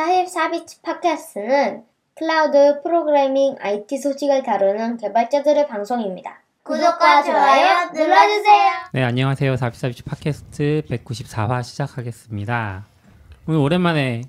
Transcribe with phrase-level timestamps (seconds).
[0.00, 1.84] 44비치 팟캐스트는
[2.16, 6.40] 클라우드 프로그래밍 IT 소식을 다루는 개발자들의 방송입니다.
[6.62, 8.70] 구독과 좋아요 눌러주세요.
[8.92, 9.54] 네, 안녕하세요.
[9.54, 12.86] 44비치 팟캐스트 194화 시작하겠습니다.
[13.46, 14.22] 오늘 오랜만에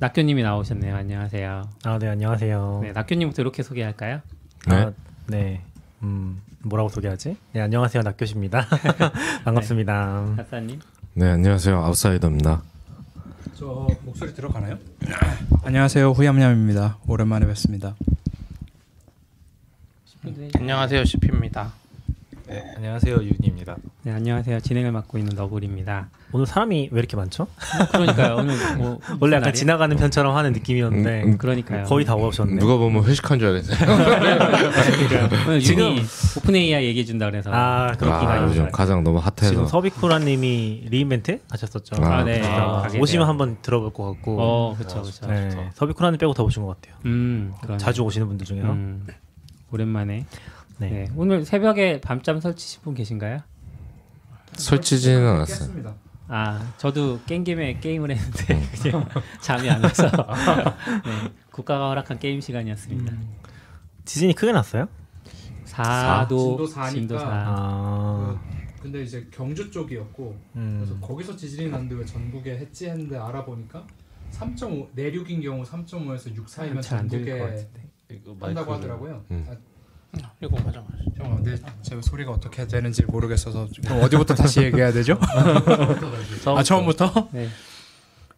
[0.00, 0.94] 낙교님이 나오셨네요.
[0.96, 1.62] 안녕하세요.
[1.84, 2.80] 아, 네, 안녕하세요.
[2.82, 4.22] 네, 낙교님부터 이렇게 소개할까요?
[4.66, 4.92] 아,
[5.28, 5.60] 네.
[6.02, 7.36] 음, 뭐라고 소개하지?
[7.52, 8.02] 네, 안녕하세요.
[8.02, 8.66] 낙교시입니다.
[9.44, 10.34] 반갑습니다.
[10.36, 10.80] 박사님.
[11.14, 12.62] 네 안녕하세요 아웃사이더입니다.
[13.58, 14.78] 저 목소리 들어가나요?
[15.64, 16.98] 안녕하세요 후얌얌입니다.
[17.08, 17.96] 오랜만에 뵙습니다.
[20.54, 21.72] 안녕하세요 시피입니다.
[22.48, 23.76] 네, 안녕하세요 윤입니다.
[24.04, 24.60] 네, 안녕하세요.
[24.60, 26.08] 진행을 맡고 있는 너굴입니다.
[26.32, 27.46] 오늘 사람이 왜 이렇게 많죠?
[27.92, 28.36] 그러니까요.
[28.36, 29.52] 오늘 뭐 원래 약간?
[29.52, 31.84] 지나가는 편처럼 하는 느낌이었는데 음, 음, 그러니까요.
[31.84, 32.56] 거의 다 오셨네.
[32.58, 33.76] 누가 보면 회식한 줄 알았어요.
[35.46, 35.98] 오늘 지금-
[36.38, 38.30] OpenAI 얘기해 준다 그래서 아, 그렇구나.
[38.32, 42.02] 아, 요즘 가장 너무 핫해서 지금 서비쿠라님이 re:Invent 하셨었죠.
[42.02, 42.42] 아, 아, 네.
[42.46, 43.28] 아, 가게 오시면 돼요.
[43.28, 44.36] 한번 들어볼 것 같고.
[44.40, 45.26] 어, 그렇죠, 그렇죠.
[45.26, 46.98] 네, 서비쿠라님 빼고 다 오신 것 같아요.
[47.04, 47.76] 음, 그러네.
[47.78, 48.68] 자주 오시는 분들 중에서.
[48.68, 49.06] 음,
[49.70, 50.24] 오랜만에.
[50.78, 50.90] 네.
[50.90, 51.04] 네.
[51.16, 53.40] 오늘 새벽에 밤잠 설치신 분 계신가요?
[54.54, 55.58] 설치지는 않았어요.
[55.58, 55.94] 깼습니다.
[56.28, 59.08] 아, 저도 깬 김에 게임을 했는데 그냥
[59.40, 60.06] 잠이 안 와서
[61.04, 63.12] 네, 국가가 허락한 게임 시간이었습니다.
[64.04, 64.88] 지진이 크게 났어요?
[65.64, 66.90] 사도 진도 사니까.
[66.90, 67.26] 진도 사.
[67.28, 68.40] 아,
[68.76, 70.98] 그, 근데 이제 경주 쪽이었고 그래서 음.
[71.00, 73.86] 거기서 지진이 났는데 왜 전국에 했지 했는데 알아보니까
[74.32, 77.66] 3.5 내륙인 경우 3.5에서 6 사이면 전국에
[78.40, 79.24] 한다고 하더라고요.
[79.30, 79.46] 음.
[79.48, 79.56] 아,
[80.42, 80.86] 이거 맞아 맞아.
[81.16, 85.18] 잠깐만, 내, 제 소리가 어떻게 되는지 모르겠어서 그럼 어디부터 다시 얘기해야 되죠?
[86.46, 87.28] 아 처음부터?
[87.32, 87.48] 네.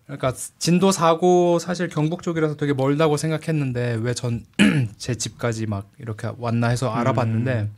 [0.07, 4.45] 그러니까 진도 4고 사실 경북 쪽이라서 되게 멀다고 생각했는데 왜 전
[4.99, 7.69] 제 집까지 막 이렇게 왔나 해서 알아봤는데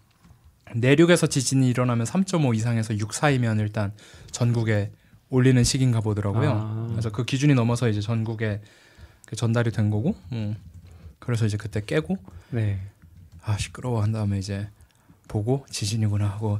[0.76, 3.92] 내륙에서 지진이 일어나면 3.5 이상에서 6 사이면 일단
[4.30, 4.90] 전국에
[5.28, 6.50] 올리는 시기인가 보더라고요.
[6.50, 6.86] 아.
[6.90, 8.60] 그래서 그 기준이 넘어서 이제 전국에
[9.26, 10.56] 그 전달이 된 거고, 음.
[11.18, 12.16] 그래서 이제 그때 깨고
[12.50, 12.80] 네.
[13.44, 14.68] 아 시끄러워 한 다음에 이제
[15.28, 16.58] 보고 지진이구나 하고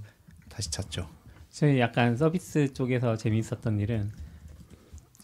[0.48, 1.08] 다시 잤죠.
[1.50, 4.10] 저희 약간 서비스 쪽에서 재미있었던 일은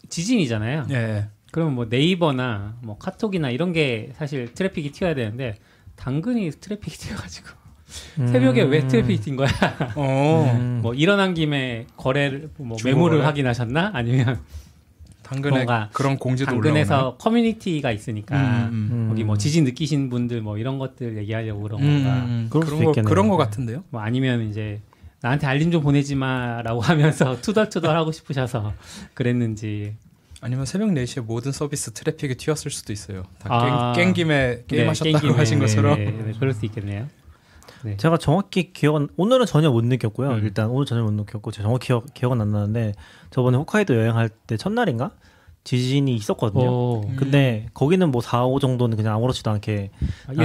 [0.09, 0.87] 지진이잖아요.
[0.91, 1.27] 예.
[1.51, 5.57] 그러면 뭐 네이버나 뭐 카톡이나 이런 게 사실 트래픽이 튀어야 되는데
[5.95, 7.49] 당근이 트래픽이 튀어가지고
[8.15, 9.49] 새벽에 왜 트래픽이 튄 거야?
[9.95, 10.51] 어.
[10.55, 10.79] 음.
[10.83, 13.25] 뭐 일어난 김에 거래를 뭐 매물을?
[13.25, 13.91] 확인하셨나?
[13.93, 14.39] 아니면
[15.29, 16.63] 당근에 뭔가 그런 공지도 올라오나요?
[16.85, 18.35] 당근에서 커뮤니티가 있으니까
[18.71, 19.05] 음, 음.
[19.09, 22.25] 거기 뭐 지진 느끼신 분들 뭐 이런 것들 얘기하려고 그런 음, 건가?
[22.25, 23.01] 음, 그럴 그런 거.
[23.03, 23.83] 그런 거 같은데요.
[23.91, 24.81] 뭐 아니면 이제
[25.21, 28.73] 나한테 알림 좀 보내지 마라고 하면서 투덜투덜 하고 싶으셔서
[29.13, 29.93] 그랬는지
[30.41, 33.23] 아니면 새벽 4시에 모든 서비스 트래픽이 튀었을 수도 있어요.
[33.37, 33.93] 다 아.
[33.93, 36.65] 깬, 깬 김에 게임 네, 하셨다고 깬 김에, 하신 네, 것처럼 네, 네, 그럴 수
[36.65, 37.07] 있겠네요.
[37.97, 40.29] 제가 정확히 기억은 오늘은 전혀 못 느꼈고요.
[40.31, 40.39] 음.
[40.43, 42.93] 일단 오늘 전혀 못 느꼈고 제가 정확히 기억, 기억은 안 나는데
[43.29, 45.11] 저번에 홋카이도 여행할 때 첫날인가
[45.63, 46.69] 지진이 있었거든요.
[46.71, 49.91] 오, 근데 거기는 뭐 4, 5 정도는 그냥 아무렇지도 않게
[50.27, 50.43] 하는데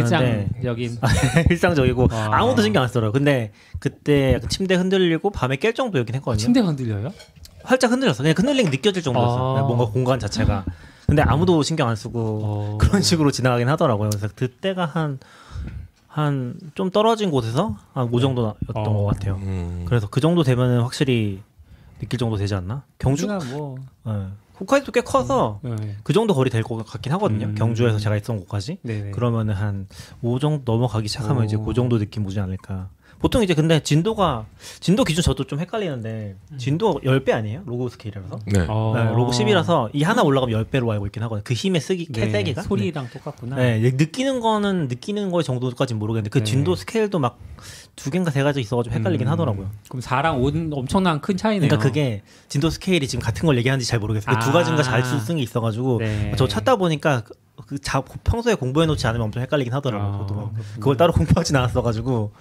[0.53, 0.99] 일상적인
[1.51, 2.29] 일상적이고 와.
[2.33, 3.13] 아무도 신경 안 쓰더라고요.
[3.13, 6.39] 근데 그때 약간 침대 흔들리고 밤에 깰 정도였긴 했거든요.
[6.39, 7.13] 침대 흔들려요?
[7.63, 8.19] 활짝 흔들렸어.
[8.19, 9.57] 그냥 흔들리기 느껴질 정도였어.
[9.57, 9.61] 아.
[9.61, 10.65] 요 뭔가 공간 자체가.
[11.07, 12.79] 근데 아무도 신경 안 쓰고 어.
[12.79, 14.11] 그런 식으로 지나가긴 하더라고요.
[14.11, 15.19] 그래서 그때가 한
[16.15, 18.93] 한 좀 떨어진 곳에서 한 5 정도였던 어.
[18.93, 19.35] 것 같아요.
[19.43, 19.85] 음.
[19.87, 21.43] 그래서 그 정도 되면은 확실히
[21.99, 22.85] 느낄 정도 되지 않나?
[22.99, 23.27] 경주?
[23.51, 23.77] 뭐
[24.07, 24.27] 네.
[24.61, 25.75] 홋카이도 꽤 커서 네.
[26.05, 27.47] 그 정도 거리 될 것 같긴 하거든요.
[27.47, 27.55] 음.
[27.57, 28.79] 경주에서 제가 있던 곳까지.
[28.83, 29.11] 네네.
[29.11, 29.89] 그러면은 한
[30.23, 31.45] 5 정도 넘어가기 시작하면 오.
[31.47, 32.89] 이제 그 정도 느낌 오지 않을까.
[33.25, 34.45] 보통 이제 근데 진도가
[34.81, 37.63] 진도 기준 저도 좀 헷갈리는데 진도 10배 아니에요?
[37.65, 38.39] 로고 스케일이라서.
[38.45, 38.67] 네.
[38.69, 38.93] 어.
[38.95, 41.43] 네, 로고 10이라서 이 하나 올라가면 10배로 알고 있긴 하거든요.
[41.43, 43.57] 그 힘의 쓰기 네, 캐세기가 소리랑 똑같구나.
[43.57, 46.45] 네, 네, 느끼는 거는 느끼는 거의 정도까지는 모르겠는데 그 네.
[46.45, 47.39] 진도 스케일도 막
[47.97, 49.33] 두 개인가 세 가지 있어 가지고 헷갈리긴 음.
[49.33, 49.71] 하더라고요.
[49.89, 51.69] 그럼 4랑 5는 엄청난 큰 차이네요.
[51.69, 54.37] 그러니까 그게 진도 스케일이 지금 같은 걸 얘기하는지 잘 모르겠어요.
[54.37, 54.53] 그두 아.
[54.53, 56.33] 가지인가 잘 쓰는 게 있어 가지고 네.
[56.37, 57.35] 저 찾다 보니까 그-
[57.67, 60.09] 그 자, 평소에 공부해 놓지 않으면 엄청 헷갈리긴 하더라고요.
[60.13, 60.51] 아, 저도.
[60.75, 62.33] 그걸 따로 공부하진 않았어 가지고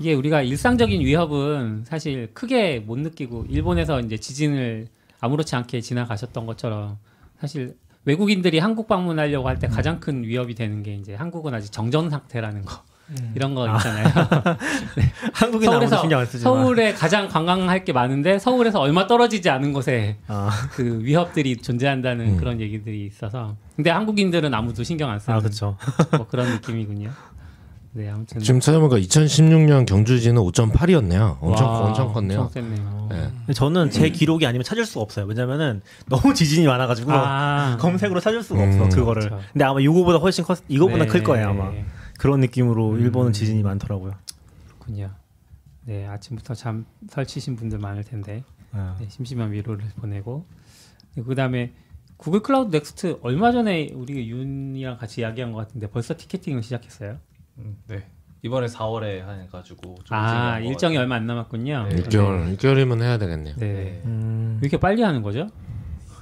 [0.00, 4.88] 이게 우리가 일상적인 위협은 사실 크게 못 느끼고 일본에서 이제 지진을
[5.20, 6.96] 아무렇지 않게 지나가셨던 것처럼
[7.38, 9.70] 사실 외국인들이 한국 방문하려고 할때 음.
[9.70, 13.32] 가장 큰 위협이 되는 게 이제 한국은 아직 정전 상태라는 거 음.
[13.34, 14.06] 이런 거 있잖아요.
[15.34, 19.74] 한국인 아무도 서울에서 신경 안 쓰지만 서울에 가장 관광할 게 많은데 서울에서 얼마 떨어지지 않은
[19.74, 22.36] 곳에 아, 그 위협들이 존재한다는 음.
[22.38, 25.40] 그런 얘기들이 있어서 근데 한국인들은 아무도 신경 안 쓰는 아.
[26.16, 27.10] 뭐 그런 느낌이군요.
[27.92, 31.38] 네 아무튼 지금 찾아보니까 2016년 경주지는 5.8이었네요.
[31.40, 32.42] 엄청 와, 엄청 컸네요.
[32.42, 33.08] 엄청 셌네요.
[33.10, 33.52] 네.
[33.52, 35.26] 저는 제 기록이 아니면 찾을 수가 없어요.
[35.26, 38.80] 왜냐면은 너무 지진이 많아가지고 아 검색으로 찾을 수가 음.
[38.80, 39.22] 없어 그거를.
[39.22, 39.44] 그렇죠.
[39.52, 41.70] 근데 아마 이거보다 훨씬 컸, 이거보다 네, 클 거예요 아마.
[41.70, 41.84] 네,
[42.16, 43.00] 그런 느낌으로 음.
[43.00, 44.12] 일본은 지진이 많더라고요.
[44.68, 45.10] 그렇군요.
[45.84, 48.96] 네 아침부터 잠 설치신 분들 많을 텐데 아.
[49.00, 50.46] 네, 심심한 위로를 보내고
[51.16, 51.72] 네, 그다음에
[52.16, 57.18] Google Cloud Next 얼마 전에 우리 윤이랑 같이 이야기한 것 같은데 벌써 티켓팅을 시작했어요?
[57.58, 58.06] 음, 네.
[58.42, 61.88] 이번에 4월에 해가지고 좀아 일정이 얼마 안 남았군요.
[61.88, 61.96] 네.
[61.96, 63.54] 6개월 6개월이면 해야 되겠네요.
[63.56, 63.72] 네.
[63.72, 64.02] 네.
[64.06, 64.58] 음.
[64.60, 65.48] 왜 이렇게 빨리 하는 거죠?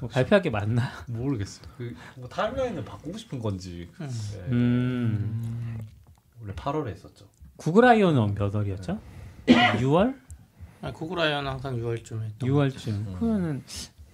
[0.00, 0.90] 뭐 발표할 게 많나?
[0.90, 1.16] 같아요.
[1.19, 1.66] 모르겠어요.
[1.76, 4.06] 그, 뭐 timeline을 바꾸고 싶은 건지 네.
[4.50, 5.78] 음.
[6.40, 7.26] 원래 8월에 했었죠.
[7.56, 8.98] Google I/O는 몇 월이었죠?
[9.46, 10.16] 6월?
[10.82, 13.19] 아니, Google I/O는 항상 6월쯤에 했던 6월쯤.
[13.19, 13.62] 그러면은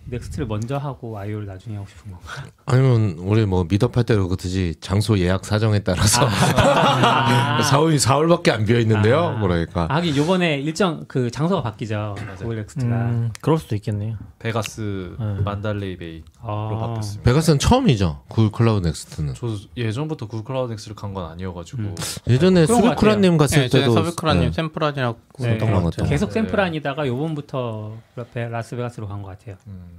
[0.07, 2.27] Next를 먼저 하고 I/O를 나중에 하고 싶은 건가?
[2.67, 6.29] 아니면 우리 뭐 meetup 할때 그렇듯이 장소 예약 사정에 따라서
[7.63, 9.35] 사원이 4월밖에 안 비어 있는데요.
[9.37, 9.41] 아.
[9.41, 12.17] 그러니까 아, 하긴 요번에 일정 그 장소가 바뀌죠.
[12.39, 12.87] Google Next가.
[12.95, 14.17] 음, 그럴 수도 있겠네요.
[14.39, 15.25] 베가스 네.
[15.45, 16.69] 만달레이 베이로 아.
[16.81, 17.23] 바뀌었습니다.
[17.23, 18.23] 베가스는 처음이죠.
[18.29, 19.35] Google Cloud Next는.
[19.35, 21.95] 저 예전부터 Google Cloud Next를 간 건 아니어 가지고 음.
[22.29, 23.95] 예전에 것 수비크라 님 갔을 네, 때도
[24.35, 24.51] 네.
[24.53, 25.49] 샌프란하지라고 네.
[25.51, 26.09] 했던 것 같아요.
[26.09, 26.33] 계속 네.
[26.33, 27.93] 샌프란 아니다가 요번부터
[28.33, 29.55] 베- 라스베가스로 간 것 같아요.
[29.69, 29.94] 음,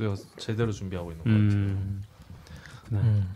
[0.00, 1.42] 쓰여- 제대로 준비하고 있는 것 같아요.
[1.50, 2.02] 음.
[2.92, 3.26] 음.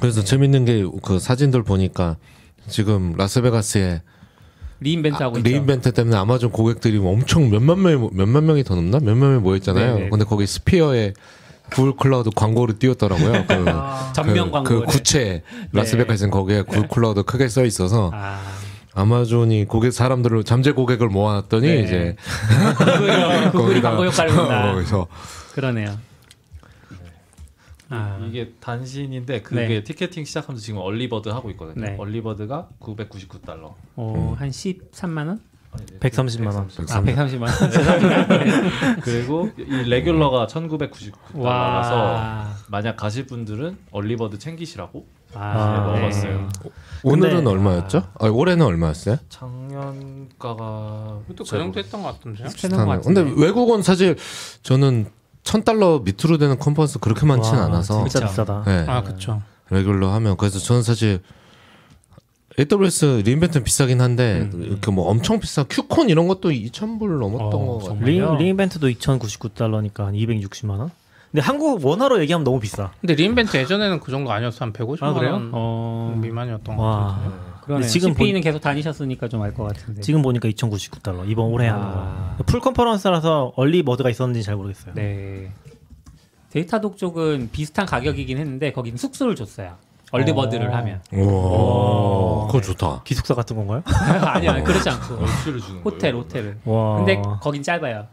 [0.00, 2.16] 그래서 재밌는 게 그 사진들 보니까
[2.68, 4.02] 지금 라스베가스에
[4.80, 5.48] re:Invent 하고 있죠.
[5.48, 9.94] re:Invent 때문에 아마존 고객들이 엄청 몇만 명이 몇만 명이 더 넘나 몇만 명이 모였잖아요.
[9.94, 10.10] 네네.
[10.10, 11.14] 근데 거기 Sphere에
[11.72, 13.32] Google Cloud 광고를 띄웠더라고요.
[13.46, 13.64] 그,
[14.14, 14.80] 전면 그, 광고를.
[14.80, 15.42] 그 구체
[15.72, 18.40] 라스베가스는 거기에 Google Cloud 크게 써 있어서 아.
[18.94, 21.80] 아마존이 고객 사람들을 잠재 고객을 모아놨더니 네.
[21.82, 22.16] 이제
[22.76, 24.74] Google이 거기다- 광고 효과를 본다.
[25.54, 25.98] 그러네요.
[27.90, 28.18] 아.
[28.26, 29.84] 이게 단신인데 그게 네.
[29.84, 31.84] 티켓팅 시작하면서 지금 early bird 하고 있거든요.
[31.84, 31.96] 네.
[31.98, 33.74] early bird가 999달러.
[33.96, 35.40] 어, 한 13만 원?
[36.00, 36.56] 130만 원.
[36.90, 37.70] 아, 130만 원.
[37.70, 38.26] 죄송합니다.
[39.02, 42.54] 그리고 이 레귤러가 1,999달러라서 와.
[42.68, 46.48] 만약 가실 분들은 얼리버드 챙기시라고 아, 네, 먹었어요.
[47.02, 48.08] 오늘은 근데- 얼마였죠?
[48.20, 49.16] 아, 올해는 얼마였어요?
[49.30, 52.48] 작년가가 그 정도 했던 것 같은데요?
[52.48, 53.22] 비슷한 것 같은데.
[53.24, 54.16] 근데 외국은 사실
[54.62, 55.10] 저는
[55.44, 58.30] 천 달러 밑으로 되는 컨퍼런스 그렇게 많지는 와, 않아서 진짜 그쵸.
[58.30, 58.62] 비싸다.
[58.66, 58.84] 네.
[58.88, 59.42] 아 그쵸.
[59.70, 61.20] 레귤러 하면 그래서 저는 사실
[62.58, 67.78] AWS re:Invent는 비싸긴 한데 이렇게 뭐 엄청 비싸 QCon 이런 것도 2,000불 넘었던 어, 거
[67.78, 68.04] 같아요.
[68.36, 68.44] 리?
[68.44, 70.90] re:Invent도 2,099달러니까 한 260만 원.
[71.30, 72.90] 근데 한국 원화로 얘기하면 너무 비싸.
[73.00, 75.32] 근데 re:Invent 예전에는 그 정도 아니었어 한 150만 아, 그래요?
[75.32, 76.14] 원 어.
[76.20, 77.06] 미만이었던 것 와.
[77.06, 77.51] 같아요.
[77.62, 77.86] 그러네.
[77.86, 80.00] 지금 CP는 계속 다니셨으니까 좀 알 것 같은데.
[80.02, 81.28] 지금 보니까 2,099달러.
[81.28, 82.34] 이번 올해 하는 아.
[82.38, 82.44] 거.
[82.44, 84.94] full conference라서 early bird가 있었는지 잘 모르겠어요.
[84.94, 85.50] 네.
[86.50, 89.76] Datadog 쪽은 비슷한 가격이긴 했는데 거기는 숙소를 줬어요.
[90.10, 90.76] early bird를 어.
[90.76, 91.00] 하면.
[91.12, 93.02] 와, 그거 좋다.
[93.04, 93.82] 기숙사 같은 건가요?
[94.26, 95.14] 아니야, 그렇지 않고.
[95.14, 96.24] 얼추를 주는 호텔, 거예요.
[96.24, 96.58] 호텔을.
[96.66, 96.96] 와.
[96.98, 98.06] 근데 거긴 짧아요.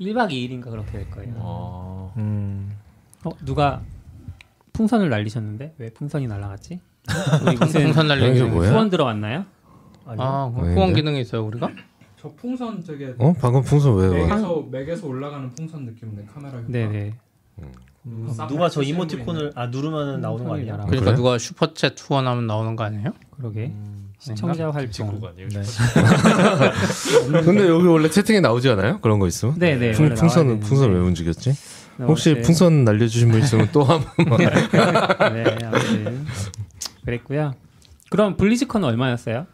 [0.00, 1.32] 1박 2일인가 그렇게 될 거예요.
[1.38, 2.76] 아, 음.
[3.24, 3.80] 어, 누가
[4.74, 6.80] 풍선을 날리셨는데 왜 풍선이 날아갔지?
[7.06, 8.70] 풍선 날리는 뭐야?
[8.70, 9.44] 후원 들어왔나요?
[10.06, 10.74] 아 아닌데?
[10.74, 11.70] 후원 기능이 있어요 우리가?
[12.20, 13.32] 저 풍선 되게 어?
[13.40, 14.14] 방금 풍선 왜 와?
[14.28, 16.68] 맥에서 맥에서 올라가는 풍선 느낌인데 카메라 효과.
[16.68, 17.14] 네네.
[18.08, 20.76] 음, 누가 저 이모티콘을 아 누르면 나오는 거 아니야?
[20.76, 21.14] 그러니까 그래?
[21.14, 23.12] 누가 슈퍼챗 후원하면 나오는 거 아니에요?
[23.36, 23.72] 그러게.
[24.18, 25.20] 시청자 활동.
[25.36, 25.44] 네.
[27.44, 28.98] 근데 여기 원래 채팅에 나오지 않아요?
[29.00, 29.58] 그런 거 있으면?
[29.58, 29.92] 네네.
[29.92, 31.00] 풍, 원래 풍선 풍선 왜.
[31.00, 31.50] 움직였지?
[31.98, 34.08] 네, 혹시 풍선 날려주신 분 있으면 또 한번
[34.38, 36.26] 네, 아무튼
[37.06, 37.54] 그랬고요.
[38.10, 39.46] 그럼 블리즈컨은 얼마였어요?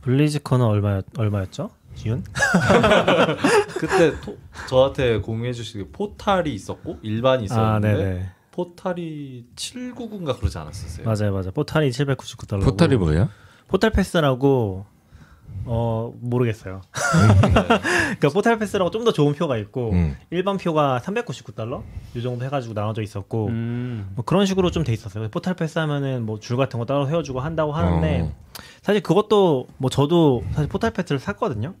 [0.00, 1.70] 블리즈컨은 얼마 얼마였죠?
[1.96, 2.24] 지윤?
[3.78, 4.36] 그때 토,
[4.68, 8.30] 저한테 공유해 주신 portal이 있었고 일반이 아, 있었는데 네네.
[8.52, 11.04] portal이 799인가 그러지 않았었어요.
[11.06, 11.50] 맞아요, 맞아요.
[11.52, 12.62] portal이 799달러.
[12.64, 13.28] portal이 뭐야?
[13.68, 14.86] portal pass라고
[15.66, 16.80] 어 모르겠어요.
[16.92, 20.16] 그러니까 portal pass라고 좀 더 좋은 표가 있고 음.
[20.30, 21.82] 일반 표가 399달러
[22.14, 24.10] 이 정도 해가지고 나눠져 있었고 음.
[24.16, 25.28] 뭐 그런 식으로 좀 돼 있었어요.
[25.28, 28.32] portal pass 하면은 뭐 줄 같은 거 따로 세워주고 한다고 하는데 어.
[28.82, 31.74] 사실 그것도 뭐 저도 사실 portal pass를 샀거든요.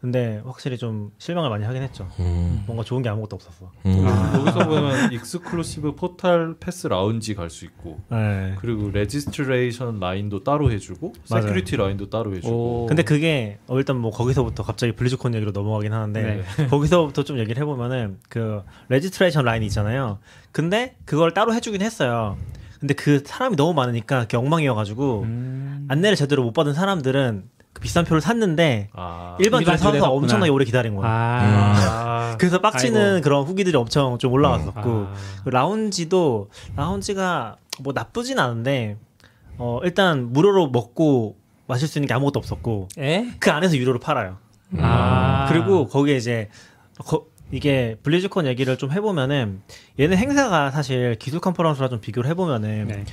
[0.00, 2.08] 근데 확실히 좀 실망을 많이 하긴 했죠.
[2.20, 2.62] 음.
[2.66, 3.72] 뭔가 좋은 게 아무것도 없었어.
[3.86, 4.04] 음.
[4.38, 8.54] 여기서 보면 exclusive portal pass 라운지 갈 수 있고 네.
[8.60, 11.42] 그리고 registration 라인도 따로 해주고 맞아요.
[11.42, 12.86] security 라인도 따로 해주고 오.
[12.86, 18.18] 근데 그게 어, 일단 뭐 거기서부터 갑자기 블리즈콘 얘기로 넘어가긴 하는데 거기서부터 좀 얘기를 해보면은
[18.28, 20.18] 그 registration 라인이 있잖아요.
[20.52, 22.36] 근데 그걸 따로 해주긴 했어요.
[22.78, 25.86] 근데 그 사람이 너무 많으니까 그게 엉망이어가지고 음.
[25.88, 30.10] 안내를 제대로 못 받은 사람들은 그 비싼 표를 샀는데 아, 일반 줄에 서서.
[30.10, 31.06] 엄청나게 오래 기다린 거예요.
[31.10, 31.42] 아.
[32.32, 33.22] 아, 그래서 빡치는 아이고.
[33.24, 35.14] 그런 후기들이 엄청 좀 올라왔었고 아.
[35.44, 38.96] 그 라운지도 라운지가 뭐 나쁘진 않은데
[39.58, 43.26] 어 일단 무료로 먹고 마실 수 있는 게 아무것도 없었고 에?
[43.38, 44.38] 그 안에서 유료로 팔아요.
[44.78, 45.46] 아.
[45.48, 46.48] 그리고 거기에 이제
[46.98, 49.62] 거- 이게 블리즈컨 얘기를 좀 해보면은
[49.98, 53.04] 얘는 행사가 사실 기술 컨퍼런스랑 좀 비교를 해보면은 네.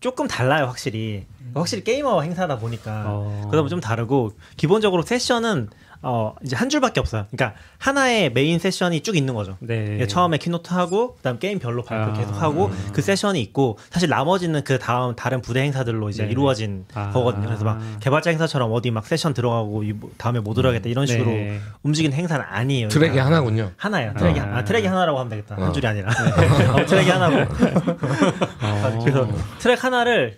[0.00, 3.38] 조금 달라요 확실히 확실히 게이머 행사다 보니까 어.
[3.50, 5.68] 그러다 보면 좀 다르고 기본적으로 세션은
[6.06, 7.24] 어 이제 한 줄밖에 없어요.
[7.30, 9.56] 그러니까 하나의 메인 세션이 쭉 있는 거죠.
[9.60, 9.94] 네.
[9.94, 12.12] 이게 처음에 keynote 하고 그다음 게임별로 발표 아.
[12.12, 16.32] 계속 하고 그 세션이 있고 사실 나머지는 그 다음 다른 부대 행사들로 이제 네네.
[16.32, 17.08] 이루어진 아.
[17.10, 17.46] 거거든요.
[17.46, 21.30] 그래서 막 개발자 행사처럼 어디 막 세션 들어가고 이 뭐- 다음에 못 들어가겠다 이런 식으로
[21.30, 21.58] 네.
[21.82, 22.88] 움직이는 행사는 아니에요.
[22.88, 23.70] 트랙이 그러니까 하나군요.
[23.78, 24.12] 하나예요.
[24.18, 24.58] 트랙이 아.
[24.58, 25.56] 아, 트랙이 하나라고 하면 되겠다.
[25.56, 25.64] 어.
[25.64, 26.10] 한 줄이 아니라
[26.74, 27.36] 어, 트랙이 하나고
[28.60, 28.98] 어.
[29.02, 29.26] 그래서
[29.58, 30.36] 트랙 하나를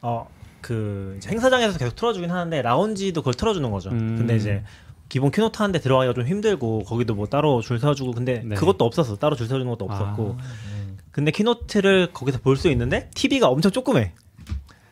[0.00, 0.26] 어
[0.62, 3.90] 그 행사장에서 계속 틀어주긴 하는데 라운지도 그걸 틀어주는 거죠.
[3.90, 4.16] 음.
[4.16, 4.62] 근데 이제
[5.10, 8.54] 기본 keynote 하는데 들어가기가 좀 힘들고 거기도 뭐 따로 줄 서주고 근데 네.
[8.54, 9.16] 그것도 없었어.
[9.16, 10.38] 따로 줄 서주는 것도 없었고.
[10.40, 10.42] 아.
[11.10, 14.14] 근데 keynote를 거기서 볼 수 있는데 TV가 엄청 조그매.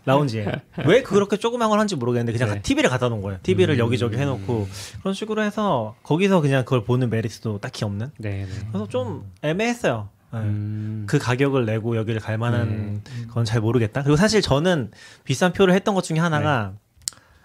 [0.06, 0.46] 라운지에
[0.86, 2.62] 왜 그렇게 조그만 걸 한지 모르겠는데 그냥 네.
[2.62, 3.38] TV를 갖다 놓은 거예요.
[3.42, 3.78] TV를 음.
[3.78, 4.66] 여기저기 해놓고
[5.00, 8.10] 그런 식으로 해서 거기서 그냥 그걸 보는 메리트도 딱히 없는.
[8.18, 8.30] 네.
[8.30, 8.46] 네.
[8.68, 10.08] 그래서 좀 애매했어요.
[10.32, 10.38] 네.
[10.40, 11.04] 음.
[11.06, 14.02] 그 가격을 내고 여기를 갈 만한 건잘 모르겠다.
[14.02, 14.90] 그리고 사실 저는
[15.25, 16.72] 비싼 표를 했던 것 중에 하나가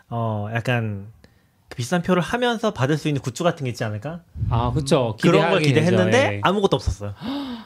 [0.10, 1.08] 어 약간
[1.70, 4.22] 그 비싼 표를 하면서 받을 수 있는 굿즈 같은 게 있지 않을까?
[4.50, 5.15] 아, 그렇죠.
[5.22, 6.39] 그런 걸 기대했는데 예.
[6.44, 7.13] 아무것도 없었어요.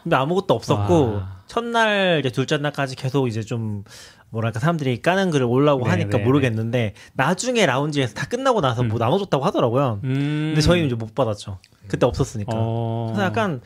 [0.03, 1.39] 근데 아무것도 없었고 와.
[1.47, 3.83] 첫날 이제 둘째 날까지 계속 이제 좀
[4.29, 8.99] 뭐랄까 사람들이 까는 글을 올라고 네, 하니까 네, 모르겠는데 나중에 라운지에서 다 끝나고 나서 뭐
[8.99, 9.99] 나눠줬다고 하더라고요.
[10.03, 10.53] 음.
[10.53, 11.59] 근데 저희는 이제 못 받았죠.
[11.88, 12.51] 그때 없었으니까.
[12.53, 13.07] 어.
[13.09, 13.61] 그래서 약간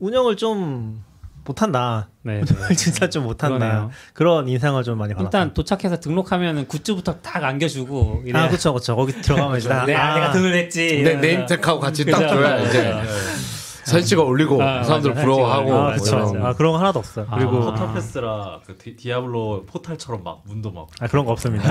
[0.00, 1.04] 운영을 좀
[1.44, 2.08] 못한다.
[2.22, 2.40] 네.
[2.42, 3.58] 운영을 진짜 좀 못한다.
[3.58, 3.90] 그러네요.
[4.12, 5.26] 그런 인상을 좀 많이 받았어요.
[5.28, 10.14] 일단 도착해서 등록하면은 굿즈부터 딱 안겨주고 아 그렇죠 그렇죠 거기 들어가면 이제 다- 네, 아,
[10.14, 10.86] 내가 돈을 냈지.
[10.86, 11.20] 내 이러면서.
[11.20, 12.18] name tag하고 같이 그죠?
[12.18, 12.94] 딱 줘야 이제
[13.84, 15.20] 사진 찍어 올리고 아, 사람들 맞아.
[15.22, 16.48] 부러워하고 아 맞아, 그렇죠 맞아.
[16.48, 17.26] 아 그런 거 하나도 없어요.
[17.30, 17.36] 아.
[17.36, 21.70] 그리고 포탈 어, pass라 그 디, 디아블로 portal처럼 막 문도 막 아 그런 거 없습니다.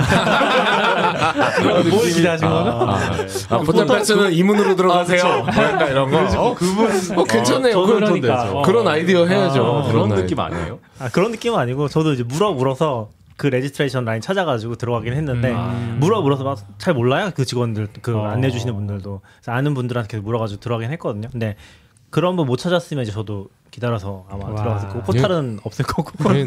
[1.90, 2.72] 뭘 기대하신 거는?
[2.72, 5.22] 아, portal pass는 이 문으로 들어가세요.
[5.44, 6.40] 뭐 약간 이런 거.
[6.42, 7.72] 어, 그분 어, 괜찮네요.
[7.74, 8.58] 저는 그런, 돈 그러니까.
[8.58, 8.62] 어.
[8.62, 9.62] 그런 아이디어 해야죠.
[9.64, 10.16] 어, 그런 아이디어.
[10.22, 10.78] 느낌 아니에요?
[10.98, 15.96] 아 그런 느낌은 아니고 저도 이제 물어 물어서 그 registration 라인 찾아가지고 들어가긴 했는데 음.
[16.00, 18.26] 물어 물어서 막 잘 몰라요 그 직원들 그 어.
[18.26, 21.28] 안내 주시는 분들도 그래서 아는 분들한테 계속 물어가지고 들어가긴 했거든요.
[21.32, 21.56] 근데
[22.10, 24.54] 그런 분 못 찾았으면 이제 저도 기다려서 아마 와.
[24.56, 26.10] 들어갔을 거고 portal은 없을 거고.
[26.28, 26.44] 우리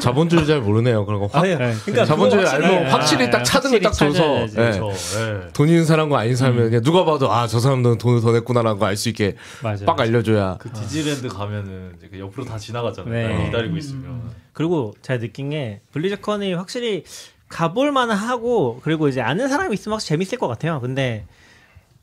[0.00, 1.06] 자본주의 잘 모르네요.
[1.06, 1.72] 그런 거 확, 아니, 네.
[1.84, 2.90] 그러니까 자본주의 알면 네.
[2.90, 4.42] 확실히 딱 차등을 딱 확실히 줘서.
[4.42, 4.72] 예.
[4.72, 5.48] 저, 예.
[5.54, 8.84] 돈 있는 사람과 아닌 사람은 그냥 누가 봐도 아 저 사람들은 돈을 더 냈구나라는 거
[8.86, 9.86] 알 수 있게 맞아.
[9.86, 13.28] 빡 알려줘야 그 디즈니랜드 가면은 이제 그 옆으로 다 지나가잖아요.
[13.38, 13.44] 네.
[13.46, 14.20] 기다리고 있으면.
[14.52, 17.04] 그리고 제가 느낀 게 블리즈컨이 확실히
[17.48, 20.80] 가볼 만은 하고 그리고 이제 아는 사람이 있으면 확실히 재밌을 것 같아요.
[20.82, 21.24] 근데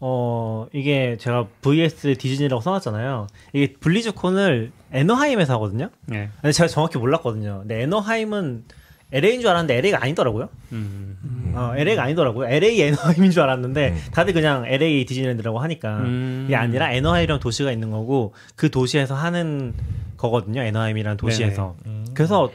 [0.02, 3.28] 어 이게 제가 VS 디즈니라고 써놨잖아요.
[3.54, 5.90] 이게 블리즈콘을 애너하임에서 하거든요.
[6.06, 6.30] 네.
[6.42, 7.60] 근데 제가 정확히 몰랐거든요.
[7.60, 8.64] 근데 애너하임은
[9.12, 10.50] LA인 줄 알았는데 LA가 아니더라고요.
[10.72, 11.54] 음.
[11.56, 12.48] 어, LA가 아니더라고요.
[12.48, 16.46] LA 애너하임인 줄 알았는데 다들 그냥 LA 디즈니랜드라고 하니까 음.
[16.48, 19.74] 이게 아니라 애너하임이라는 도시가 있는 거고 그 도시에서 하는
[20.16, 20.62] 거거든요.
[20.62, 21.76] 애너하임이라는 도시에서.
[22.14, 22.52] 그래서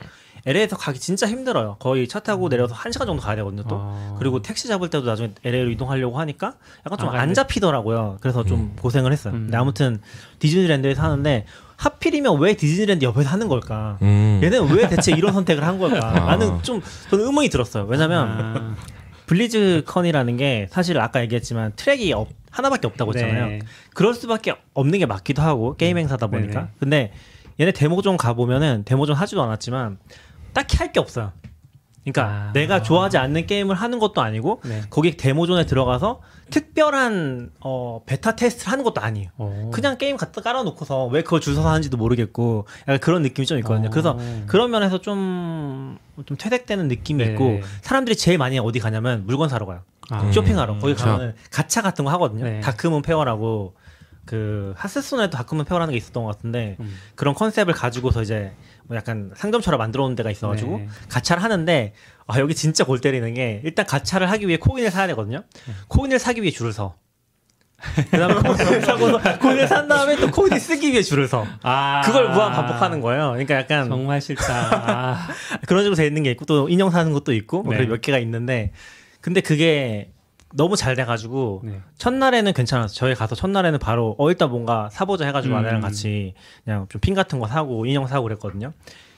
[0.46, 1.76] LA에서 가기 진짜 힘들어요.
[1.78, 3.62] 거의 차 타고 내려서 한 시간 정도 가야 되거든요.
[3.68, 4.16] 또 아.
[4.18, 6.54] 그리고 택시 잡을 때도 나중에 LA로 이동하려고 하니까
[6.86, 8.18] 약간 좀 아, 안 근데- 잡히더라고요.
[8.20, 9.32] 그래서 좀 고생을 했어요.
[9.34, 9.44] 음.
[9.44, 10.00] 근데 아무튼
[10.40, 11.46] 디즈니랜드에 사는데
[11.76, 13.98] 하필이면 왜 디즈니랜드 옆에서 하는 걸까?
[14.02, 14.40] 음.
[14.42, 16.08] 얘는 왜 대체 이런 선택을 한 걸까?
[16.08, 16.26] 아.
[16.36, 17.84] 나는 좀 저는 의문이 들었어요.
[17.84, 18.74] 왜냐면 아.
[19.26, 23.46] 블리즈컨이라는 게 사실 아까 얘기했지만 트랙이 없- 하나밖에 없다고 했잖아요.
[23.46, 23.58] 네.
[23.94, 26.52] 그럴 수밖에 없는 게 맞기도 하고 게임 행사다 보니까.
[26.60, 26.68] 네네.
[26.78, 27.12] 근데
[27.58, 29.98] 얘네 demo zone 가 보면은 demo zone 하지도 않았지만
[30.54, 31.32] 딱히 할 게 없어요.
[32.04, 32.52] 그러니까 아.
[32.52, 34.82] 내가 좋아하지 않는 게임을 하는 것도 아니고 네.
[34.90, 36.20] 거기 demo zone에 들어가서
[36.50, 39.30] 특별한 어, 베타 테스트를 하는 것도 아니에요.
[39.38, 39.70] 오.
[39.70, 43.88] 그냥 게임 갖다 깔아놓고서 왜 그걸 줄 서서 하는지도 모르겠고 약간 그런 느낌이 좀 있거든요.
[43.88, 43.90] 어.
[43.90, 45.96] 그래서 그런 면에서 좀,
[46.26, 47.32] 좀 퇴색되는 느낌이 네.
[47.32, 49.80] 있고 사람들이 제일 많이 어디 가냐면 물건 사러 가요.
[50.10, 50.30] 아.
[50.30, 51.06] 쇼핑하러 거기 그쵸.
[51.06, 52.44] 가면 가차 같은 거 하거든요.
[52.44, 52.60] 네.
[52.60, 53.74] 다크문 페어라고
[54.26, 56.94] 그 하스스톤에도 다크문 페어라는 게 있었던 것 같은데 음.
[57.14, 58.52] 그런 컨셉을 가지고서 이제
[58.86, 60.88] 뭐 약간 상점처럼 만들어 놓은 데가 있어가지고 네.
[61.08, 61.94] 가차를 하는데
[62.26, 65.42] 아 여기 진짜 골 때리는 게 일단 가차를 하기 위해 코인을 사야 되거든요.
[65.66, 65.74] 네.
[65.88, 66.96] 코인을 사기 위해 줄을 서.
[68.10, 71.46] 그다음에 코인을 사고 코인을 산 다음에 또 코인을 쓰기 위해 줄을 서.
[71.62, 72.02] 아.
[72.04, 73.30] 그걸 무한 반복하는 거예요.
[73.30, 74.44] 그러니까 약간 정말 싫다.
[74.44, 75.28] 아.
[75.66, 77.86] 그런 식으로 돼 있는 게 있고 또 인형 사는 것도 있고 뭐 네.
[77.86, 78.72] 몇 개가 있는데
[79.20, 80.13] 근데 그게
[80.56, 81.80] 너무 잘 돼가지고 네.
[81.98, 82.94] 첫날에는 괜찮았어요.
[82.94, 85.58] 저희 가서 첫날에는 바로 어 일단 뭔가 사보자 해가지고 음.
[85.58, 86.34] 아내랑 같이
[86.64, 88.72] 그냥 좀 핀 같은 거 사고 인형 사고 그랬거든요.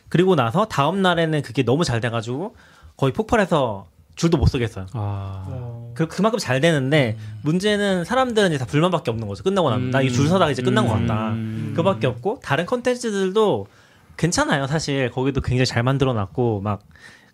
[0.09, 2.55] 그리고 나서 다음 날에는 그게 너무 잘 돼가지고
[2.97, 4.87] 거의 폭발해서 줄도 못 서겠어요.
[4.95, 5.91] 아.
[5.95, 9.43] 그 그만큼 잘 되는데 문제는 사람들은 이제 다 불만밖에 없는 거죠.
[9.45, 11.33] 끝나고 나면 나이줄 서다가 이제 끝난 것 같다.
[11.33, 11.75] 음.
[11.77, 13.67] 그밖에 없고 다른 컨텐츠들도
[14.17, 14.67] 괜찮아요.
[14.67, 16.81] 사실 거기도 굉장히 잘 만들어놨고 막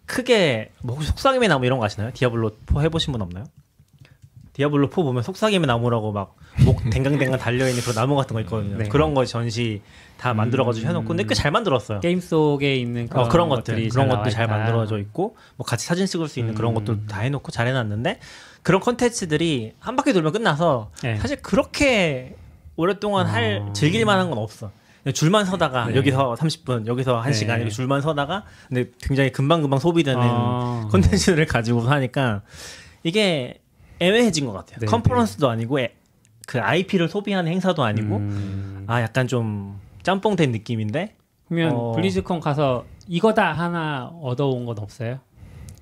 [0.06, 2.11] 크게 뭐 혹시 속삭임의 나무 이런 거 아시나요?
[2.12, 3.44] 디아블로 4 해보신 분 없나요?
[4.52, 8.76] 디아블로 4 보면 속삭임의 나무라고 막 목 댕강댕강 달려 있는 그런 나무 같은 거 있거든요.
[8.76, 8.88] 네.
[8.88, 9.80] 그런 거 전시
[10.18, 12.00] 다 만들어 가지고 해놓고 근데 꽤 잘 만들었어요.
[12.00, 14.47] 게임 속에 있는 그런, 어, 그런 것들 것들이 그런 잘 것도 잘.
[14.47, 16.75] 만들어져 있고 뭐 같이 사진 찍을 수 있는 그런 음.
[16.75, 18.21] 것도 다 해놓고 잘 해놨는데
[18.62, 21.16] 그런 컨텐츠들이 한 바퀴 돌면 끝나서 네.
[21.16, 22.37] 사실 그렇게
[22.76, 23.73] 오랫동안 할 어.
[23.73, 24.71] 즐길 만한 건 없어.
[25.14, 25.97] 줄만 서다가 네.
[25.97, 27.54] 여기서 30분 여기서 1시간 네.
[27.56, 30.88] 이렇게 줄만 서다가 근데 굉장히 금방금방 소비되는 아.
[30.92, 32.42] 콘텐츠를 가지고 하니까
[33.02, 33.62] 이게
[34.02, 34.78] 애매해진 것 같아요.
[34.80, 35.94] 네, 컨퍼런스도 아니고 애-
[36.47, 38.85] 그 IP를 소비하는 행사도 아니고 음.
[38.88, 41.14] 아 약간 좀 짬뽕된 느낌인데
[41.49, 41.92] 그러면 어.
[41.92, 45.21] 블리즈컨 가서 이거다 하나 얻어온 건 없어요?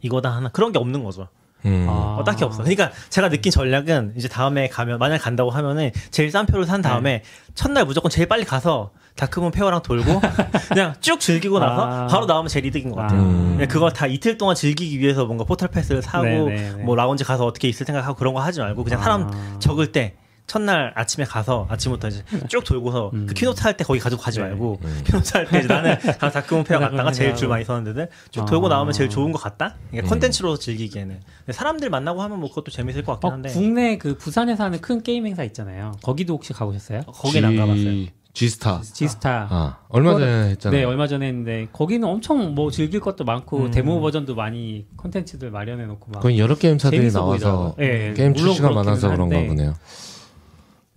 [0.03, 1.29] 이거다 하나 그런 게 없는 거죠.
[1.65, 1.87] 음.
[1.89, 2.17] 아.
[2.19, 2.63] 어, 딱히 없어.
[2.63, 7.23] 그러니까 제가 느낀 전략은 이제 다음에 가면 만약 간다고 하면은 제일 싼 표를 산 다음에
[7.55, 10.21] 첫날 무조건 제일 빨리 가서 Darkmoon Faire랑 돌고
[10.69, 12.07] 그냥 쭉 즐기고 나서 아.
[12.07, 13.21] 바로 나오면 제일 이득인 것 같아요.
[13.21, 13.53] 음.
[13.55, 16.85] 그냥 그거 다 이틀 동안 즐기기 위해서 뭔가 portal pass를 사고 네네네.
[16.85, 19.57] 뭐 라운지 가서 어떻게 있을 생각하고 그런 거 하지 말고 그냥 사람 아.
[19.59, 20.15] 적을 때
[20.51, 23.27] 첫날 아침에 가서 아침부터 이제 쭉 돌고서 음.
[23.29, 24.47] 그 keynote 할때 거기 가지고 가지 네.
[24.49, 28.67] 말고 keynote 할때 이제 나는 가서 Darkmoon Faire 갔다가 제일 줄 많이 서는데 쭉 돌고
[28.67, 28.71] 아.
[28.71, 29.77] 나오면 제일 좋은 것 같다.
[29.91, 33.97] 그러니까 컨텐츠로 즐기기에는 근데 사람들 만나고 하면 뭐 그것도 재밌을 것 같긴 어, 한데 국내
[33.97, 35.93] 그 부산에서 하는 큰 게임 행사 있잖아요.
[36.03, 37.03] 거기도 혹시 가보셨어요?
[37.03, 38.07] 거긴 안 가봤어요.
[38.33, 38.81] G스타.
[38.83, 39.47] 지스타.
[39.51, 40.81] 아 얼마 전에 했잖아요.
[40.81, 43.71] 네, 얼마 전에 했는데 거기는 엄청 뭐 즐길 것도 많고 음.
[43.71, 47.75] 데모 버전도 많이 콘텐츠들 마련해 놓고 막 거기 여러 게임사들이 나와서 보이더라고요.
[47.79, 49.75] 예, 게임 출시가 많아서 그런가 보네요.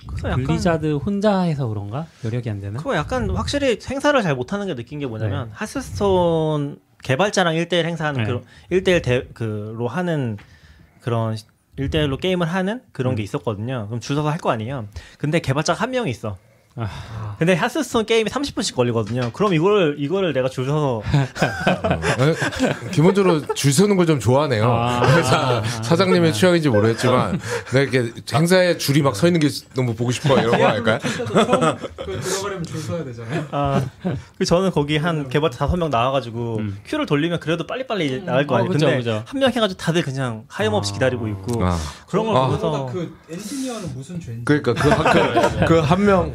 [0.08, 2.08] 그래서 약간 블리자드 혼자 해서 그런가?
[2.24, 2.78] 여력이 안 되나?
[2.78, 8.26] 그거 약간 확실히 행사를 잘 못하는 게 느낀 게 뭐냐면 하스스톤 개발자랑 1대1 행사하는 네.
[8.28, 10.38] 그런 1대1 대, 그로 하는
[11.02, 11.36] 그런
[11.78, 13.88] 1대1로 게임을 하는 그런 게 있었거든요.
[13.88, 14.88] 그럼 줄 서서 할 거 아니에요.
[15.18, 16.38] 근데 개발자가 한 명이 있어.
[16.76, 17.36] 아.
[17.38, 19.32] 근데 하스스톤 게임이 30분씩 걸리거든요.
[19.34, 22.90] 그럼 이거를 이거를 내가 줄 서서 에?
[22.92, 24.66] 기본적으로 줄 서는 걸 좀 좋아하네요.
[24.70, 25.16] 아.
[25.16, 27.40] 회사 사장님의 취향인지 모르겠지만
[27.72, 31.00] 내가 이렇게 행사에 줄이 막 서 있는 게 너무 보고 싶어 이런 거 할까요?
[31.02, 33.46] 그 들어가려면 줄 서야 되잖아요.
[33.52, 33.82] 아,
[34.38, 38.56] 그 저는 거기 한 개발자 다섯 명 나와가지고 queue를 돌리면 그래도 빨리빨리 이제 나갈 거
[38.56, 38.72] 어, 아니에요.
[38.74, 39.24] 그죠, 근데 그죠.
[39.28, 41.78] 한명 해가지고 다들 그냥 하염없이 기다리고 있고 아.
[42.08, 42.46] 그런 걸 아.
[42.48, 44.44] 보면서 그 엔지니어는 무슨 죄인지.
[44.46, 44.74] 그러니까
[45.66, 46.34] 그 한명그한명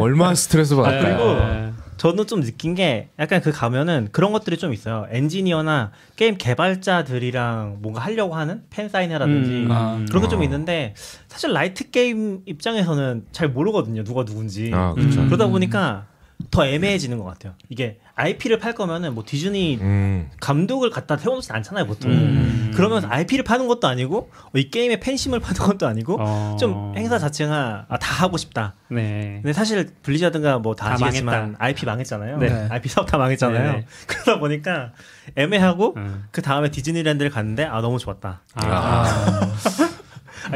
[0.00, 0.82] 얼마나 스트레스 네.
[0.82, 1.68] 받을까요?
[1.98, 5.06] 저는 좀 느낀 게 약간 그 가면은 그런 것들이 좀 있어요.
[5.10, 10.94] 엔지니어나 게임 개발자들이랑 뭔가 하려고 하는 팬 사인회라든지 음, 아, 그런 게 좀 있는데
[11.26, 14.04] 사실 light 게이머 입장에서는 잘 모르거든요.
[14.04, 14.70] 누가 누군지.
[14.72, 15.22] 아 그렇죠.
[15.22, 15.26] 음.
[15.26, 16.06] 그러다 보니까
[16.52, 17.54] 더 애매해지는 것 같아요.
[17.68, 20.28] 이게 IP를 팔 거면은 뭐 디즈니 음.
[20.40, 22.10] 감독을 갖다 태워놓지 않잖아요, 보통.
[22.10, 22.72] 음.
[22.74, 26.56] 그러면 IP를 파는 것도 아니고 어, 이 게임의 팬심을 파는 것도 아니고 어.
[26.58, 28.74] 좀 행사 자체가 아, 다 하고 싶다.
[28.88, 29.38] 네.
[29.42, 31.64] 근데 사실 블리자드가 뭐다다 아시겠지만 망했다.
[31.64, 32.38] IP 망했잖아요.
[32.38, 32.68] 네.
[32.70, 33.72] IP 사업 다 망했잖아요.
[33.72, 33.86] 네, 네.
[34.06, 34.92] 그러다 보니까
[35.36, 36.24] 애매하고 음.
[36.32, 38.42] 그 다음에 디즈니랜드를 갔는데 아 너무 좋았다.
[38.54, 38.66] 아.
[38.66, 39.87] 아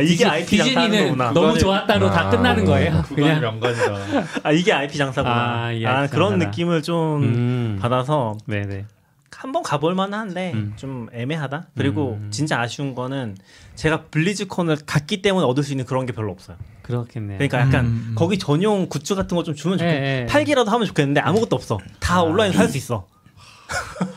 [0.00, 1.32] 이게 IP 거구나.
[1.32, 3.02] 너무 좋았다로 다 아, 끝나는 거예요.
[3.14, 3.96] 그냥 명간이다.
[4.42, 5.34] 아 이게 IP 장사구나.
[5.34, 6.50] 아, 아, 이게 IP 그런 장사다.
[6.50, 7.78] 느낌을 좀 음.
[7.80, 8.86] 받아서 네네.
[9.34, 10.72] 한번 가볼 만한데 음.
[10.76, 11.68] 좀 애매하다.
[11.76, 12.28] 그리고 음.
[12.30, 13.36] 진짜 아쉬운 거는
[13.74, 16.56] 제가 블리즈콘을 갔기 때문에 얻을 수 있는 그런 게 별로 없어요.
[16.82, 17.38] 그렇겠네요.
[17.38, 18.12] 그러니까 약간 음.
[18.16, 19.92] 거기 전용 굿즈 같은 거 좀 주면 좋겠.
[19.92, 20.26] 예, 예.
[20.26, 21.78] 팔기라도 하면 좋겠는데 아무것도 없어.
[21.98, 23.06] 다 온라인 살 수 있어.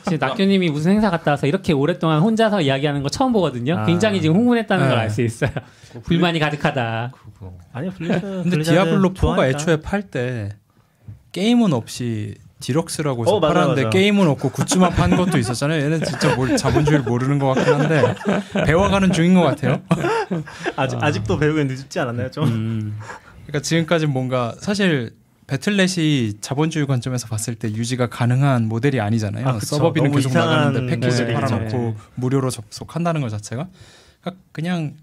[0.04, 3.78] 지금 낙교님이 무슨 행사 갔다 와서 이렇게 오랫동안 혼자서 이야기하는 거 처음 보거든요.
[3.80, 3.86] 아.
[3.86, 5.02] 굉장히 지금 흥분했다는 걸 네.
[5.04, 5.50] 알수 있어요.
[6.04, 7.12] 불만이 가득하다.
[7.74, 8.20] 아니요 블리즈.
[8.22, 9.48] 근데 디아블로 4가 좋아하니까.
[9.50, 10.50] 애초에 팔 때
[11.32, 13.90] 게임은 없이 deluxe라고 해서 어, 맞아, 팔았는데 맞아.
[13.98, 15.84] 게임은 없고 굿즈만 판 것도 있었잖아요.
[15.84, 18.02] 얘는 진짜 뭘 자본주의를 모르는 것 같긴 한데
[18.66, 19.82] 배워가는 중인 것 같아요.
[20.78, 22.46] 아직 아직도 배우기 늦지 않았나요 좀?
[22.46, 22.98] 음.
[23.46, 25.12] 그러니까 지금까지 뭔가 사실
[25.48, 29.48] 배틀넷이 자본주의 관점에서 봤을 때 유지가 가능한 모델이 아니잖아요.
[29.48, 29.60] 아.
[29.60, 31.48] 서버비는 계속 나가는데 패키지 모델이죠.
[31.48, 31.96] 팔아놓고 네.
[32.16, 33.68] 무료로 접속한다는 것 자체가
[34.22, 34.96] 그러니까 그냥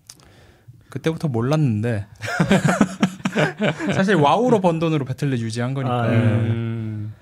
[0.90, 2.06] 그때부터 몰랐는데
[3.94, 6.02] 사실 와우로 번 돈으로 배틀넷 유지한 거니까.
[6.02, 6.16] 아, 네.
[6.16, 7.14] 음.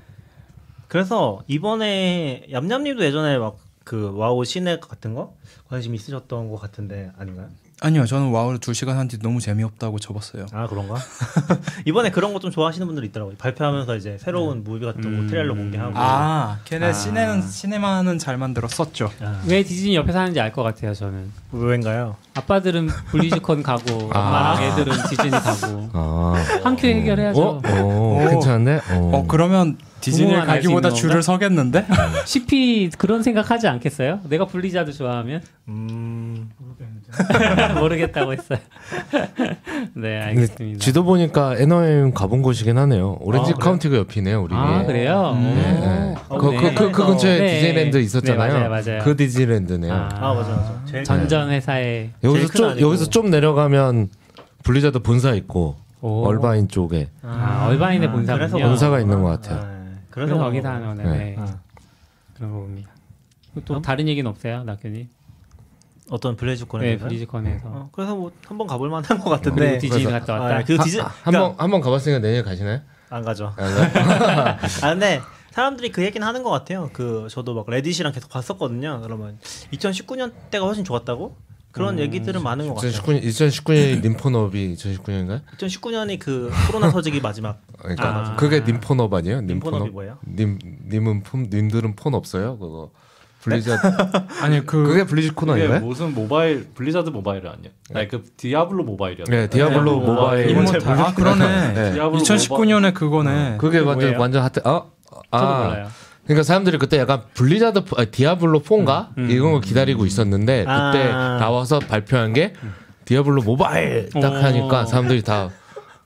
[0.89, 5.37] 그래서 이번에 얌얌님도 예전에 막 그 와우 cine 같은 거
[5.69, 7.49] 관심 있으셨던 것 같은데 아닌가요?
[7.83, 10.47] 아니요, 저는 와우를 두 시간 한 뒤 너무 재미없다고 접었어요.
[10.53, 10.97] 아 그런가?
[11.87, 13.37] 이번에 그런 거 좀 좋아하시는 분들이 있더라고요.
[13.37, 15.27] 발표하면서 이제 새로운 movie 같은 거 음.
[15.29, 15.93] 트레일러 공개하고.
[15.97, 16.93] 아, 걔네 아.
[16.93, 19.11] cine는 시네마는 잘 만들었었죠.
[19.21, 20.93] 아, 왜 디즈니 옆에서 하는지 알 것 같아요.
[20.95, 22.16] 저는 왜인가요?
[22.35, 24.19] 아빠들은 블리즈컨 가고 아.
[24.19, 26.35] 엄마랑 애들은 디즈니 가고 아.
[26.64, 27.40] 한큐 해결해야죠.
[27.43, 27.61] 어?
[27.64, 28.81] 어, 괜찮은데?
[28.90, 29.11] 어.
[29.14, 31.23] 어, 그러면 알수 가기보다 줄을 건가?
[31.23, 31.87] 서겠는데?
[32.25, 34.21] CP 그런 생각하지 않겠어요?
[34.31, 36.51] 내가 블리자드 좋아하면 음
[37.79, 38.59] 모르겠다고 했어요.
[39.94, 40.79] 네, 알겠습니다.
[40.79, 43.18] 지도 보니까 NOM 가본 곳이긴 하네요.
[43.20, 43.59] 오렌지 아?
[43.59, 44.55] 카운티가 옆이네요, 우리.
[44.55, 45.37] 아 그래요?
[45.40, 46.14] 네, 네.
[46.31, 47.46] 오, 그, 그, 그, 그 근처에 네.
[47.55, 48.53] 디즈니랜드 있었잖아요.
[48.53, 49.03] 네, 맞아요, 맞아요.
[49.05, 49.92] 그 디즈니랜드네요.
[49.92, 50.83] 아, 아 맞아 맞아.
[50.87, 52.87] 제일 전전 회사에 여기서 좀 아니고.
[52.87, 54.09] 여기서 좀 내려가면
[54.62, 56.27] 블리자드 본사 있고 오.
[56.27, 58.12] 얼바인 쪽에 아, 얼바인의 아.
[58.12, 59.61] 그래서 본사가 있는 것 같아요.
[59.61, 59.66] 네,
[60.11, 61.03] 그래서 그래서 거기서 하는 거네.
[61.05, 61.18] 네.
[61.18, 61.37] 네.
[61.38, 61.59] 아.
[62.35, 62.90] 그런 거 봅니다.
[63.64, 65.09] 또 다른 얘기는 없어요, 낙견이?
[66.11, 66.96] 어떤 블리즈콘에 네.
[66.99, 67.69] 블리즈컨에서.
[67.68, 69.79] 어, 그래서 뭐 한 번 가볼 만한 것 같은데.
[69.79, 70.57] 디즈니 그래서- 갔다 왔다.
[70.57, 72.81] 아, 그 디즈 한번 그러니까 한번 가봤으니까 내년 가시나요?
[73.09, 73.53] 안 가죠.
[73.57, 73.64] 안?
[74.83, 75.20] 아 근데
[75.53, 76.90] 사람들이 그 얘기는 하는 것 같아요.
[76.92, 79.01] 그 저도 막 레딧이랑 계속 봤었거든요.
[79.03, 79.38] 그러면
[79.73, 81.37] 2019년 때가 훨씬 좋았다고
[81.73, 82.90] 그런 얘기들은 많은 것 같아요.
[82.92, 85.40] 2019년 2019년이 님폰없 2019년인가요?
[85.59, 87.61] 2019년이 그 코로나 터지기 마지막.
[87.79, 88.37] 그러니까 아.
[88.37, 89.40] 그게 님폰없 아니에요?
[89.43, 89.93] 님폰없 님폰없?
[89.92, 90.18] 뭐예요?
[90.27, 92.59] 님 님은 폰 님들은 폰 없어요?
[92.59, 92.90] 그거
[93.42, 93.87] 블리자드
[94.42, 95.81] 아니 그 그게 블리즈콘 그게 아닌가요?
[95.87, 97.70] 무슨 모바일 블리자드 모바일 아니야?
[97.94, 99.35] 아니 그 디아블로 모바일이었나?
[99.35, 100.66] 네, 디아블로 네, 모바일.
[100.81, 101.72] 잘아 그러네.
[101.72, 101.92] 네.
[101.92, 103.57] 디아블로 2019년에 그거네.
[103.59, 104.20] 그게 완전 뭐예요?
[104.20, 104.66] 완전 핫.
[104.66, 104.92] 어?
[105.31, 105.88] 아, 몰라요.
[106.24, 109.31] 그러니까 사람들이 그때 약간 블리자드 포- 아, 디아블로 4인가 음.
[109.31, 111.38] 이런 거 기다리고 있었는데 그때 아.
[111.40, 112.53] 나와서 발표한 게
[113.07, 114.37] 디아블로 모바일 딱 오.
[114.37, 115.48] 하니까 사람들이 다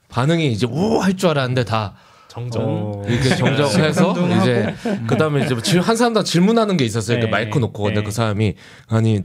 [0.09, 1.95] 반응이 이제 우할줄 알았는데 다
[2.35, 2.63] 정적.
[2.65, 3.03] 어.
[3.07, 4.75] 이렇게 정적해서 이제
[5.07, 7.21] 그다음에 이제 질- 한 사람당 질문하는 게 있었어요.
[7.21, 7.31] 그 네.
[7.31, 8.05] 마이크 놓고 근데 네.
[8.05, 8.55] 그 사람이
[8.89, 9.23] 아니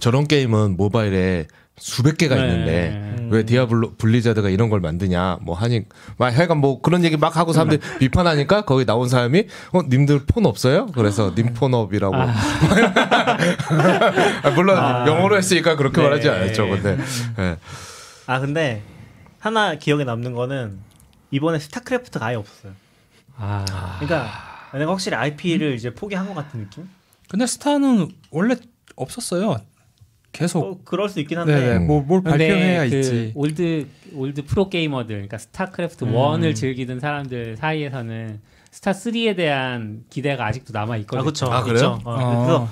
[0.00, 2.42] 저런 게임은 모바일에 수백 개가 네.
[2.42, 5.82] 있는데 왜 디아블로 블리자드가 이런 걸 만드냐 뭐 하니
[6.18, 10.46] 막 하여간 뭐 그런 얘기 막 하고 사람들이 비판하니까 거기 나온 사람이 어 님들 폰
[10.46, 10.86] 없어요?
[10.94, 12.14] 그래서 님 폰업이라고
[14.42, 16.06] 아, 물론 영어로 했으니까 그렇게 네.
[16.08, 16.68] 말하지 않았죠.
[16.68, 16.96] 근데
[17.40, 17.56] 예.
[18.26, 18.82] 아 근데
[19.40, 20.78] 하나 기억에 남는 거는
[21.30, 22.72] 이번에 스타크래프트가 아예 없었어요.
[23.36, 26.88] 아, 그러니까 내가 확실히 IP를 이제 포기한 것 같은 느낌?
[27.28, 28.56] 근데 스타는 원래
[28.94, 29.56] 없었어요.
[30.32, 33.32] 계속 어, 그럴 수 있긴 한데 뭐뭘 발표해야 그 있지.
[33.34, 36.12] old old 프로 게이머들, 그러니까 스타크래프트 음.
[36.12, 41.20] 1을 즐기던 사람들 사이에서는 스타 3에 대한 기대가 아직도 남아 있거든요.
[41.20, 41.46] 아 그렇죠.
[41.46, 41.98] 아, 그래요?
[42.04, 42.44] 어, 어.
[42.44, 42.68] 그래서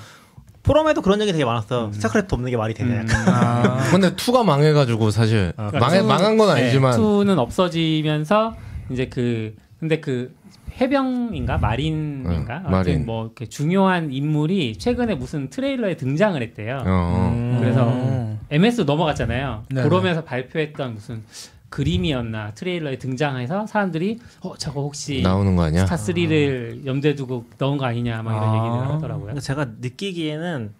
[0.65, 1.91] 포럼에도 그런 얘기 되게 많았어.
[1.93, 3.01] 스타크래프트 없는 게 말이 되냐.
[3.01, 3.07] 음.
[3.07, 3.27] 약간.
[3.29, 8.55] 아, 근데 two가 망해가지고 사실 그러니까 망해 two- 망한 건 아니지만 네, 2는 없어지면서
[8.89, 10.33] 이제 그 근데 그
[10.81, 13.05] 해병인가 marine인가 응, 아무튼 marine.
[13.05, 16.83] 뭐 이렇게 중요한 인물이 최근에 무슨 trailer에 등장을 했대요.
[16.85, 17.31] 어.
[17.33, 17.57] 음.
[17.59, 18.39] 그래서 음.
[18.49, 19.63] MS 넘어갔잖아요.
[19.69, 19.83] 네.
[19.83, 21.23] 그러면서 발표했던 무슨
[21.69, 25.85] 그림이었나 trailer에 등장해서 사람들이 어 저거 혹시 나오는 거 아니야?
[25.85, 28.55] 스타 3를 염두에 두고 넣은 거 아니냐 막 이런 아.
[28.67, 29.39] 얘기를 하더라고요.
[29.39, 30.73] 제가 느끼기에는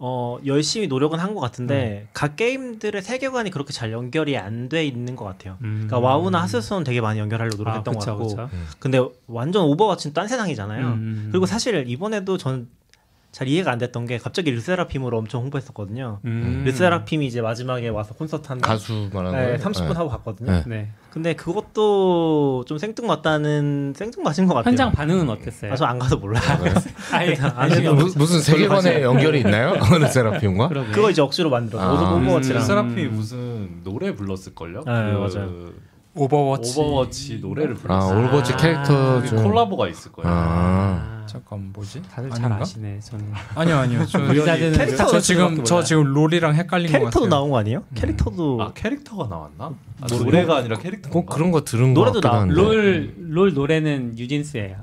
[0.00, 5.14] 어, 열심히 노력은 한 것 같은데 각 게임들의 세계관이 그렇게 잘 연결이 안 돼 있는
[5.16, 5.56] 것 같아요.
[5.62, 5.84] 음.
[5.86, 8.50] 그러니까 와우나 하스스톤 되게 많이 연결하려고 노력했던 아, 그쵸, 것 같고, 그쵸.
[8.80, 10.86] 근데 완전 오버워치는 딴 세상이잖아요.
[10.88, 11.28] 음.
[11.30, 12.68] 그리고 사실 이번에도 전
[13.34, 16.20] 잘 이해가 안 됐던 게 갑자기 르세라핌으로 엄청 홍보했었거든요.
[16.24, 16.62] 음.
[16.66, 18.68] 르세라핌이 이제 마지막에 와서 콘서트 한다.
[18.68, 19.58] 가수 말하는 네, 거예요?
[19.58, 19.94] 30분 네.
[19.94, 20.52] 하고 갔거든요.
[20.52, 20.62] 네.
[20.66, 20.88] 네.
[21.10, 24.70] 근데 그것도 좀 생뚱맞다는 생뚱맞은 것 같아요.
[24.70, 25.72] 현장 반응은 어땠어요?
[25.72, 26.42] 아, 저 안 가서 몰라요.
[27.10, 29.74] 관심이 해도 없- 무, 무슨 세계관에 연결이 있나요?
[29.92, 30.68] 어느 세라핌과?
[30.68, 30.92] 그러게.
[30.92, 31.80] 그거 이제 억지로 만들어.
[31.82, 31.92] 아.
[31.92, 32.62] 오버- 오버워치랑.
[32.62, 32.66] 음.
[32.66, 34.82] 세라핌이 무슨 노래 불렀을 걸요?
[34.86, 35.72] 네, 맞아요.
[36.14, 36.78] 오버워치.
[36.80, 38.18] 오버워치 노래를 아 불렀어요.
[38.24, 40.30] 올버치 아, 캐릭터 그게 중 콜라보가 있을 거예요.
[40.32, 41.24] 아.
[41.26, 42.02] 잠깐 뭐지?
[42.02, 42.62] 다들 잘 아닌가?
[42.62, 43.00] 아시네.
[43.00, 43.24] 저는
[43.56, 44.06] 아니요 아니요.
[44.06, 45.82] 저, 캐릭터 저 지금 저.
[45.82, 47.30] 지금 롤이랑 헷갈린 것 캐릭터도 같아요.
[47.30, 47.82] 나온 거 아니에요?
[47.94, 49.74] 캐릭터도 아 캐릭터가 나왔나?
[50.00, 51.10] 아, 노래가 아니라 캐릭터.
[51.10, 52.54] 꼭 그런 거 들은 노래도 거 같기도 나- 한데.
[52.54, 54.76] 롤, 롤 노래는 뉴진스예요.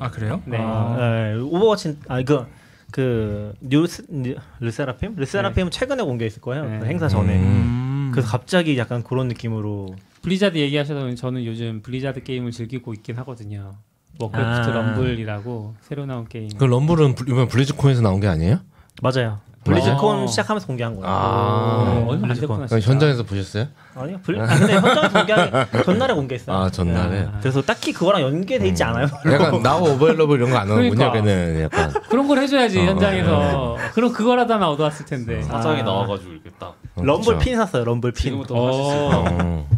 [0.00, 0.42] 아 그래요?
[0.44, 0.58] 네.
[0.60, 2.46] 아, 네, 오버워치 아그
[2.90, 5.14] 그 뉴스 뉴- 르세라핌?
[5.16, 6.64] 르세라핌은 최근에 공개했을 거예요.
[6.68, 6.78] 네.
[6.80, 7.36] 그 행사 전에.
[7.36, 8.10] 음.
[8.12, 13.74] 그래서 갑자기 약간 그런 느낌으로 블리자드 얘기하셔서 저는 요즘 블리자드 게임을 즐기고 있긴 하거든요.
[14.18, 14.72] 워크래프트 아.
[14.72, 16.48] 럼블이라고 새로 나온 게임.
[16.56, 18.60] 그 럼블은 블- 이번 블리즈콘에서 나온 게 아니에요?
[19.02, 19.40] 맞아요.
[19.64, 20.26] 블리즈콘 아.
[20.26, 21.06] 시작하면서 공개한 거예요.
[21.06, 21.12] 아.
[21.12, 22.40] 어, 얼마 안 블리즈콘.
[22.60, 22.66] 됐구나.
[22.68, 22.90] 진짜.
[22.90, 23.66] 현장에서 보셨어요?
[23.96, 24.18] 아니요.
[24.22, 24.40] 블...
[24.40, 26.56] 아, 근데 현장에서 공개한 전날에 공개했어요.
[26.56, 27.20] 아 전날에.
[27.30, 27.38] 아.
[27.40, 29.06] 그래서 딱히 그거랑 연계돼 있지 않아요.
[29.26, 30.94] 약간 now available 이런 거 안 하는군요.
[30.96, 31.12] 그러니까.
[31.12, 31.92] 걔는 약간.
[32.08, 33.76] 그런 걸 해줘야지 어, 현장에서.
[33.94, 35.42] 그럼 그거라도 하나 얻어왔을 텐데.
[35.42, 35.84] 사장이 아.
[35.84, 37.38] 나와가지고 이렇게 딱 럼블 그쵸.
[37.38, 37.84] 핀 샀어요.
[37.84, 38.22] 럼블 핀.
[38.22, 39.24] 지금부터 하실 수 있어요.
[39.40, 39.68] 어.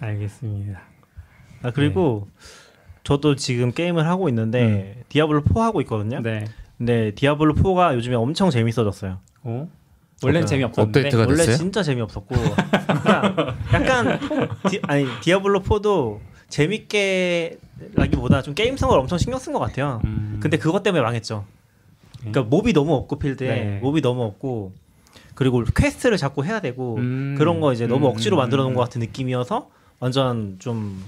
[0.00, 0.80] 알겠습니다.
[1.62, 2.28] 아, 그리고
[3.02, 6.20] 저도 지금 게임을 하고 있는데 디아블로 4 하고 있거든요.
[6.20, 6.44] 네.
[6.78, 9.18] 근데 디아블로 4가 요즘에 엄청 재밌어졌어요.
[9.42, 9.68] 어?
[10.22, 10.98] 원래는 어떤 재미없었는데.
[11.00, 11.56] 업데이트가 원래 됐어요?
[11.56, 14.18] 진짜 재미없었고 그러니까 약간
[14.68, 17.58] 디, 아니 디아블로 4도 재밌게
[17.94, 20.00] 라기보다 좀 게임성을 엄청 신경 쓴 것 같아요.
[20.04, 20.38] 음.
[20.40, 21.44] 근데 그것 때문에 망했죠.
[22.18, 23.78] 그러니까 몹이 너무 없고 필드에 네.
[23.82, 24.72] 몹이 너무 없고
[25.34, 27.34] 그리고 퀘스트를 자꾸 해야 되고 음.
[27.36, 28.76] 그런 거 이제 너무 음, 억지로 음, 만들어 놓은 음.
[28.76, 29.68] 것 같은 느낌이어서
[30.00, 31.02] 완전 좀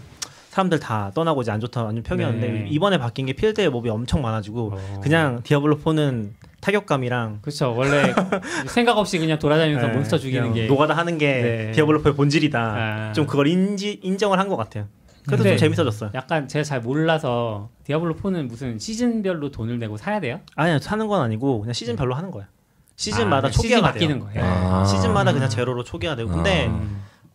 [0.50, 2.66] 사람들 다 떠나고 이제 안 좋다 완전 평이었는데 네.
[2.70, 5.00] 이번에 바뀐 게 필드에 몹이 엄청 많아지고 어.
[5.02, 7.74] 그냥 디아블로 4는 타격감이랑 그렇죠.
[7.76, 8.12] 원래
[8.68, 11.72] 생각 없이 그냥 돌아다니면서 네, 몬스터 죽이는 게 노가다 하는 게 네.
[11.72, 12.58] 디아블로의 본질이다.
[12.60, 13.12] 아.
[13.12, 14.86] 좀 그걸 인지 인정을 한 것 같아요.
[15.26, 16.10] 그래서 근데 좀 재밌어졌어요.
[16.14, 20.40] 약간 제가 잘 몰라서 디아블로 4는 무슨 시즌별로 돈을 내고 사야 돼요?
[20.54, 22.46] 아니요 사는 건 아니고 그냥 시즌별로 하는 거예요.
[22.94, 24.42] 시즌마다 아, 초기화가 시즌 바뀌는 돼요.
[24.44, 24.44] 거예요.
[24.72, 24.84] 아.
[24.84, 26.80] 시즌마다 그냥 제로로 초기화되고 근데 아.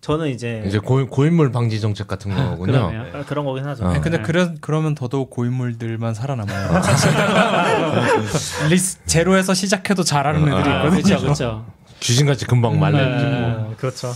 [0.01, 2.89] 저는 이제, 이제 고, 고인물 방지 정책 같은 거군요.
[2.89, 3.05] 그러네요.
[3.13, 3.85] 아, 그런 거긴 하죠.
[3.85, 3.93] 어.
[3.93, 4.23] 근데 네.
[4.23, 6.81] 그래, 그러면 더더욱 고인물들만 살아남아요.
[8.69, 11.03] 리스 제로에서 시작해도 잘하는 애들이 아, 있거든요.
[11.03, 11.65] 그렇죠, 그렇죠.
[11.99, 13.31] 귀신같이 금방 말려지고.
[13.31, 14.11] 어, 그렇죠.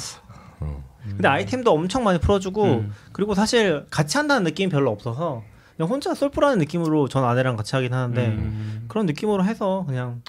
[1.07, 2.93] 근데 아이템도 엄청 많이 풀어주고 음.
[3.11, 5.43] 그리고 사실 같이 한다는 느낌이 별로 없어서
[5.77, 8.85] 그냥 혼자 솔플하는 느낌으로 전 아내랑 같이 하긴 하는데 음.
[8.87, 10.23] 그런 느낌으로 해서 그냥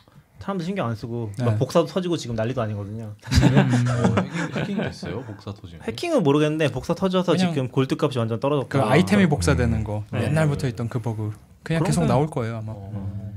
[0.47, 1.45] 사람들 신경 안 쓰고 네.
[1.45, 3.05] 막 복사도 터지고 지금 난리도 아니거든요.
[3.07, 5.83] 어, 해킹, 해킹 됐어요 복사 터지면.
[5.85, 10.23] 해킹은 모르겠는데 복사 터져서 지금 골드 값이 완전 떨어졌고 그 아이템이 복사되는 거 네.
[10.25, 11.33] 옛날부터 있던 그 버그
[11.65, 12.73] 그냥 계속 건- 나올 거예요 아마.
[12.77, 13.33] 어.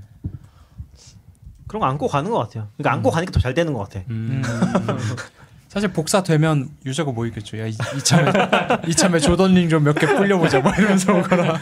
[1.67, 2.67] 그런 거 안고 가는 것 같아요.
[2.77, 4.05] 그러니까 안고 가니까 더 잘 되는 것 같아.
[4.11, 4.43] 음.
[5.67, 7.57] 사실 복사되면 유저가 뭐 있겠죠.
[7.59, 8.31] 야 이- 이참에
[8.87, 11.59] 이참에 조던링 좀 몇개 불려보자 뭐 이러면서 오거나.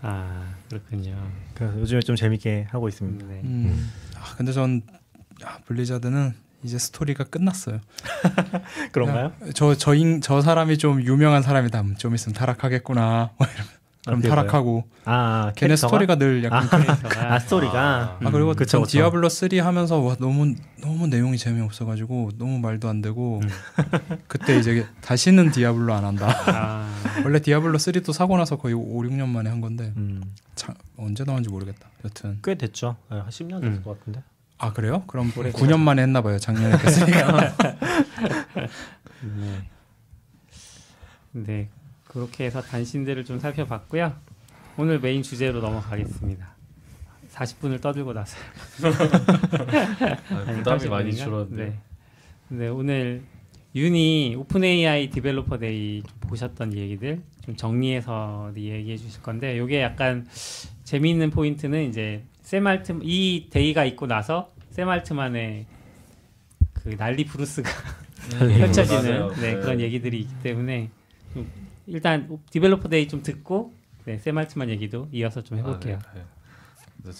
[0.00, 1.14] 아 그렇군요.
[1.54, 3.26] 그래서 요즘에 좀 재밌게 하고 있습니다.
[3.26, 3.40] 네.
[3.44, 3.90] 음.
[4.36, 4.82] 아, 근데 전
[5.42, 7.80] 아, 블리자드는 이제 스토리가 끝났어요.
[8.92, 9.32] 그런가요?
[9.54, 11.80] 저저저 저 사람이 좀 유명한 사람이다.
[11.80, 13.30] 음, 좀 있으면 타락하겠구나.
[14.06, 15.88] 그럼 타락하고 아, 걔네 캐릭터가?
[15.88, 18.92] 스토리가 늘 약간 아, 아 스토리가 아 그리고 음, 그쵸, 전 그쵸.
[18.92, 23.48] 디아블로 3 하면서 와 너무 너무 내용이 재미없어가지고 너무 말도 안 되고 음.
[24.28, 26.28] 그때 이제 다시는 디아블로 안 한다.
[26.46, 26.88] 아,
[27.24, 30.22] 원래 디아블로 3도 사고 나서 거의 5, 6년 만에 한 건데 음,
[30.54, 31.88] 참, 언제 나온지 모르겠다.
[32.04, 32.96] 여튼 꽤 됐죠.
[33.10, 33.82] 네, 한 10년 됐을 음.
[33.82, 34.22] 것 같은데.
[34.58, 35.02] 아 그래요?
[35.08, 36.38] 그럼 9년 만에 했나 봐요.
[36.38, 37.54] 작년에 했으니까.
[39.20, 39.68] 네.
[41.32, 41.68] 네.
[42.16, 44.14] 그렇게 해서 단신들을 좀 살펴봤고요.
[44.78, 46.48] 오늘 메인 주제로 넘어가겠습니다.
[47.30, 48.38] 40분을 떠들고 나서
[50.30, 51.64] 아, 부담이 많이 줄었는데.
[51.66, 51.78] 네.
[52.48, 53.22] 네, 오늘
[53.74, 60.26] 윤이 OpenAI Developer Day 좀 보셨던 얘기들 좀 정리해서 얘기해 주실 건데 이게 약간
[60.84, 65.66] 재미있는 포인트는 이제 샘 알트 이 day가 있고 나서 샘 알트만의
[66.72, 67.68] 그 난리 브루스가
[68.40, 69.34] 펼쳐지는 음, 맞아요.
[69.34, 69.60] 네, 네.
[69.60, 70.88] 그런 얘기들이 있기 때문에
[71.34, 73.72] 좀 일단 Developer Day 좀 듣고
[74.04, 75.98] 네, 샘 알트만 얘기도 이어서 좀 해볼게요.
[76.04, 76.22] 아, 네,
[77.04, 77.12] 네.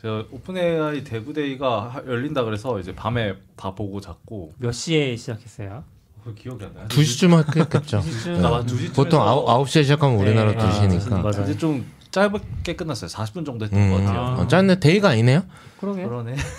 [0.00, 5.84] 제가 OpenAI DevDay가 하- 열린다 그래서 이제 밤에 다 보고 잤고 몇 시에 시작했어요?
[6.24, 6.86] 그 기억이 안 나요.
[6.88, 8.00] 2시쯤 했겠죠.
[8.00, 8.44] 시쯤?
[8.44, 10.58] 아, 맞아, 2시쯤에서 보통 아홉, 9시에 시작하면 우리나라 네.
[10.58, 11.12] 2시니까.
[11.12, 11.42] 아, 맞아요.
[11.44, 13.08] 이제 좀 짧게 끝났어요.
[13.10, 13.90] 40분 정도 했던 음.
[13.90, 14.20] 것 같아요.
[14.20, 14.34] 아.
[14.34, 15.42] 어, 짧네 day가 아니네요.
[15.80, 16.36] 그러게 그러네.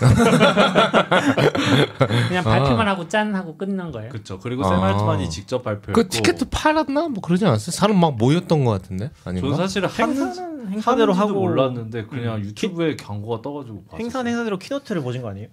[2.28, 2.50] 그냥 아.
[2.50, 4.10] 발표만 하고 짠 하고 끝난 거예요.
[4.10, 4.38] 그렇죠.
[4.38, 4.68] 그리고 아.
[4.68, 5.92] 샘 알트만이 직접 발표했고.
[5.94, 7.08] 그 티켓도 팔았나?
[7.08, 7.72] 뭐 그러지 않았어요?
[7.72, 9.48] 사람 막 모였던 것 같은데 아닌가?
[9.48, 14.02] 저는 사실 행사는 행사대로 하고 몰랐는데 그냥 유튜브에 광고가 떠가지고 봤어요.
[14.02, 15.48] 행사는 행사대로 keynote를 보신 거 아니에요?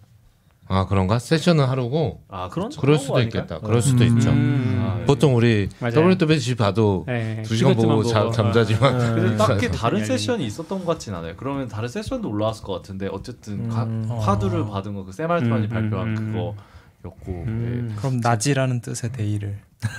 [0.74, 1.20] 아 그런가?
[1.20, 2.70] 세션은 하루고 아 그런.
[2.80, 3.60] 그럴 수도 거 있겠다.
[3.60, 4.18] 그럴 수도 음.
[4.18, 4.30] 있죠.
[4.30, 4.80] 음.
[4.82, 5.06] 아, 예.
[5.06, 5.68] 보통 우리.
[5.82, 8.34] WWDC 봐도 네, 두 시간 보고 잠, 보고.
[8.34, 9.38] 잠자지만 아, 근데 음.
[9.38, 9.72] 딱히 음.
[9.74, 10.06] 다른 음.
[10.06, 11.34] 세션이 있었던 것 같진 않아요.
[11.36, 14.08] 그러면 다른 세션도 올라왔을 것 같은데 어쨌든 가- 음.
[14.10, 16.32] 화두를 받은 거그 샘 알트만이 음, 발표한 음, 음.
[16.32, 16.56] 그거
[17.04, 17.94] 였고 음.
[17.98, 19.58] 그럼 낮이라는 뜻의 day를.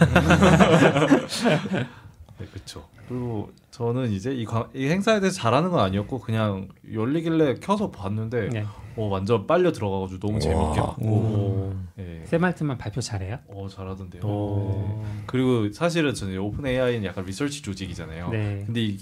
[1.71, 1.87] 네,
[2.39, 2.85] 네 그렇죠.
[3.09, 7.91] 그리고 저는 이제 이, 관- 이 행사에 대해서 잘 아는 건 아니었고 그냥 열리길래 켜서
[7.91, 8.65] 봤는데 네.
[8.97, 11.75] 어, 완전 빨려 들어가가지고 너무 재밌게 봤고 오.
[11.99, 12.23] 예.
[12.27, 13.39] 샘 알트만 발표 잘해요?
[13.49, 14.23] 어 잘하던데요.
[14.23, 15.03] 오.
[15.03, 15.23] 네.
[15.27, 18.29] 그리고 사실은 저는 OpenAI는 약간 research 조직이잖아요.
[18.31, 18.63] 네.
[18.67, 18.99] 근데 이,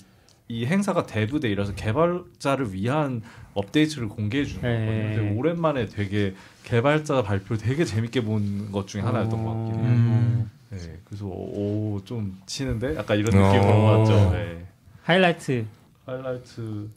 [0.49, 3.23] 이 행사가 DevDay라서 개발자를 위한
[3.55, 4.87] 업데이트를 공개해 주는 네.
[4.87, 5.15] 거거든요.
[5.17, 9.85] 근데 오랜만에 되게 개발자 발표 되게 재밌게 본 것 중에 하나였던 것 같긴 해요.
[9.85, 10.51] 음.
[10.71, 13.53] 네, 그래서 오 좀 치는데 약간 이런 어.
[13.53, 14.31] 느낌으로 봤죠.
[14.33, 14.67] 네.
[15.03, 15.67] 하이라이트.
[16.07, 16.89] 하이라이트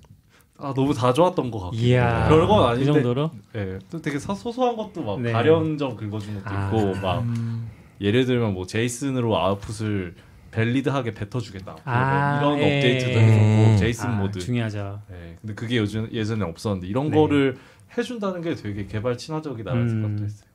[0.58, 2.28] 아 너무 다 좋았던 것 같고 이야.
[2.30, 3.32] 별건 그 아닌데 정도로?
[3.54, 5.32] 네, 또 되게 사, 소소한 것도 막 네.
[5.32, 6.68] 가려운 점 긁어준 것도 아.
[6.68, 7.70] 있고 막 음.
[8.00, 10.16] 예를 들면 뭐 JSON으로 output을
[10.52, 12.78] valid하게 뱉어주겠다 아, 이런 예.
[12.78, 13.24] 업데이트도 음.
[13.24, 15.02] 했었고 JSON 아, 모드 중요하죠.
[15.10, 17.18] 네, 근데 그게 요즘 예전에 없었는데 이런 네.
[17.18, 17.58] 거를
[17.98, 19.90] 해준다는 게 되게 개발 친화적이다라는 음.
[19.90, 20.50] 생각도 했어요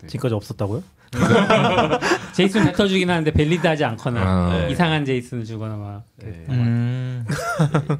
[0.00, 0.06] 네.
[0.08, 0.82] 지금까지 없었다고요?
[2.32, 4.58] 제이슨 뱉어 주긴 하는데 밸리드 하지 않거나 아.
[4.58, 4.70] 네.
[4.70, 6.04] 이상한 제이슨을 주거나 막.
[6.16, 6.44] 네.
[6.48, 7.26] 음.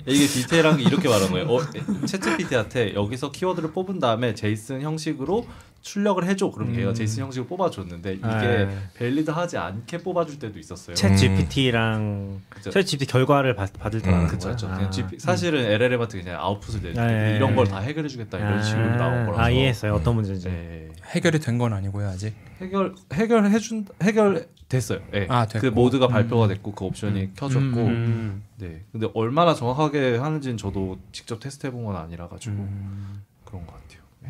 [0.07, 1.47] 이게 디테일한 게 이렇게 말한 거예요.
[1.47, 5.47] 어, 챗GPT한테 여기서 키워드를 뽑은 다음에 제이슨 형식으로
[5.83, 6.51] 출력을 해줘.
[6.51, 6.75] 그럼 음.
[6.77, 8.69] 걔가 제이슨 형식으로 뽑아줬는데 이게 아.
[8.95, 10.95] 밸리드하지 않게 뽑아줄 때도 있었어요.
[10.95, 12.71] 챗 GPT랑 그죠.
[12.71, 14.51] 챗 GPT 결과를 받, 받을 때 음, 그쵸?
[14.51, 14.69] 그쵸.
[14.69, 14.77] 아.
[14.77, 17.55] 그냥 GP, 사실은 LLM한테 그냥 아웃풋을 아, 예, 이런 예.
[17.57, 19.95] 걸다 해결해주겠다 이런 아, 식으로 나온 거라서 아 이해했어요.
[19.95, 20.49] 어떤 문제인지.
[20.49, 20.89] 네.
[21.15, 22.35] 해결이 된 건 아니고요 아직.
[22.61, 25.01] 해결 해결해준 해결 됐어요.
[25.13, 25.27] 네.
[25.29, 25.61] 아, 됐고.
[25.61, 26.11] 그 모드가 음.
[26.13, 28.43] 발표가 됐고 그 옵션이 켜졌고 음.
[28.57, 28.85] 네.
[28.93, 33.23] 근데 얼마나 정확하게 하는지는 저도 직접 테스트 해본 건 아니라 가지고 음.
[33.45, 34.01] 그런 것 같아요.
[34.21, 34.29] 네.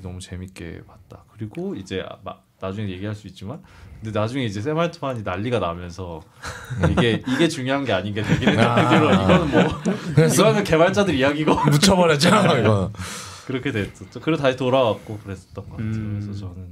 [0.00, 0.02] 음.
[0.02, 1.24] 너무 재밌게 봤다.
[1.32, 3.62] 그리고 이제 아- 마- 나중에 얘기할 수 있지만
[4.02, 6.20] 근데 나중에 이제 세말트만이 난리가 나면서
[6.90, 12.90] 이게 이게 중요한 게 아닌 게 되긴 했는데 이거는 뭐 이거는 개발자들 이야기고 묻혀버렸죠 이거.
[13.46, 14.20] 그렇게 됐었죠.
[14.20, 15.90] 그리고 다시 돌아왔고 그랬었던 것 같아요.
[15.90, 16.20] 음.
[16.22, 16.68] 그래서 저는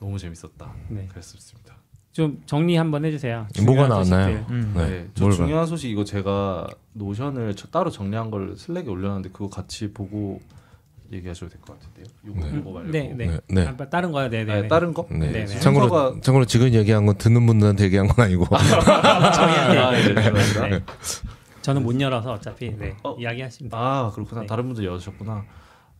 [0.00, 0.72] 너무 재밌었다.
[0.88, 1.06] 네.
[1.10, 1.76] 그랬습니다.
[2.12, 3.46] 좀 정리 한번 해주세요.
[3.64, 4.36] 뭐가 나왔나요?
[4.38, 4.54] 소식들.
[4.54, 4.72] 음.
[4.76, 5.08] 네, 네.
[5.14, 5.30] 저?
[5.30, 10.40] 중요한 소식 이거 제가 노션을 저- 따로 정리한 걸 슬랙에 올려놨는데 그거 같이 보고
[11.12, 12.06] 얘기하셔도 될 것 같은데요.
[12.22, 12.58] 네.
[12.60, 12.90] 이거 말고.
[12.90, 13.26] 네, 네.
[13.26, 13.66] 네, 네.
[13.66, 14.54] 아, 다른 거요, 네, 네.
[14.54, 14.68] 네, 네.
[14.68, 15.06] 다른 거?
[15.10, 15.30] 네.
[15.30, 15.58] 네, 네.
[15.58, 18.44] 참고로 순서가- 참고로 지금 얘기한 건 듣는 분들한테 얘기한 건 아니고.
[18.54, 20.14] 아, 네.
[20.70, 20.80] 네.
[21.62, 23.16] 저는 못 열어서 어차피 네, 어.
[23.18, 23.80] 이야기하시면 돼요.
[23.80, 24.46] 아 그렇구나 네.
[24.46, 25.44] 다른 분들 여셨구나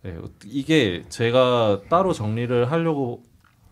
[0.02, 3.22] 네, 어, 이게 제가 따로 정리를 하려고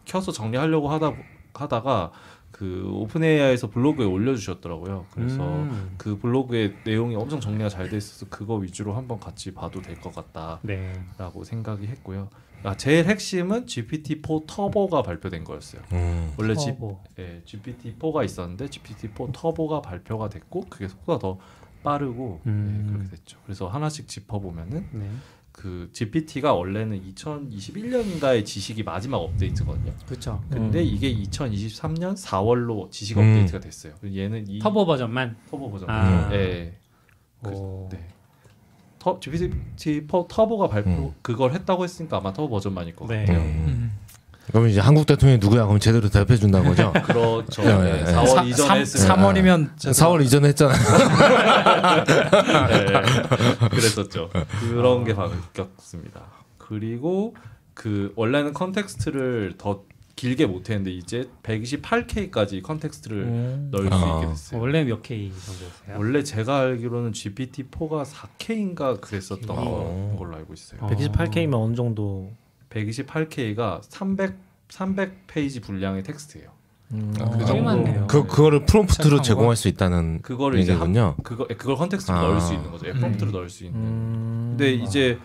[0.05, 1.13] 켜서 정리하려고 하다
[1.55, 2.13] 하다가
[2.57, 5.95] 그 오픈 AI에서 블로그에 올려주셨더라고요 그래서 음.
[5.99, 10.15] 그 블로그의 내용이 엄청 정리가 잘 돼 있어서 그거 위주로 한번 같이 봐도 될 것
[10.15, 10.95] 같다라고 네.
[11.45, 12.31] 생각이 했고요
[12.63, 16.33] 아, 제일 핵심은 GPT-4 터보가 발표된 거였어요 음.
[16.39, 16.99] 원래 터보.
[17.19, 21.39] 예, GPT-4가 있었는데 GPT-4 터보가 발표가 됐고 그게 속도가 더
[21.83, 22.83] 빠르고 음.
[22.89, 23.39] 예, 그렇게 됐죠.
[23.45, 25.11] 그래서 하나씩 짚어보면은 네.
[25.57, 29.93] 그 GPT가 원래는 2021년인가에 지식이 마지막 업데이트거든요.
[30.07, 30.43] 그렇죠.
[30.51, 30.85] 근데 음.
[30.85, 33.23] 이게 2023년 4월로 지식 음.
[33.23, 33.95] 업데이트가 됐어요.
[34.05, 35.37] 얘는 이 터보 버전만.
[35.51, 35.89] 터보 버전.
[35.89, 36.31] 아.
[36.33, 36.77] 예.
[37.43, 37.89] 그, 오.
[37.91, 38.07] 네.
[38.99, 41.15] 터, GPT 퍼, 터보가 발표 음.
[41.23, 43.25] 그걸 했다고 했으니까 아마 터보 버전만일 것 네.
[43.25, 43.39] 같아요.
[43.41, 43.93] 음.
[44.51, 45.65] 그럼 이제 한국 대통령이 누구야?
[45.65, 46.93] 그럼 제대로 대답해 준다는 거죠?
[47.05, 47.63] 그렇죠.
[47.63, 48.13] 네, 네, 네.
[48.13, 49.17] 4월 이전에 했으니까.
[49.17, 50.77] 3월이면 4월 이전에 했잖아요.
[52.69, 54.31] 네, 그랬었죠.
[54.61, 56.23] 그런 게 바뀌었습니다.
[56.59, 57.35] 그리고
[57.75, 59.83] 그 원래는 context를 더
[60.17, 63.69] 길게 못 했는데 이제 128K까지 context를 음.
[63.71, 64.17] 넣을 수 아.
[64.17, 64.61] 있게 됐어요.
[64.61, 65.99] 원래 몇 K 정도였어요?
[65.99, 70.17] 원래 제가 알기로는 GPT-4가 4K인가 그랬었던 어.
[70.19, 70.81] 걸로 알고 있어요.
[70.83, 70.89] 어.
[70.89, 72.31] 128K면 어느 정도
[72.71, 74.35] 128K가 300
[74.69, 76.49] 300 페이지 분량의 텍스트예요.
[76.93, 77.13] 음.
[77.21, 78.07] 아, 그 꽤 정도.
[78.07, 81.17] 그 그거를 프롬프트로 시작한 제공할 수 있다는 그거를 이제 한, 얘기군요.
[81.23, 82.23] 그거 그걸 context로 아.
[82.23, 82.93] 넣을 수 있는 거죠.
[82.93, 83.81] 프롬프트로 넣을 수 있는.
[83.81, 84.47] 음.
[84.57, 85.19] 근데 이제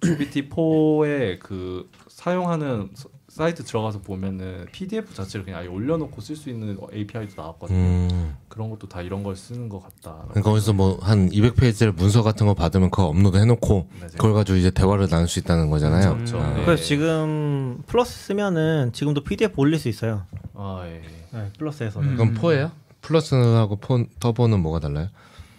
[0.00, 6.76] GPT-4에 그 사용하는 서- 사이트 들어가서 보면은 PDF 자체를 그냥 아예 올려놓고 쓸 수 있는
[6.92, 7.78] API도 나왔거든요.
[7.78, 8.36] 음.
[8.48, 10.16] 그런 것도 다 이런 걸 쓰는 것 같다.
[10.30, 14.10] 그러니까 거기서 뭐 한 200페이지를 문서 같은 거 받으면 그거 업로드 해놓고 맞아요.
[14.12, 16.14] 그걸 가지고 이제 대화를 나눌 수 있다는 거잖아요.
[16.14, 16.40] 그렇죠.
[16.40, 16.54] 아.
[16.54, 16.64] 네.
[16.64, 20.22] 그래서 지금 플러스 쓰면은 지금도 PDF 올릴 수 있어요.
[20.54, 21.00] 아 예.
[21.32, 22.08] 네, 플러스에서는.
[22.08, 22.16] 음.
[22.16, 22.72] 그럼 four예요?
[23.00, 25.06] 플러스하고 포, 터보는 뭐가 달라요?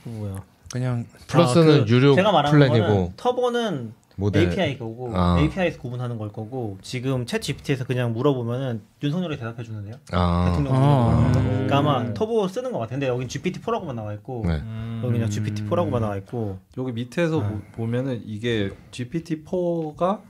[0.04, 0.44] 그 뭐야?
[0.74, 5.40] 그냥 플러스는 아, 그 유료 플랜이고 터보는 모델 API 거고 아.
[5.40, 9.96] API에서 구분하는 걸 거고 지금 챗 GPT에서 그냥 물어보면은 윤석열이 대답해 주는데요.
[10.12, 11.32] 아, 대통령 아.
[11.34, 14.62] 그러니까 아마 터보 쓰는 것 같은데 여긴 GPT-4라고만 나와 있고 네.
[15.04, 17.62] 여기 그냥 GPT-4라고만 나와 있고 여기 밑에서 네.
[17.72, 20.22] 보, 면은 이게 GPT-4가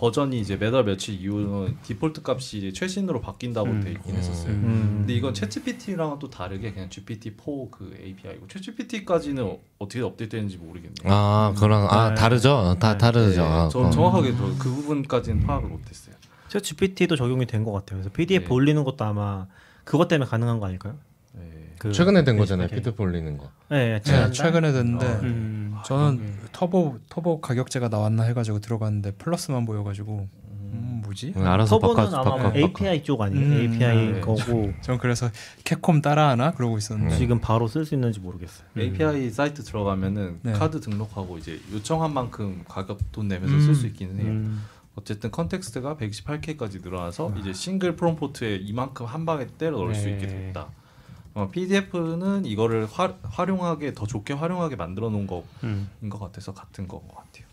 [0.00, 3.80] 버전이 이제 매달 며칠 이후는 디폴트 값이 최신으로 바뀐다고 음.
[3.82, 4.50] 돼 있긴 했었어요.
[4.50, 4.94] 음.
[5.00, 11.04] 근데 이건 챗GPT랑은 또 다르게 그냥 GPT-4 그 API고 챗GPT까지는 어떻게 업데이트되는지 모르겠네요.
[11.04, 12.14] 아 그랑 아 네.
[12.14, 12.76] 다르죠.
[12.80, 12.98] 다 네.
[12.98, 13.42] 다르죠.
[13.42, 13.90] 네, 아, 저 어.
[13.90, 16.14] 정확하게 저그 부분까지는 파악을 못했어요.
[16.48, 17.98] 챗 GPT도 적용이 된 것 같아요.
[18.00, 18.54] 그래서 PDF 네.
[18.54, 19.48] 올리는 것도 아마
[19.84, 20.94] 그것 때문에 가능한 거 아닐까요?
[21.80, 21.88] 네.
[21.88, 22.68] 그 최근에 된 거잖아요.
[22.68, 23.50] 피드 올리는 거.
[23.70, 24.32] 네, 네, 지난달?
[24.32, 25.20] 최근에 됐는데 어.
[25.22, 25.76] 음.
[25.84, 30.28] 저는 터보 터보 가격제가 나왔나 해가지고 들어갔는데 플러스만 보여가지고
[30.72, 31.32] 음, 뭐지?
[31.36, 32.58] 응, 알아서 터보는 바꿔 아마 바꿔 바꿔.
[32.58, 33.44] API 쪽 아니에요?
[33.44, 34.20] 음, API 네.
[34.20, 35.30] 거고 전 그래서
[35.64, 38.66] 캡콤 따라하나 그러고 있었는데 지금 바로 쓸 수 있는지 모르겠어요.
[38.78, 40.52] API 사이트 들어가면은 네.
[40.52, 43.60] 카드 등록하고 이제 요청한 만큼 가격 돈 내면서 음.
[43.62, 44.26] 쓸 수 있기는 해요.
[44.28, 44.62] 음.
[44.96, 50.12] 어쨌든 context가 128K까지 늘어나서 이제 single prompt에 이만큼 한 방에 때려 넣을 수 네.
[50.12, 50.68] 있게 됐다.
[51.40, 55.88] 어, PDF는 이거를 화, 활용하게 더 좋게 활용하게 만들어 놓은 거인 음.
[56.10, 57.46] 것 같아서 같은 거인 것 같아요.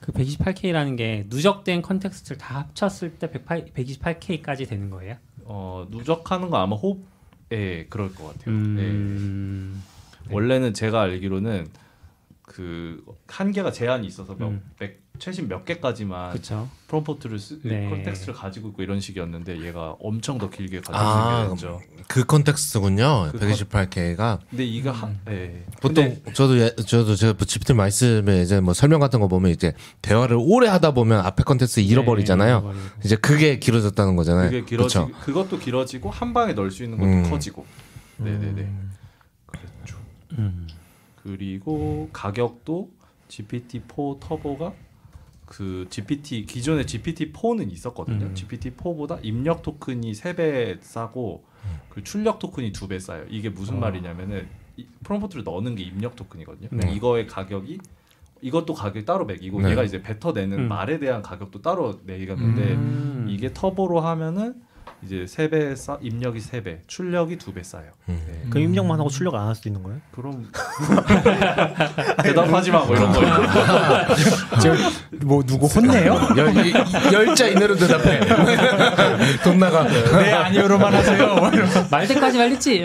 [0.00, 5.16] 그 128K라는 게 누적된 context를 다 합쳤을 때 128K까지 되는 거예요?
[5.44, 8.54] 어, 누적하는 거 아마 호흡에 그럴 것 같아요.
[8.54, 8.82] 네.
[8.82, 9.82] 음.
[10.30, 11.68] 원래는 제가 알기로는
[12.42, 14.62] 그 한계가 제한이 있어서 몇, 음.
[14.78, 16.68] 백- 최신 몇 개까지만 그렇죠.
[16.86, 17.88] 프롬프트를 쓰, 네.
[17.88, 21.80] context를 가지고 있고 이런 식이었는데 얘가 엄청 더 길게 가지고 아, 있게 됐죠.
[22.06, 23.30] 그 context군요.
[23.32, 25.64] 그 128K가 근데 이거 한 예.
[25.80, 29.50] 보통 근데 저도 예, 저도 제가 GPT 많이 쓰면 이제 뭐 설명 같은 거 보면
[29.50, 32.60] 이제 대화를 오래 하다 보면 앞에 context 잃어버리잖아요.
[32.60, 33.00] 네, 잃어버리고.
[33.04, 34.50] 이제 그게 길어졌다는 거잖아요.
[34.50, 35.10] 그게 길어지 그쵸?
[35.20, 37.30] 그것도 길어지고 한 방에 넣을 수 있는 것도 음.
[37.30, 37.66] 커지고.
[38.18, 38.70] 네네네.
[39.46, 39.96] 그렇죠.
[40.38, 40.66] 음.
[41.22, 42.90] 그리고 가격도
[43.28, 44.72] GPT-4 터보가
[45.48, 48.26] 그 GPT 기존의 GPT-4는 있었거든요.
[48.26, 48.34] 음.
[48.34, 51.42] GPT-4보다 입력 토큰이 3배 싸고
[51.88, 53.24] 그 출력 토큰이 2배 싸요.
[53.28, 53.78] 이게 무슨 어.
[53.78, 54.46] 말이냐면은
[54.76, 56.68] 이 프롬프트를 넣는 게 입력 토큰이거든요.
[56.70, 56.92] 네.
[56.94, 57.78] 이거의 가격이
[58.42, 59.70] 이것도 가격 따로 매기고 네.
[59.70, 60.68] 얘가 이제 뱉어내는 음.
[60.68, 63.26] 말에 대한 가격도 따로 매기는데 음.
[63.28, 64.62] 이게 터보로 하면은
[65.02, 67.84] 이제 세배 싸, 입력이 세 배, 출력이 두배 싸요.
[68.08, 68.20] 음.
[68.26, 68.42] 네.
[68.50, 70.00] 그 입력만 하고 출력 안 할 수도 있는 거예요?
[70.10, 70.50] 그럼
[72.22, 73.20] 대답하지 마뭐 이런 거.
[75.24, 76.18] 뭐 누구 혼내요?
[76.36, 76.72] 열, 이-
[77.12, 78.20] 열자 이내로 대답해.
[79.44, 79.84] 돈 나가.
[79.84, 81.36] 네 아니요로만 하세요.
[81.90, 82.84] 말 때까지 말했지.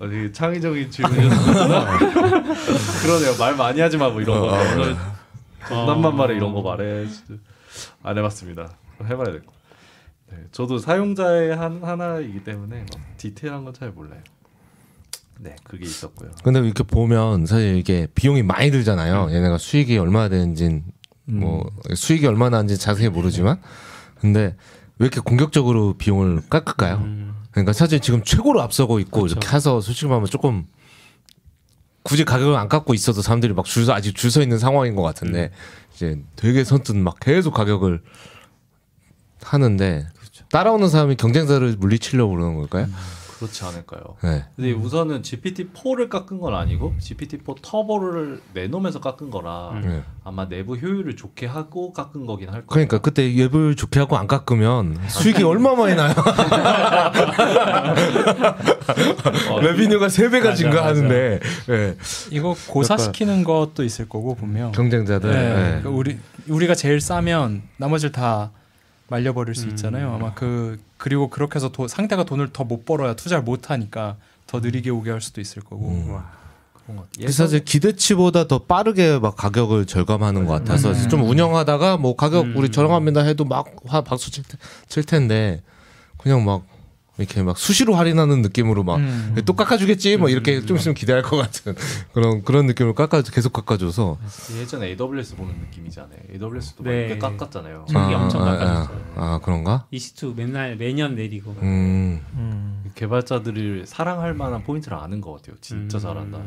[0.00, 1.98] 어, 되게 창의적인 질문이었구나.
[1.98, 3.36] 그러네요.
[3.38, 4.46] 말 많이 하지 마 뭐 이런 거.
[4.48, 4.96] 오늘
[5.66, 7.06] 장난만 말해 이런 거 말해.
[8.02, 8.68] 안 해봤습니다.
[9.02, 9.52] 해봐야 될 거.
[10.36, 14.20] 네, 저도 사용자의 한 하나이기 때문에 막 디테일한 건 잘 몰라요.
[15.38, 16.30] 네, 그게 있었고요.
[16.44, 19.30] 근데 이렇게 보면 사실 이게 비용이 많이 들잖아요.
[19.32, 20.82] 얘네가 수익이 얼마나 되는지
[21.24, 23.60] 뭐 수익이 얼마나 하는지 자세히 모르지만
[24.20, 24.56] 근데
[24.98, 26.96] 왜 이렇게 공격적으로 비용을 깎을까요?
[26.96, 27.34] 음.
[27.50, 30.66] 그러니까 사실 지금 최고로 앞서고 있고 이렇게 해서 솔직히 말하면 조금
[32.04, 35.50] 굳이 가격을 안 깎고 있어도 사람들이 막 줄서 아직 줄 서 있는 상황인 것 같은데
[35.94, 38.02] 이제 되게 선뜻 막 계속 가격을
[39.42, 40.06] 하는데
[40.54, 42.86] 따라오는 사람이 경쟁자를 물리치려고 그러는 걸까요?
[43.38, 44.02] 그렇지 않을까요?
[44.22, 44.44] 네.
[44.54, 50.04] 근데 우선은 GPT-4를 깎은 건 아니고 GPT-4 터보를 내놓으면서 깎은 거라 네.
[50.22, 52.66] 아마 내부 효율을 좋게 하고 깎은 거긴 할 거예요.
[52.68, 56.14] 그러니까 그때 예불 좋게 하고 안 깎으면 수익이 얼마 많이 나요?
[59.60, 61.40] 레비뉴가 세 배가 맞아, 증가하는데
[61.70, 61.96] 예.
[62.30, 64.70] 이거 고사시키는 것도 있을 거고 분명.
[64.70, 65.80] 경쟁자들 네, 예.
[65.80, 66.16] 그러니까 우리
[66.48, 68.52] 우리가 제일 싸면 나머지를 다
[69.18, 69.70] 말려버릴 수 음.
[69.70, 70.12] 있잖아요.
[70.12, 74.60] 아마 그 그리고 그렇게 해서 도, 상대가 돈을 더 못 벌어야 투자를 못 하니까 더
[74.60, 75.88] 느리게 오게 할 수도 있을 거고.
[75.88, 76.18] 음.
[77.16, 81.08] 그래서 사실 기대치보다 더 빠르게 막 가격을 절감하는 것 같아서 음.
[81.08, 82.56] 좀 운영하다가 뭐 가격 음.
[82.56, 84.58] 우리 저렴합니다 해도 막 화 박수 칠, 테-
[84.88, 85.62] 칠 텐데
[86.18, 86.62] 그냥 막
[87.16, 89.36] 이렇게 막 수시로 할인하는 느낌으로 막 음.
[89.46, 91.74] 또 깎아주겠지 뭐 이렇게 좀 있으면 기대할 것 같은
[92.12, 94.18] 그런 그런 느낌을 깎아 계속 깎아줘서
[94.58, 96.18] 예전에 AWS 보는 느낌이잖아요.
[96.32, 97.06] AWS도 막 네.
[97.06, 97.86] 이렇게 깎았잖아요.
[97.88, 99.12] 수익이 엄청 아, 깎아줬어요.
[99.14, 99.86] 아, 아 그런가?
[99.92, 101.52] 이시투 맨날 매년 내리고.
[101.62, 102.20] 음.
[102.34, 102.84] 음.
[102.94, 105.56] 개발자들을 사랑할 만한 포인트를 아는 것 같아요.
[105.60, 106.00] 진짜 음.
[106.00, 106.42] 잘한다.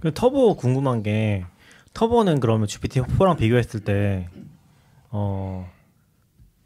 [0.00, 1.44] 그 터보 궁금한 게
[1.94, 4.28] 터보는 그러면 GPT-4랑 비교했을 때
[5.10, 5.68] 어,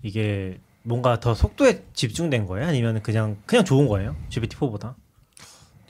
[0.02, 2.66] 이게 뭔가 더 속도에 집중된 거예요?
[2.66, 4.16] 아니면 그냥 그냥 좋은 거예요?
[4.30, 4.94] GPT-4보다?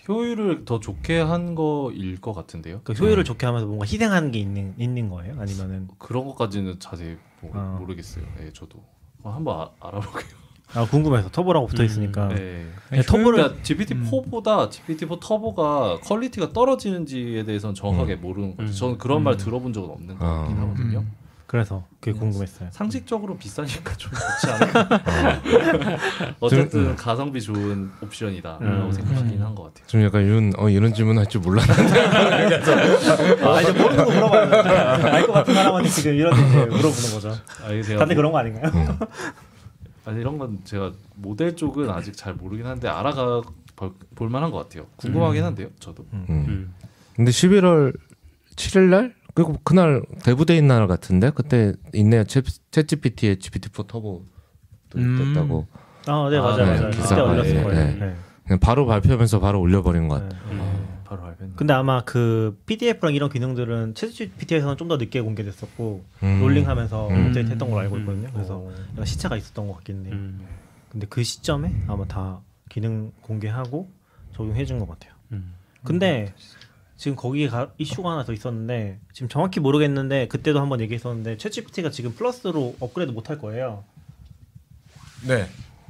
[0.09, 2.81] 효율을 더 좋게 한 거일 것 같은데요.
[2.83, 5.41] 그 효율을 좋게 하면서 뭔가 희생하는 게 있는 있는 거예요?
[5.41, 7.77] 아니면은 그런 것까지는 자세히 모르, 아.
[7.79, 8.25] 모르겠어요.
[8.39, 8.83] 네, 저도
[9.23, 10.43] 어, 한번 아, 알아볼게요.
[10.75, 12.67] 아 궁금해서 터보라고 붙어 있으니까 네.
[12.89, 18.73] 그냥 터보를 그러니까 GPT-4보다 GPT-4 터보가 quality가 떨어지는지에 대해서는 정확하게 모르는 것 같아요.
[18.73, 18.75] 음.
[18.75, 19.25] 저는 그런 음.
[19.25, 20.39] 말 들어본 적은 없는 것 아.
[20.39, 21.05] 같긴 하거든요.
[21.53, 21.59] 음.
[21.59, 22.71] 그래서 그게 궁금했어요.
[22.73, 25.43] 상식적으로 비싸니까 좀 좋지 않을까?
[26.41, 28.91] 어쨌든 가성비 좋은 옵션이다라고 음.
[28.93, 29.87] 생각하긴 한것 같아요.
[29.87, 32.01] 좀 약간 이런 어 이런 질문 할 줄 몰랐는데
[33.45, 35.15] 아 이제 모르는 거 물어봐요.
[35.15, 37.31] 알것 같은 사람한테 지금 이런 이제 물어보는 거죠.
[37.65, 38.71] 아, 이게 다들 뭐- 그런 거 아닌가요?
[38.75, 38.99] 음.
[40.07, 43.43] 아니 이런 건 제가 모델 쪽은 아직 잘 모르긴 한데 알아가
[43.77, 44.87] 볼, 볼 만한 것 같아요.
[44.97, 46.05] 궁금하긴 한데요, 저도.
[46.15, 46.25] 음.
[46.29, 46.75] 음.
[47.15, 47.95] 근데 11월
[48.57, 52.25] 7일 날 그리고 그날 대부대인 날 같은데 그때 있네요.
[52.25, 52.45] 챗
[52.89, 54.25] GPT의 GPT-4 터보
[54.91, 55.33] 도 음.
[55.35, 55.67] 됐다고
[56.07, 56.91] 아, 네 아, 맞아요, 네, 맞아요.
[56.91, 57.81] 기사가, 그때 올렸을 예, 거예요.
[57.81, 57.85] 예.
[57.95, 58.17] 네.
[58.45, 60.41] 그냥 바로 발표하면서 바로 올려버린 것 같아요.
[60.51, 60.55] 네.
[60.57, 60.89] 음.
[61.05, 61.53] 바로 알겠네.
[61.57, 66.41] 근데 아마 그 PDF랑 이런 기능들은 챗GPT에서는 좀 더 늦게 공개됐었고 음.
[66.41, 67.27] 롤링하면서 음.
[67.29, 68.01] 업데이트 했던 걸로 알고 음.
[68.01, 68.29] 있거든요.
[68.33, 68.73] 그래서 어.
[68.93, 70.13] 약간 시차가 있었던 것 같긴 해요.
[70.15, 70.41] 음.
[70.91, 73.89] 근데 그 시점에 아마 다 기능 공개하고
[74.35, 75.13] 적용해 준 것 같아요.
[75.33, 75.55] 음.
[75.85, 76.35] 근데
[77.03, 82.15] 지금 거기에 가, 이슈가 하나 더 있었는데 지금 정확히 모르겠는데 그때도 한번 얘기했었는데 챗GPT가 지금
[82.15, 83.83] 플러스로 업그레이드 못할 거예요.
[85.27, 85.49] 네.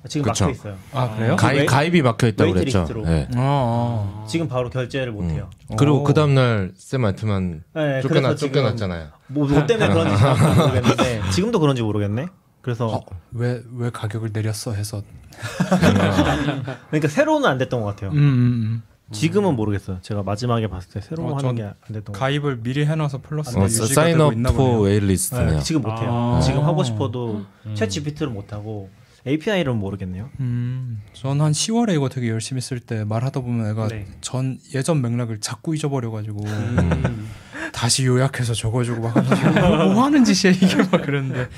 [0.08, 0.46] 지금 그쵸.
[0.46, 0.78] 막혀 있어요.
[0.94, 1.36] 아 그래요?
[1.36, 2.78] 가- 가입 웨이- 가입이 막혀 있다고 wait 그랬죠.
[2.78, 3.04] list로.
[3.04, 3.28] 네.
[3.36, 4.26] 어, 어.
[4.26, 5.50] 지금 바로 결제를 못 해요.
[5.76, 6.02] 그리고 오.
[6.02, 9.08] 그 다음 날 샘 알트만 네, 지금 쫓겨났잖아요.
[9.26, 12.26] 뭐, 뭐 때문에 그런지 모르겠는데 지금도 그런지 모르겠네.
[12.62, 15.02] 그래서 어, 왜, 왜 가격을 내렸어 해서
[16.88, 18.12] 그러니까 새로는 안 됐던 것 같아요.
[18.12, 18.82] 음, 음,
[19.12, 19.98] 지금은 모르겠어요.
[20.02, 22.14] 제가 마지막에 봤을 때 새로 어, 하는 전게안 됐던.
[22.14, 24.80] 가입을 미리 해놔서 플러스가 어, 유지가 사인 되고 업 있나 포 보네요.
[24.80, 25.50] 웨일리스트네요.
[25.56, 26.08] 네, 지금 못해요.
[26.10, 26.40] 아.
[26.40, 27.74] 지금 하고 싶어도 음.
[27.74, 28.90] 챗 GPT를 못하고
[29.26, 30.30] API를 모르겠네요.
[30.40, 34.08] 음, 전한 10월에 이거 되게 열심히 쓸 때 말하다 보면 애가 네.
[34.20, 37.30] 전 예전 맥락을 자꾸 잊어버려가지고 음.
[37.72, 41.48] 다시 요약해서 적어주고 막 뭐, 뭐 하는 짓이야 이게 막 그랬는데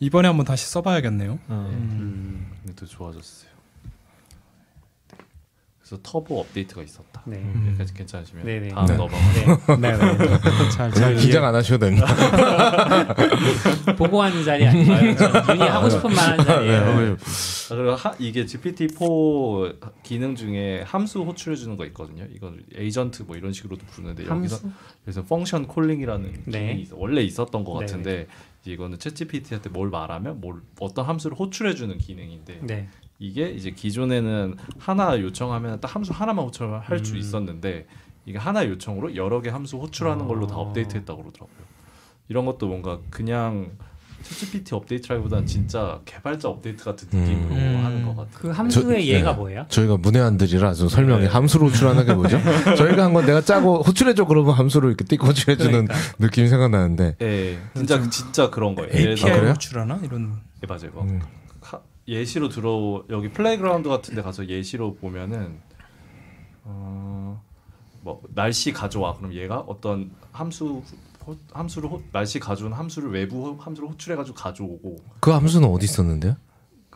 [0.00, 1.38] 이번에 한번 다시 써봐야겠네요.
[1.48, 1.70] 어.
[1.72, 2.52] 음.
[2.66, 2.72] 음.
[2.76, 3.45] 또 좋아졌어요.
[5.86, 7.22] 그래서 터보 업데이트가 있었다.
[7.26, 7.36] 네.
[7.36, 7.66] 음.
[7.68, 8.68] 여기까지 괜찮으시면 네네.
[8.70, 8.96] 다음 네.
[8.96, 9.16] 넘어가.
[9.34, 9.76] 네.
[9.76, 10.70] 네, 네.
[10.70, 12.06] 잘, 긴장 안 하셔도 됩니다.
[13.96, 15.14] 보고하는 자리 아닌가요?
[15.48, 17.00] 윤이 하고 싶은 말 하는 자리예요.
[17.00, 17.16] 네,
[17.68, 22.26] 그리고 하, 이게 GPT-4 기능 중에 함수 호출해 주는 거 있거든요.
[22.34, 24.70] 이건 에이전트 뭐 이런 식으로도 부르는데 여기서 함수?
[25.04, 26.58] 그래서 펑션 콜링이라는 네.
[26.58, 26.96] 기능이 있어.
[26.98, 27.86] 원래 있었던 것 네.
[27.86, 28.26] 같은데
[28.64, 32.88] 이거는 챗GPT한테 뭘 말하면 뭘 어떤 함수를 호출해 주는 기능인데 네.
[33.18, 37.18] 이게 이제 기존에는 하나 요청하면 딱 함수 하나만 호출할 수 음.
[37.18, 37.86] 있었는데
[38.26, 40.60] 이게 하나 요청으로 여러 개 함수 호출하는 걸로 다 어.
[40.62, 41.66] 업데이트했다고 그러더라고요.
[42.28, 43.70] 이런 것도 뭔가 그냥
[44.24, 47.84] 챗GPT 업데이트라기보다는 진짜 개발자 업데이트 같은 느낌으로 음.
[47.84, 48.30] 하는 것 같아요.
[48.34, 49.36] 그 함수의 저- 예가 네.
[49.38, 49.66] 뭐예요?
[49.68, 51.26] 저희가 문외한들이라 좀 설명이 네.
[51.28, 52.38] 함수로 호출하는 게 뭐죠?
[52.76, 55.94] 저희가 한 건 내가 짜고 호출해줘 그러면 함수로 이렇게 띡 호출해주는 그러니까.
[56.18, 58.90] 느낌이 생각나는데 예, 진짜 진짜 그런 거예요.
[58.92, 59.52] API 그래요?
[59.52, 60.90] 호출하나 이런 예, 맞아요.
[60.92, 61.20] 뭐 음.
[62.08, 65.58] 하- 예시로 들어 여기 playground 같은데 가서 예시로 보면은
[66.64, 67.42] 어,
[68.02, 70.82] 뭐 날씨 가져와 그럼 얘가 어떤 함수
[71.26, 76.36] 호- 함수를 호- 날씨 가져온 함수를 외부 함수를 호출해가지고 가져오고 그 함수는 어디 있었는데요?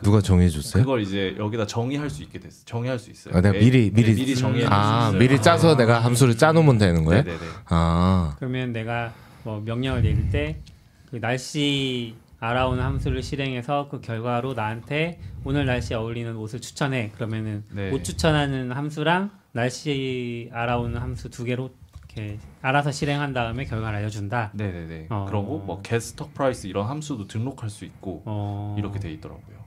[0.03, 0.83] 누가 정해줬어요?
[0.83, 2.65] 그걸 이제 여기다 정의할 수 있게 됐어.
[2.65, 3.37] 정의할 수 있어요.
[3.37, 5.43] 아, 내가 예, 미리 미리 네, 미리 정의해 아 놓을 수 미리.
[5.43, 7.23] 짜서 내가 함수를 짜놓으면 되는 거예요?
[7.23, 7.45] 네네네.
[7.67, 9.13] 아 그러면 내가
[9.45, 10.63] 뭐 명령을 내릴 때
[11.11, 17.11] 그 날씨 알아오는 함수를 실행해서 그 결과로 나한테 오늘 날씨에 어울리는 옷을 추천해.
[17.14, 17.91] 그러면은 네.
[17.91, 24.53] 옷 추천하는 함수랑 날씨 알아오는 함수 두 개로 이렇게 알아서 실행한 다음에 결과를 알려준다.
[24.55, 25.07] 네네네.
[25.11, 25.26] 어.
[25.28, 28.74] 그런 거 뭐 get stock price 이런 함수도 등록할 수 있고 어...
[28.78, 29.61] 이렇게 돼 있더라고요.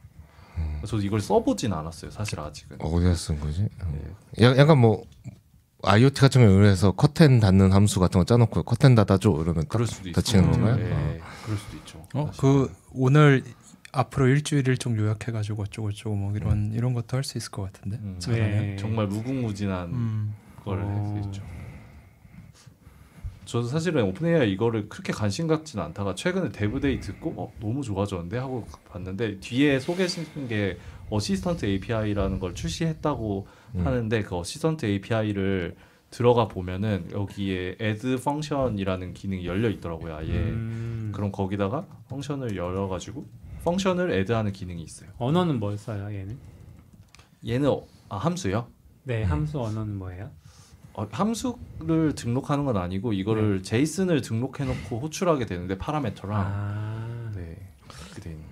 [0.85, 2.11] 저도 이걸 써보진 않았어요.
[2.11, 2.77] 사실 아직은.
[2.79, 3.61] 어디다 쓴 거지?
[3.61, 4.45] 네.
[4.45, 5.03] 야, 약간 뭐
[5.83, 10.09] IoT 같은 거 의뢰해서 커튼 닫는 함수 같은 거 짜놓고 커튼 닫아줘 이러면 그럴 수도
[10.09, 10.21] 있어.
[10.21, 10.77] 닫히는 건가요?
[10.79, 12.05] 예, 그럴 수도 있죠.
[12.13, 12.31] 어.
[12.37, 13.43] 그 오늘
[13.91, 17.97] 앞으로 일주일 일정 요약해가지고 어쩌고 저쩌고 뭐 이런 이런 것도 할 수 있을 것 같은데
[18.01, 18.17] 음.
[18.27, 18.75] 네.
[18.79, 20.33] 정말 무궁무진한 음.
[20.63, 21.21] 걸 할 어.
[21.21, 21.43] 수 있죠.
[23.45, 28.65] 저도 사실은 OpenAI 이거를 그렇게 관심 갖지는 않다가 최근에 DevDay 듣고 어, 너무 좋아졌는데 하고
[28.89, 30.77] 봤는데 뒤에 소개신 게
[31.09, 33.62] assistant API라는 걸 출시했다고 음.
[33.79, 35.75] 하는데 그 assistant API를
[36.09, 40.15] 들어가 보면은 여기에 add 펑션이라는 기능이 열려 있더라고요.
[40.15, 41.11] 아예 음...
[41.13, 43.25] 그럼 거기다가 function을 열어 가지고
[43.63, 45.09] 펑션을 add하는 기능이 있어요.
[45.17, 46.05] 언어는 뭘 써요?
[46.13, 46.37] 얘는?
[47.47, 48.67] 얘는 어- 아, 함수요?
[49.03, 50.29] 네, 함수 언어는 뭐예요?
[50.93, 57.31] 어, 함수를 등록하는 건 아니고 이거를 JSON을 등록해 놓고 호출하게 되는데 parameter랑 아...
[57.35, 57.57] 네
[57.87, 58.43] 그렇게 돼 있는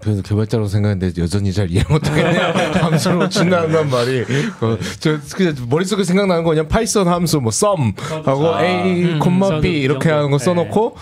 [0.00, 2.52] 그래서 개발자로 생각했는데 여전히 잘 이해 못하겠네요.
[2.82, 4.22] 함수로 친다는 말이
[4.60, 7.92] 어, 저 그냥 머릿속에 생각나는 거 그냥 Python 함수 뭐 sum
[8.24, 8.64] 하고 아.
[8.64, 10.16] a, 음, 콤마 저도 b 그 이렇게 정도.
[10.16, 10.96] 하는 거 써놓고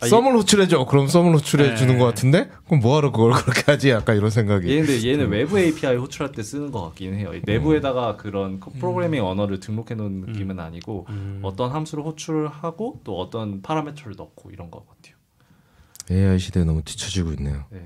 [0.00, 0.84] 아, sum을 호출해줘.
[0.86, 1.76] 그럼 sum을 호출해 네.
[1.76, 3.90] 주는 것 같은데 그럼 뭐하러 그걸 그렇게 하지?
[3.90, 4.68] 약간 이런 생각이.
[4.68, 7.30] 얘 근데 얘는 외부 API 호출할 때 쓰는 것 같긴 해요.
[7.44, 11.38] 내부에다가 그런 코- 프로그래밍 언어를 등록해 놓은 느낌은 아니고 음...
[11.42, 15.13] 어떤 함수를 호출하고 또 어떤 parameter를 넣고 이런 것 같아요.
[16.10, 17.64] AI 시대에 너무 뒤처지고 있네요.
[17.70, 17.80] 네.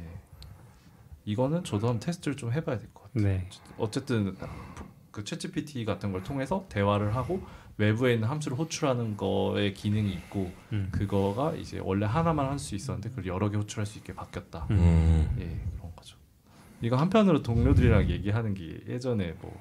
[1.24, 3.22] 이거는 저도 한번 테스트를 좀 해봐야 될 것 같아요.
[3.24, 3.48] 네.
[3.76, 4.34] 어쨌든
[5.10, 7.40] 그 챗GPT 같은 걸 통해서 대화를 하고
[7.76, 10.88] 외부에 있는 함수를 호출하는 거에 기능이 있고 음.
[10.90, 14.66] 그거가 이제 원래 하나만 할 수 있었는데 그걸 여러 개 호출할 수 있게 바뀌었다.
[14.70, 15.28] 음.
[15.38, 15.44] 예,
[15.76, 16.16] 그런 거죠.
[16.80, 19.60] 이거 한편으로 동료들이랑 얘기하는 게 예전에 뭐,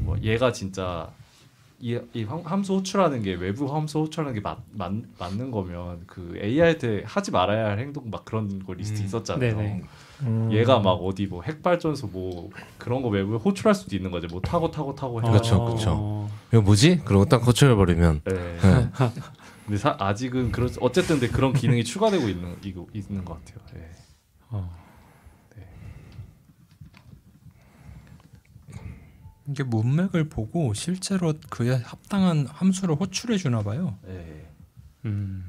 [0.00, 1.12] 뭐 얘가 진짜
[1.84, 6.38] 이, 이 함- 함수 호출하는 게 외부 함수 호출하는 게 맞, 맞, 맞는 거면 그
[6.40, 9.04] AI한테 하지 말아야 할 행동 막 그런 거 리스트 음.
[9.04, 9.56] 있었잖아요.
[9.56, 9.82] 네네.
[10.22, 10.48] 음.
[10.52, 14.28] 얘가 막 어디 뭐 핵발전소 뭐 그런 거 외부에 호출할 수도 있는 거지.
[14.28, 15.32] 뭐 타고 타고 타고 해서.
[15.32, 16.30] 그렇죠, 그렇죠.
[16.52, 17.00] 이거 뭐지?
[17.04, 18.58] 그러고 딱 호출해 버리면 네.
[19.66, 23.58] 근데 사, 아직은 그런 어쨌든 근데 그런 기능이 추가되고 있는 이거 있는 것 같아요.
[23.76, 24.58] 예.
[29.48, 33.96] 이게 문맥을 보고 실제로 그에 합당한 함수를 호출해 주나 봐요.
[34.08, 34.46] 예.
[35.04, 35.44] 음.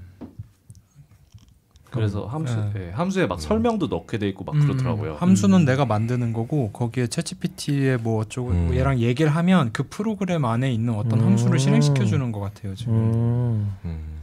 [1.91, 2.87] 그래서 함수 예.
[2.87, 5.15] 예, 함수에 막 설명도 넣게 돼 있고 막 음, 그렇더라고요.
[5.15, 5.65] 함수는 음.
[5.65, 8.73] 내가 만드는 거고 거기에 챗GPT에 뭐 어쩌고 음.
[8.73, 11.25] 얘랑 얘기를 하면 그 프로그램 안에 있는 어떤 음.
[11.27, 12.93] 함수를 실행시켜 주는 것 같아요 지금.
[12.95, 13.75] 음.
[13.85, 14.13] 음.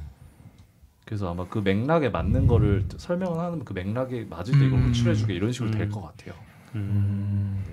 [1.05, 4.89] 그래서 아마 그 맥락에 맞는 거를 설명을 하는 그 맥락에 맞을 때 이걸 음.
[4.89, 5.91] 호출해주게 이런 식으로 될 음.
[5.91, 6.35] 것 같아요.
[6.75, 7.65] 음.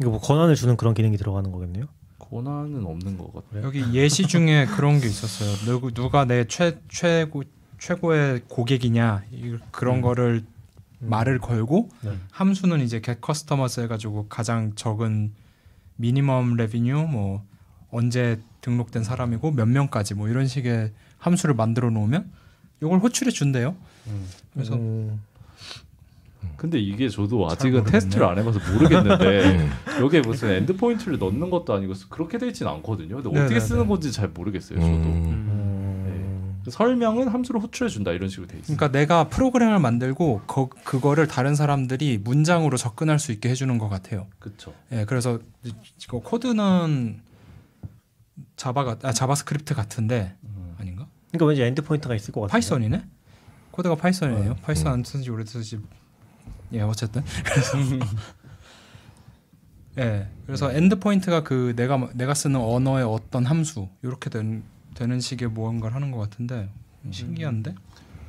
[0.00, 1.86] 이거 뭐 권한을 주는 그런 기능이 들어가는 거겠네요.
[2.18, 3.62] 고난은 없는 것 같아요.
[3.64, 5.54] 여기 예시 중에 그런 게 있었어요.
[5.66, 7.42] 누구 누가 내 최 최고
[7.78, 10.02] 최고의 고객이냐 이- 그런 음.
[10.02, 10.44] 거를
[11.00, 12.12] 말을 걸고 네.
[12.30, 15.32] 함수는 이제 get customers 해가지고 가장 적은
[15.96, 17.44] 미니멈 레비뉴 뭐
[17.90, 22.30] 언제 등록된 사람이고 몇 명까지 뭐 이런 식의 함수를 만들어 놓으면
[22.80, 23.74] 이걸 호출해 준대요.
[24.54, 25.20] 그래서 음.
[26.62, 27.84] 근데 이게 저도 잘 아직은.
[27.86, 29.70] 테스트를 안 해봐서 모르겠는데 음.
[30.00, 33.16] 여기에 무슨 endpoint를 넣는 것도 아니고 그렇게 돼 있지는 않거든요.
[33.16, 33.58] 근데 어떻게 네네네.
[33.60, 34.78] 쓰는 건지 잘 모르겠어요.
[34.78, 34.92] 저도.
[34.92, 36.62] 음.
[36.62, 36.62] 음.
[36.70, 38.76] 설명은 함수로 호출해 준다 이런 식으로 돼 있어요.
[38.76, 44.28] 그러니까 내가 프로그램을 만들고 거, 그거를 다른 사람들이 문장으로 접근할 수 있게 해주는 것 같아요.
[44.38, 44.72] 그렇죠.
[44.92, 45.40] 예, 그래서
[46.04, 47.22] 이거 코드는
[48.54, 50.36] Java가 아, JavaScript 같은데
[50.78, 51.08] 아닌가?
[51.32, 52.52] 그러니까 왠지 endpoint가 있을 것 같아요.
[52.52, 53.02] Python이네?
[53.72, 54.54] 코드가 Python이에요.
[54.62, 55.80] Python 안 쓴지 오래됐지.
[56.72, 57.22] 예, 어쨌든.
[57.44, 57.78] 그래서
[59.98, 64.62] 예, 그래서 endpoint가 그 내가 내가 쓰는 언어의 어떤 함수 이렇게 된,
[64.94, 66.70] 되는 식의 무언가를 하는 것 같은데
[67.10, 67.74] 신기한데?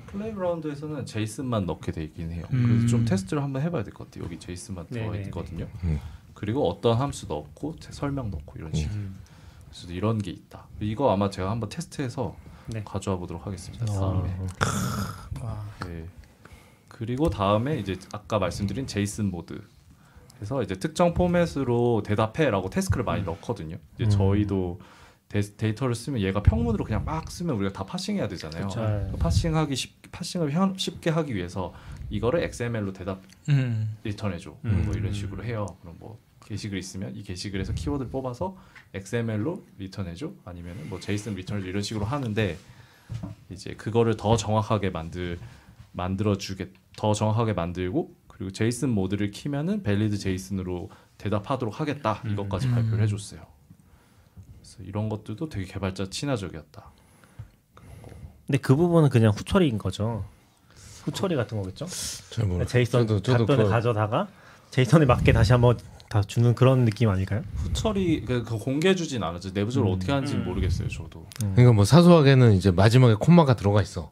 [0.08, 2.46] playground에서는 JSON만 넣게 돼 있긴 해요.
[2.54, 2.64] 음.
[2.68, 4.26] 그래서 좀 테스트를 한번 해봐야 될 것 같아요.
[4.26, 5.26] 여기 JSON만 들어가 네네네.
[5.28, 5.68] 있거든요.
[5.84, 6.00] 음.
[6.34, 8.92] 그리고 어떤 함수 넣고 제- 설명 넣고 이런 식.
[8.92, 9.16] 음.
[9.70, 10.68] 그래서 이런 게 있다.
[10.82, 12.36] 이거 아마 제가 한번 테스트해서
[12.68, 12.84] 네.
[12.84, 13.86] 가져와 보도록 하겠습니다.
[13.90, 14.00] 어.
[14.22, 14.38] 다음에.
[15.42, 15.64] 와.
[15.88, 16.06] 네.
[16.94, 19.60] 그리고 다음에 이제 아까 말씀드린 JSON 모드.
[20.36, 23.78] 그래서 이제 특정 포맷으로 대답해라고 task를 많이 넣거든요.
[23.96, 24.10] 이제 음.
[24.10, 24.80] 저희도
[25.28, 28.68] 데, 데이터를 쓰면 얘가 평문으로 그냥 막 쓰면 우리가 다 parsing해야 되잖아요.
[29.12, 31.74] 그 parsing하기 쉽, parsing을 현- 쉽게 하기 위해서
[32.12, 33.98] 이거를 XML로 대답 음.
[34.04, 34.56] return해줘.
[34.66, 34.84] 음.
[34.86, 35.66] 뭐 이런 식으로 해요.
[35.82, 38.56] 그럼 뭐 게시글 있으면 이 게시글에서 키워드를 뽑아서
[38.94, 40.32] XML로 리턴해줘.
[40.46, 42.56] 아니면 뭐 JSON return해줘 이런 식으로 하는데
[43.50, 45.40] 이제 그거를 더 정확하게 만들
[45.94, 52.22] 만들어 주게 더 정확하게 만들고 그리고 JSON 모드를 키면은 valid JSON으로 대답하도록 하겠다.
[52.28, 52.74] 이것까지 음.
[52.74, 53.42] 발표를 해줬어요.
[54.60, 56.92] 그래서 이런 것들도 되게 개발자 친화적이었다.
[58.46, 60.26] 근데 그 부분은 그냥 후처리인 거죠.
[61.04, 61.86] 후처리 같은 거겠죠?
[62.30, 62.66] 잘 모르.
[62.66, 64.28] JSON 저도 저도 답변을 그 가져다가
[64.72, 65.78] JSON에 맞게 다시 한번
[66.14, 67.42] 다 주는 그런 느낌 아닐까요?
[67.56, 69.50] 후처리 그, 그 공개해 주진 않았죠.
[69.52, 69.96] 내부적으로 음.
[69.96, 70.46] 어떻게 하는지 는 음.
[70.46, 70.88] 모르겠어요.
[70.88, 71.26] 저도.
[71.40, 74.12] 그러니까 뭐 사소하게는 이제 마지막에 콤마가 들어가 있어.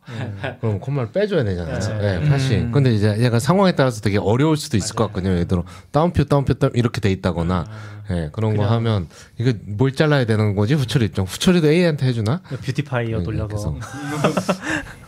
[0.61, 2.01] 그럼 콤마를 빼줘야 되잖아요.
[2.01, 2.59] 네, parsing.
[2.59, 2.71] 음.
[2.71, 5.33] 근데 이제 약간 상황에 따라서 되게 어려울 수도 있을 것 같거든요.
[5.33, 7.67] 예를 들어 따옴표 따옴표 따옴 이렇게 돼 있다거나
[8.09, 11.25] 예, 그런 거 그냥- 하면 이거 뭘 잘라야 되는 거지 후처리 입장.
[11.25, 12.41] 후처리도 AI한테 해주나?
[12.65, 13.77] beautifier 네, 돌려서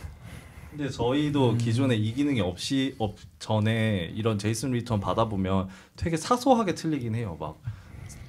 [0.76, 7.14] 근데 저희도 기존에 이 기능이 없이 없 전에 이런 JSON return 받아보면 되게 사소하게 틀리긴
[7.14, 7.36] 해요.
[7.38, 7.60] 막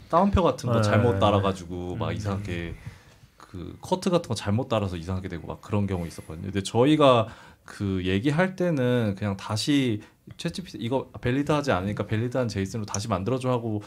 [0.10, 0.82] 다운표 같은 거 네.
[0.84, 2.76] 잘못 따라가지고 막 이상하게
[3.36, 6.44] 그 커트 같은 거 잘못 따라서 이상하게 되고 막 그런 경우 있었거든요.
[6.44, 7.28] 근데 저희가
[7.64, 10.02] 그 얘기할 때는 그냥 다시
[10.38, 13.82] 챗GPT 이거 밸리드하지 않으니까 밸리드한 제이슨으로 다시 만들어줘 하고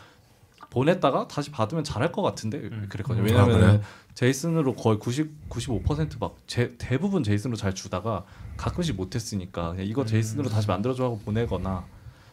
[0.70, 3.22] 보냈다가 다시 받으면 잘할 것 같은데 그랬거든요.
[3.22, 3.80] 아, 왜냐면 그래요?
[4.18, 6.36] 제이슨으로 거의 90 95%막
[6.78, 8.24] 대부분 제이슨으로 잘 주다가
[8.56, 11.84] 가끔씩 못했으니까 그냥 이거 제이슨으로 다시 만들어줘 하고 보내거나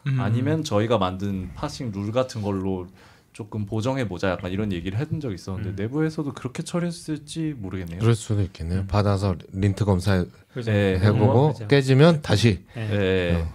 [0.07, 0.19] 음.
[0.19, 2.87] 아니면 저희가 만든 파싱 룰 같은 걸로
[3.33, 7.99] 조금 보정해 보자 약간 이런 얘기를 해둔 적이 있었는데 내부에서도 그렇게 처리했을지 모르겠네요.
[7.99, 8.87] 그럴 수도 있겠네요.
[8.87, 10.25] 받아서 린트 검사
[10.55, 10.71] 그죠.
[10.71, 11.67] 네, 해보고 그죠.
[11.67, 12.87] 깨지면 다시 네.
[12.87, 13.47] 네.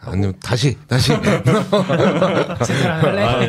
[0.00, 1.12] 아니면 다시 다시?
[1.20, 3.48] 아, 네.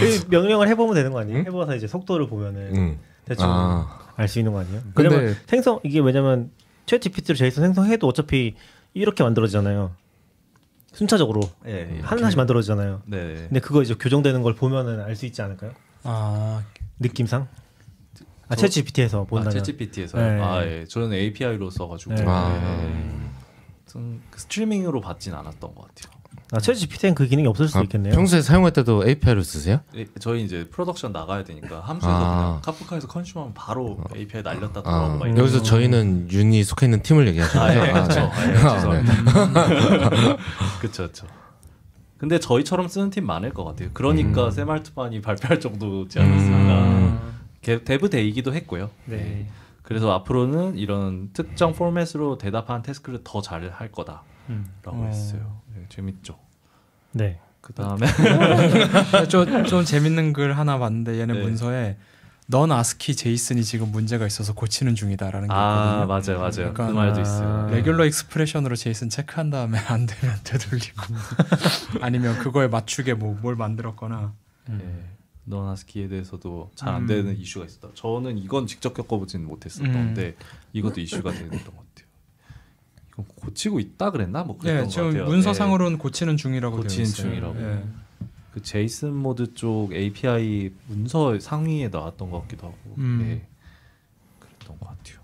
[0.00, 1.40] 그 명령을 해보면 되는 거 아니에요?
[1.40, 1.44] 응?
[1.46, 2.98] 해봐서 이제 속도를 보면은 음.
[3.34, 3.98] 대충 아.
[4.16, 4.80] 알수 있는 거 아니에요?
[4.94, 6.50] 근데- 왜냐면 생성 이게 왜냐면
[6.86, 8.54] ChatGPT로 JSON 생성해도 어차피
[8.94, 9.92] 이렇게 만들어지잖아요.
[10.92, 12.00] 순차적으로 네.
[12.02, 13.02] 하나씩 만들어지잖아요.
[13.06, 13.34] 네.
[13.48, 15.72] 근데 그거 이제 교정되는 걸 보면은 알 수 있지 않을까요?
[16.02, 16.62] 아,
[16.98, 17.48] 느낌상?
[18.48, 19.62] 아, 저- ChatGPT에서 아, 본다면.
[19.62, 20.40] ChatGPT에서 네.
[20.42, 20.84] 아, 예.
[20.86, 22.24] 저는 API로 써가지고 네.
[22.26, 23.30] 아.
[23.86, 26.21] 좀 스트리밍으로 받진 않았던 것 같아요.
[26.54, 28.12] 아, ChatGPT엔 그 기능이 없을 수도 아, 있겠네요.
[28.14, 29.80] 평소에 사용할 때도 API를 쓰세요?
[29.96, 32.44] 예, 저희 이제 production 나가야 되니까 함수에서 아.
[32.44, 37.26] 그냥 Kafka에서 consume하면 바로 API 날렸다 아, 막 이런 여기서 저희는 윤이 속해 있는 팀을
[37.28, 37.74] 얘기하시는 아?
[37.74, 38.20] 예, 아, 그렇죠.
[38.20, 38.52] 네.
[38.52, 40.36] 예, 아, 죄송합니다.
[40.80, 41.26] 그렇죠, 그렇죠.
[42.18, 43.88] 근데 저희처럼 쓰는 팀 많을 것 같아요.
[43.94, 44.50] 그러니까 음.
[44.50, 46.56] Sam Altman이 발표할 정도지 않았을까.
[46.84, 47.18] 음.
[47.62, 48.90] 게- DevDay기도 했고요.
[49.06, 49.46] 네.
[49.82, 54.66] 그래서 앞으로는 이런 특정 포맷으로 대답하는 task를 더 잘 할 거다라고 음.
[54.86, 55.04] 어.
[55.06, 55.61] 했어요.
[55.74, 56.38] 네, 재밌죠.
[57.12, 57.40] 네.
[57.60, 58.06] 그 다음에
[59.28, 61.40] 좀, 좀 재밌는 글 하나 봤는데 얘네 네.
[61.42, 61.96] 문서에
[62.48, 66.06] non-ASCII JSON이 지금 문제가 있어서 고치는 중이다라는 게아 있거든요.
[66.06, 66.70] 맞아요, 맞아요.
[66.70, 67.22] 약간- 그 말도 아.
[67.22, 67.68] 있어요.
[67.70, 71.02] regular expression으로 JSON 체크한 다음에 안 되면 되돌리고
[72.00, 74.34] 아니면 그거에 맞추게 뭐 뭘 만들었거나
[74.68, 75.04] 네.
[75.44, 77.06] non-ASCII에 대해서도 잘안 음.
[77.06, 77.88] 되는 이슈가 있었다.
[77.94, 80.34] 저는 이건 직접 겪어보지는 못했었는데 음.
[80.72, 82.01] 이것도 이슈가 되는 것 같아요.
[83.36, 84.44] 고치고 있다 그랬나?
[84.44, 85.24] 뭐 그랬던 네, 것 같아요.
[85.26, 87.28] 문서상으로는 고치는 중이라고 고치는 있어요.
[87.28, 87.54] 중이라고.
[87.54, 87.84] 네.
[88.52, 93.18] 그 JSON 모드 쪽 API 문서 상위에 나왔던 것 같기도 하고 음.
[93.22, 93.46] 네.
[94.38, 95.18] 그랬던 것 같아요.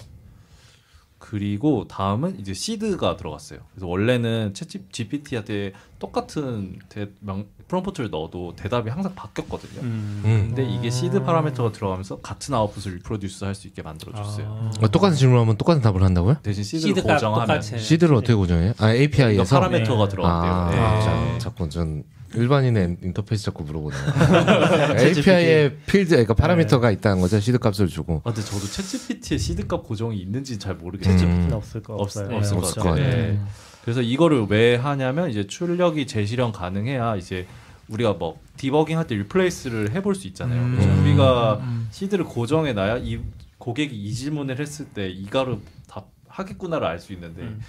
[1.18, 3.60] 그리고 다음은 이제 seed가 들어갔어요.
[3.72, 9.82] 그래서 원래는 ChatGPT한테 똑같은 대, 명, 프롬프트를 넣어도 대답이 항상 바뀌었거든요.
[9.82, 10.22] 음.
[10.24, 10.44] 음.
[10.48, 14.46] 근데 이게 seed parameter가 들어가면서 같은 output을 reproduce 할 수 있게 만들어줬어요.
[14.46, 14.70] 아.
[14.84, 16.36] 어, 똑같은 질문하면 똑같은 답을 한다고요?
[16.42, 17.78] 대신 seed를 seed가 고정하면 똑같이.
[17.78, 18.72] seed를 어떻게 고정해요?
[18.78, 20.08] 아 API에서 parameter가 네.
[20.10, 20.52] 들어간대요.
[20.52, 21.04] 아, 네.
[21.04, 21.38] 자, 네.
[21.38, 22.04] 자꾸 전
[22.34, 24.00] 일반인의 인터페이스 자꾸 물어보네요.
[25.00, 27.40] API에 필드, 그러니까 parameter가 있다는 거죠.
[27.40, 28.20] 시드 값을 주고.
[28.24, 31.26] 아, 근데 저도 ChatGPT에 seed 값 고정이 있는지는 잘 모르겠어요.
[31.28, 31.50] 음.
[31.52, 32.36] 없을 거 없, 없어요.
[32.36, 32.80] 없을 네, 것 없죠.
[32.80, 33.04] 것 같아요.
[33.06, 33.32] 같아요.
[33.32, 33.40] 네.
[33.82, 37.46] 그래서 이거를 왜 하냐면 이제 출력이 재실현 가능해야 이제
[37.88, 40.60] 우리가 뭐 디버깅 할 때 replace를 해볼 수 있잖아요.
[40.60, 40.76] 음.
[40.76, 41.88] 그래서 우리가 음.
[41.90, 43.20] seed를 고정해 놔야 이
[43.58, 45.58] 고객이 이 질문을 했을 때 이거를
[45.88, 47.60] 답하겠구나를 알 수 있는데 음.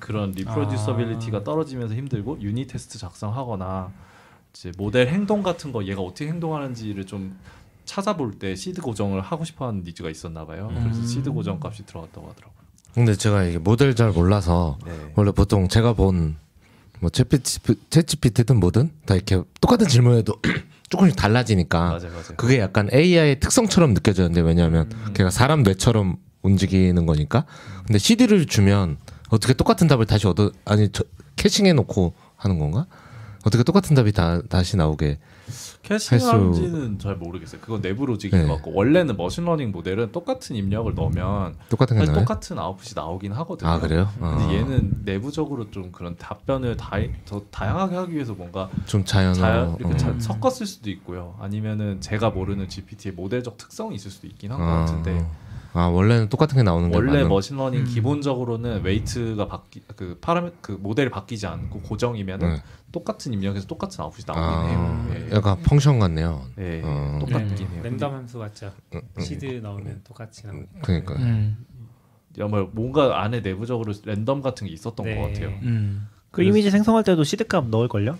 [0.00, 3.92] 그런 reproducibility가 떨어지면서 힘들고 unit test 작성하거나
[4.52, 7.38] 이제 모델 행동 같은 거 얘가 어떻게 행동하는지를 좀
[7.84, 10.68] 찾아볼 때 시드 고정을 하고 싶어하는 needs가 있었나 봐요.
[10.74, 11.06] 그래서 음.
[11.06, 12.58] 시드 고정 값이 들어갔다고 하더라고요.
[12.94, 14.92] 근데 제가 이게 모델 잘 몰라서 네.
[15.14, 16.34] 원래 보통 제가 본뭐
[17.02, 20.34] 챗GPT든 뭐든 다 이렇게 똑같은 질문에도
[20.90, 22.36] 조금씩 달라지니까 맞아요, 맞아요.
[22.36, 27.44] 그게 약간 AI의 특성처럼 느껴졌는데 왜냐하면 걔가 사람 뇌처럼 움직이는 거니까
[27.86, 28.96] 근데 seed를 주면
[29.28, 31.04] 어떻게 똑같은 답을 다시 얻어 아니 저,
[31.36, 32.86] caching해 놓고 하는 건가?
[33.44, 35.18] 어떻게 똑같은 답이 다 다시 나오게
[35.82, 37.60] caching하는지는 잘 모르겠어요.
[37.60, 38.46] 그건 내부 로직인 네.
[38.46, 42.14] 것 같고 원래는 machine learning 모델은 똑같은 입력을 넣으면 똑같은 게 사실?
[42.14, 43.70] 똑같은 아웃풋이 나오긴 하거든요.
[43.70, 44.08] 아 그래요?
[44.18, 44.52] 근데 어.
[44.52, 49.94] 얘는 내부적으로 좀 그런 답변을 다, 더 다양하게 하기 위해서 뭔가 좀 자연어 자, 이렇게
[49.94, 49.96] 어.
[49.96, 51.36] 자, 섞었을 수도 있고요.
[51.40, 54.80] 아니면은 제가 모르는 GPT의 모델적 특성이 있을 수도 있긴 한것 아.
[54.80, 55.26] 같은데
[55.78, 57.84] 아 원래는 똑같은 게 나오는 게 원래 맞는 machine learning 음.
[57.84, 62.62] 기본적으로는 weight가 바뀌 그 파라미 그 모델이 바뀌지 않고 고정이면은 네.
[62.90, 65.06] 똑같은 입력에서 똑같은 아웃풋이 나오긴 아, 해요.
[65.30, 65.36] 예.
[65.36, 66.42] 약간 function 같네요.
[66.58, 67.18] 예, 어.
[67.20, 67.80] 똑같긴 네, 해요.
[67.84, 68.72] 랜덤 함수 같죠.
[68.94, 69.20] 음, 음.
[69.22, 70.64] 시드 넣으면 똑같이 나오고.
[70.82, 71.64] 그러니까 음.
[72.36, 75.14] 정말 뭔가 안에 내부적으로 랜덤 같은 게 있었던 네.
[75.14, 75.48] 것 같아요.
[75.62, 76.08] 음.
[76.32, 78.18] 그 이미지 생성할 때도 seed값 넣을 걸요?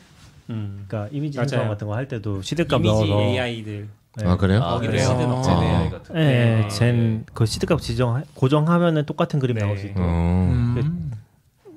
[0.50, 0.84] 음.
[0.86, 1.48] 그러니까 이미지 맞아요.
[1.48, 4.26] 생성 같은 거 할 때도 seed값 이미지 넣어서 AI들 네.
[4.26, 4.62] 아 그래요?
[4.62, 5.06] 아, 거기도 그래요?
[5.06, 5.18] 시드.
[5.18, 5.64] 젠 아.
[5.64, 6.14] AI 같은.
[6.14, 6.18] 거.
[6.18, 9.62] 네, 아, 젠그 시드값 지정 고정하면은 똑같은 그림 네.
[9.64, 10.00] 나올 수 있고.
[10.00, 10.48] 어.
[10.50, 11.12] 음.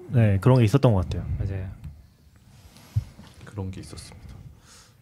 [0.10, 1.26] 네, 그런 게 있었던 것 같아요.
[1.38, 1.70] 맞아요.
[3.46, 4.28] 그런 게 있었습니다.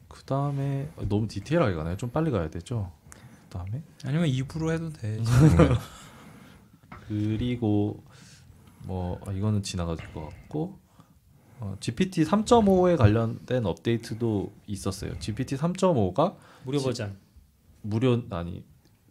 [0.07, 1.97] 그 다음에 너무 디테일하게 가나요?
[1.97, 2.91] 좀 빨리 가야 되죠.
[3.09, 5.19] 그 다음에 아니면 입으로 해도 돼.
[7.07, 8.03] 그리고
[8.83, 10.77] 뭐 아, 이거는 지나가질 것 같고
[11.59, 15.17] 어, GPT 3.5에 관련된 업데이트도 있었어요.
[15.19, 17.15] GPT 3.5가 무료 지- 버전.
[17.81, 18.63] 무료 아니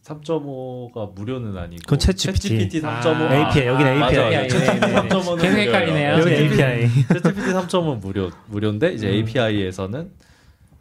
[0.05, 2.40] 3.5가 무료는 아니고 그건 챗GPT.
[2.40, 4.20] GPT 3.5 아, API, 여기는 맞아요.
[4.42, 4.49] API.
[4.49, 5.09] 챗GPT 네, 네, 네.
[5.09, 6.12] 3.5는 계속 헷갈리네요.
[6.18, 6.88] 여기 API.
[7.09, 9.12] 챗GPT 3.5는 무료 무료인데 이제 음.
[9.14, 10.11] API에서는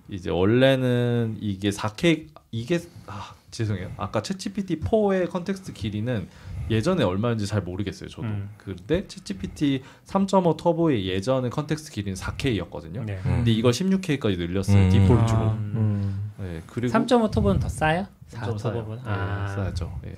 [0.09, 3.91] 이제 원래는 이게 4K 이게 아 죄송해요.
[3.97, 6.27] 아까 챗GPT 4의 context 길이는
[6.69, 8.09] 예전에 얼마인지 잘 모르겠어요.
[8.09, 8.27] 저도.
[8.27, 8.49] 음.
[8.57, 13.03] 근데 챗GPT 3.5 터보의 예전의 context 길이는 4K였거든요.
[13.05, 13.19] 네.
[13.23, 14.77] 근데 이걸 16K까지 늘렸어요.
[14.77, 14.89] 음.
[14.89, 15.37] default로.
[15.39, 16.31] 아, 음.
[16.39, 18.05] 네, 그리고 3.5 터보는 더 싸요?
[18.31, 19.01] 3.4 4 터보는?
[19.05, 19.45] 아.
[19.47, 19.99] 네, 싸죠.
[20.05, 20.15] 예.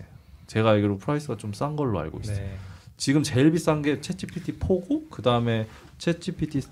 [0.47, 2.37] 제가 알기로 price가 좀 싼 걸로 알고 있어요.
[2.37, 2.55] 네.
[2.97, 5.67] 지금 제일 비싼 게 챗GPT 4고 그 다음에
[5.99, 6.69] 챗GPT 4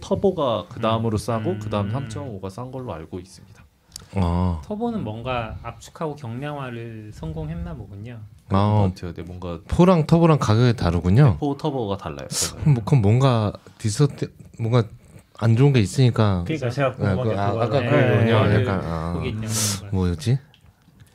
[0.00, 1.58] 터보가 그 다음으로 싸고 음.
[1.58, 3.57] 그 다음 3.5가 싼 걸로 알고 있습니다.
[4.14, 8.18] 아, 터보는 뭔가 압축하고 경량화를 성공했나 보군요.
[8.50, 8.90] 아.
[8.94, 11.36] 네, 뭔가 포랑 터보랑 가격이 다르군요.
[11.40, 12.26] 4 터보가 달라요.
[12.64, 14.84] 뭐, 그럼 뭔가 디서트 뭔가
[15.40, 17.90] 안 좋은 게 있으니까 그러니까 제가 네, 궁금한 그, 게 아, 그거는- 아까 네.
[17.90, 18.44] 그거군요.
[18.46, 18.60] 네.
[18.62, 19.86] 약간 아, 거기 있는 거.
[19.96, 20.38] 뭐였지?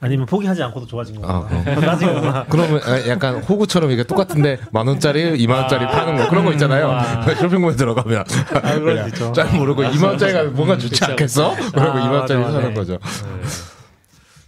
[0.03, 1.25] 아니면 포기하지 않고도 좋아진 거.
[1.27, 1.79] 아, 그럼.
[1.79, 2.11] 나중에
[2.49, 6.99] 그러면 아, 약간 호구처럼 이게 똑같은데 만 원짜리, 이만 원짜리 파는 거 그런 거 있잖아요.
[7.39, 9.33] 쇼핑몰에 들어가면 아.
[9.33, 11.55] 잘 모르고 이만 원짜리가 뭔가 좋지 그쵸, 않겠어?
[11.71, 12.73] 그러고 아, 이만 원짜리 사는 맞아.
[12.73, 12.93] 거죠.
[12.93, 13.41] 네.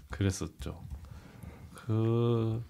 [0.10, 0.80] 그랬었죠.
[1.74, 2.62] 그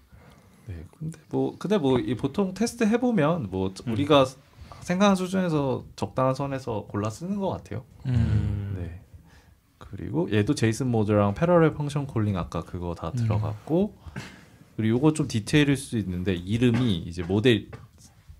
[0.66, 0.74] 네.
[0.98, 4.26] 근데 뭐 근데 뭐 이 보통 테스트 해 보면 뭐 우리가
[4.82, 7.82] 생각한 수준에서 적당한 선에서 골라 쓰는 것 같아요.
[8.06, 8.76] 음.
[8.78, 9.00] 네.
[9.96, 13.16] 그리고 얘도 JSON mode랑 parallel function calling 아까 그거 다 음.
[13.16, 13.96] 들어갔고
[14.76, 17.68] 그리고 요거 좀 detail일 수 있는데 이름이 이제 모델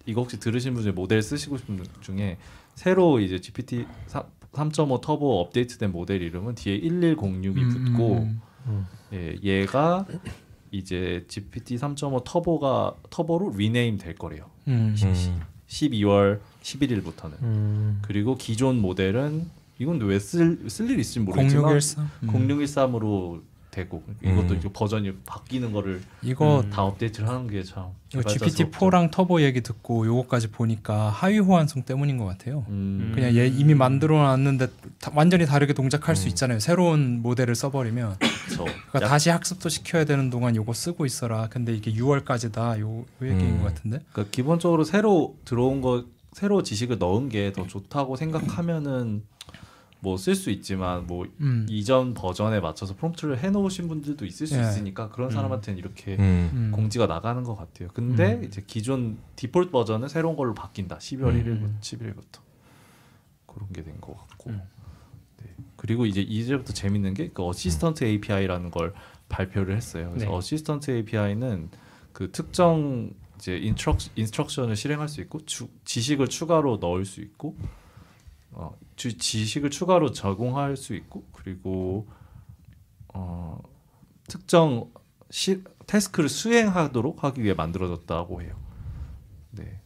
[0.05, 2.37] 이거 혹시 들으신 분 중에 모델 쓰시고 싶은 분 중에
[2.75, 3.87] 새로 이제 GPT
[4.53, 8.29] 3.5 터보 업데이트된 모델 이름은 뒤에 1106이 붙고
[8.67, 8.87] 음.
[9.15, 10.07] 예, 얘가
[10.71, 14.51] 이제 GPT 3.5 터보가 터보로 rename 될 거래요.
[14.69, 14.95] 음.
[15.03, 15.41] 음.
[15.69, 17.43] 12월 11일부터는.
[17.43, 18.03] 음.
[18.03, 19.49] 그리고 기존 모델은
[19.79, 22.11] 이건 왜쓸 쓸 일 있을지 모르겠지만 0613.
[22.23, 22.29] 음.
[22.29, 24.57] 0613으로 되고 이것도 음.
[24.57, 26.71] 이제 버전이 바뀌는 거를 이거 음.
[26.71, 32.25] 다 업데이트를 하는 게참 이거 GPT-4랑 터보 얘기 듣고 요거까지 보니까 하위 호환성 때문인 것
[32.25, 32.65] 같아요.
[32.69, 34.69] 음, 그냥 얘 이미 만들어 놨는데
[34.99, 36.15] 다- 완전히 다르게 동작할 음.
[36.15, 36.59] 수 있잖아요.
[36.59, 38.17] 새로운 모델을 써버리면.
[38.49, 41.49] 그러니까 약- 다시 학습도 시켜야 되는 동안 요거 쓰고 있어라.
[41.51, 42.81] 근데 이게 6월까지다.
[42.81, 43.59] 요, 요 얘기인 음.
[43.63, 44.01] 것 같은데.
[44.11, 49.23] 그러니까 기본적으로 새로 들어온 거 새로 지식을 넣은 게 더 좋다고 생각하면은
[50.07, 51.67] 뭐 쓸 수 있지만 뭐 음.
[51.69, 54.61] 이전 버전에 맞춰서 프롬프트를 해놓으신 분들도 있을 수 예.
[54.61, 55.35] 있으니까 그런 음.
[55.35, 56.51] 사람한테는 이렇게 음.
[56.55, 56.71] 음.
[56.73, 57.89] 공지가 나가는 것 같아요.
[57.93, 58.45] 근데 음.
[58.45, 60.99] 이제 기존 디폴트 버전은 새로운 걸로 바뀐다.
[60.99, 61.81] 12월 음.
[61.81, 62.41] 1일부터 11일부터
[63.47, 64.51] 그런 게 된 것 같고.
[64.51, 64.63] 음.
[65.77, 68.95] 그리고 이제 이제부터 재밌는 게 그 Assistant API라는 걸
[69.29, 70.11] 발표를 했어요.
[70.11, 70.33] 그래서 네.
[70.33, 71.69] Assistant API는
[72.13, 77.57] 그 특정 이제 인트럭 instruction을 실행할 수 있고 주, 지식을 추가로 넣을 수 있고
[78.53, 82.09] 어, 주, 지식을 추가로 적용할 수 있고 그리고
[83.09, 83.61] 어,
[84.27, 84.91] 특정
[85.31, 88.57] 시, task를 수행하도록 하기 위해 만들어졌다고 해요.
[89.51, 89.81] 네.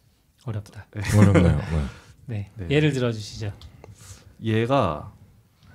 [0.45, 0.87] 어렵다.
[1.17, 1.59] 어렵네요.
[1.59, 1.89] 네.
[2.27, 2.51] 네.
[2.57, 2.67] 네.
[2.71, 3.53] 예를 들어 주시죠.
[4.43, 5.13] 얘가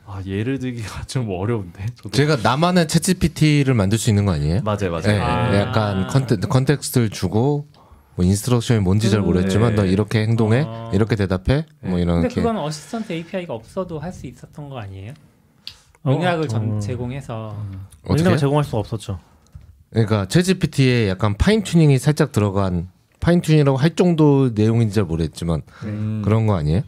[0.08, 4.62] 아 예를 들기가 좀 어려운데 저도 제가 나만의 챗 GPT를 만들 수 있는 거 아니에요?
[4.62, 5.56] 맞아요 맞아요 네, 아.
[5.56, 7.68] 약간 컨테, context를 주고
[8.16, 9.76] 뭐 instruction이 뭔지 잘 모르겠지만 네.
[9.76, 10.92] 너 이렇게 행동해 어.
[10.94, 12.04] 이렇게 대답해 뭐 네.
[12.04, 15.14] 이런 근데 게 그건 Assistant API가 없어도 할 수 있었던 거 아니에요?
[16.04, 16.80] 어, 맥락을 전 어.
[16.80, 17.58] 제공해서
[18.08, 19.20] 맥락을 제공할 수가 없었죠.
[19.90, 25.62] 그러니까 챗 GPT에 약간 fine tuning이 살짝 들어간 fine tuning이라고 할 정도 내용인지 잘 모르겠지만
[25.84, 26.82] 음, 그런 거 아니에요?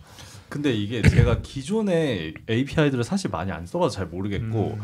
[0.49, 4.78] 근데 이게 제가 기존의 API들을 사실 많이 안 써봐서 잘 모르겠고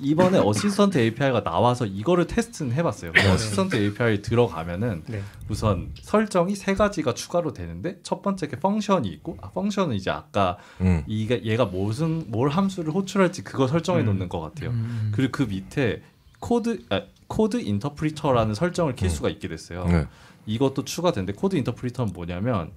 [0.00, 3.12] 이번에 Assistant API가 나와서 이거를 테스트는 해봤어요.
[3.12, 5.22] 그 Assistant API 들어가면은 네.
[5.48, 10.58] 우선 설정이 세 가지가 추가로 되는데 첫 번째 게 function이 있고 아, function은 이제 아까
[10.80, 11.04] 음.
[11.06, 14.06] 이게 얘가 무슨 뭘 함수를 호출할지 그거 설정해 음.
[14.06, 14.70] 놓는 것 같아요.
[14.70, 15.12] 음.
[15.14, 16.02] 그리고 그 밑에
[16.40, 19.84] 코드 아, code interpreter라는 설정을 킬 수가 있게 됐어요.
[19.84, 20.06] 네.
[20.46, 22.70] 이것도 추가된데 code interpreter는 뭐냐면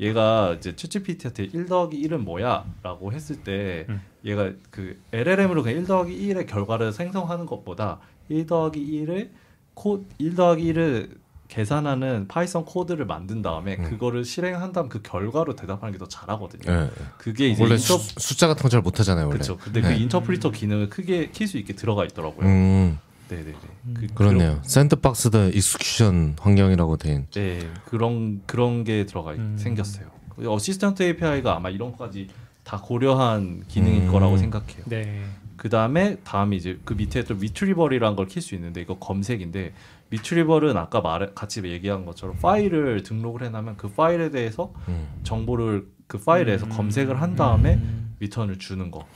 [0.00, 2.64] 얘가 이제 챗GPT한테 1 더하기 1은 뭐야?
[2.82, 4.00] 라고 했을 때 음.
[4.24, 9.30] 얘가 그 LLM으로 그냥 1 더하기 1의 결과를 생성하는 것보다 1 더하기 1을
[9.74, 13.84] 코, 1 더하기 1을 계산하는 Python 코드를 만든 다음에 음.
[13.84, 16.72] 그거를 실행한 다음 그 결과로 대답하는 게 더 잘하거든요.
[16.84, 16.90] 네.
[17.18, 19.28] 그게 이제 원래 인터, 수, 숫자 같은 거 잘 못하잖아요.
[19.28, 19.58] 그렇죠.
[19.58, 19.88] 근데 네.
[19.94, 22.46] 그 interpreter 기능을 크게 킬 수 있게 들어가 있더라고요.
[22.46, 22.98] 음,
[23.36, 23.52] 네네네.
[23.94, 24.60] 그, 그렇네요.
[24.62, 27.26] sandboxed execution 환경이라고 된.
[27.30, 29.56] 네 그런 그런 게 들어가 있- 음.
[29.58, 30.06] 생겼어요.
[30.44, 32.28] Assistant API가 아마 이런 것까지
[32.64, 34.12] 다 고려한 기능일 음.
[34.12, 34.84] 거라고 생각해요.
[34.86, 35.22] 네.
[35.56, 39.72] 그 다음에 다음이 이제 그 밑에 또 retrieval이라는 걸 킬 수 있는데 이거 검색인데
[40.10, 45.08] retrieval은 아까 말 같이 얘기한 것처럼 파일을 등록을 해놓으면 그 파일에 대해서 음.
[45.22, 46.70] 정보를 그 파일에서 음.
[46.70, 48.14] 검색을 한 다음에 음.
[48.20, 49.06] return을 주는 거.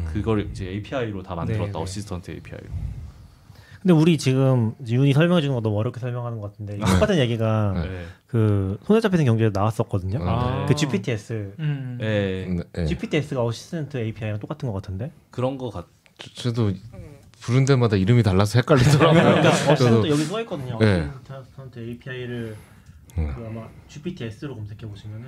[0.00, 0.04] 음.
[0.12, 1.78] 그걸 이제 API로 다 만들었다 네, 네.
[1.78, 2.64] assistant API로.
[3.84, 7.82] 근데 우리 지금 윤이 설명해 주는 거 너무 어렵게 설명하는 것 같은데 이거 똑같은 얘기가
[7.84, 8.06] 네.
[8.26, 10.20] 그 손에 잡히는 경제에 나왔었거든요.
[10.22, 10.64] 아.
[10.66, 11.98] 그 GPTs, 음.
[12.00, 12.46] 네.
[12.48, 12.86] 네, 네.
[12.86, 15.12] GPTs가 assistant API랑 똑같은 것 같은데.
[15.30, 15.86] 그런 거 같.
[16.16, 16.72] 저- 저도
[17.42, 19.22] 부른 데마다 이름이 달라서 헷갈리더라고요.
[19.22, 20.78] 그러니까 assistant 여기 써 있거든요.
[20.78, 21.10] 네.
[21.30, 22.56] assistant API를
[23.18, 23.32] 음.
[23.36, 25.26] 그 아마 GPTs로 검색해 보시면은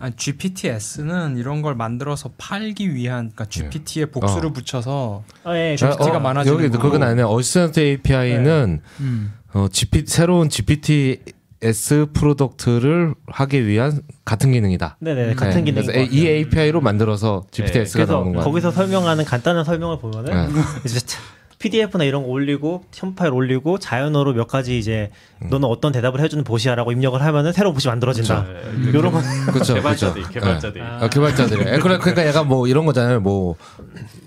[0.00, 4.52] 아, GPTs는 이런 걸 만들어서 팔기 위한 그러니까 GPT에 복수를 어.
[4.52, 5.76] 붙여서 아 예.
[5.76, 6.76] 자, GPT가 많아지는 여기.
[6.76, 7.30] 그건 아니에요.
[7.30, 9.32] assistant API는 음.
[9.52, 14.96] 어, GP, 새로운 GPTs product를 하기 위한 같은 기능이다.
[14.98, 15.86] 네네 같은 네, 기능.
[15.86, 18.44] 그래서 이 API로 만들어서 GPTs가 그래서 나오는 거야.
[18.44, 20.60] 거기서 설명하는 간단한 설명을 보면은 네.
[21.64, 25.10] PDF나 이런 거 올리고 첨 파일 올리고 자연어로 몇 가지 이제
[25.40, 25.48] 음.
[25.48, 28.44] 너는 어떤 대답을 해주는 봇이야라고 입력을 하면은 새로운 봇이 만들어진다.
[28.44, 28.88] 네.
[28.90, 29.72] 이런 거 그렇죠.
[29.74, 30.40] 개발자들 그렇죠.
[30.40, 30.82] 개발자들.
[30.82, 30.98] 아.
[31.04, 31.60] 아, 개발자들이.
[31.62, 33.20] 에, 그래, 그러니까 약간 뭐 이런 거잖아요.
[33.20, 33.56] 뭐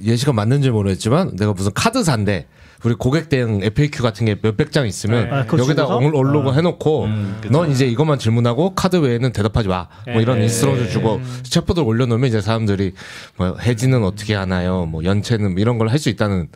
[0.04, 2.48] 예시가 맞는지 모르겠지만 내가 무슨 카드사인데
[2.84, 5.86] 우리 고객 대응 FAQ 같은 게 몇백 장 있으면 아, 그거 여기다?
[5.96, 7.52] 올- 올로그 해놓고 음, 그쵸.
[7.52, 9.88] 넌 이제 이것만 질문하고 카드 외에는 대답하지 마.
[10.12, 10.44] 뭐 이런 네.
[10.46, 12.94] instruction 주고 챗봇을 올려놓으면 이제 사람들이
[13.38, 14.86] 뭐 해지는 어떻게 하나요?
[14.88, 16.48] 뭐 연체는 뭐 이런 걸 할 수 있다는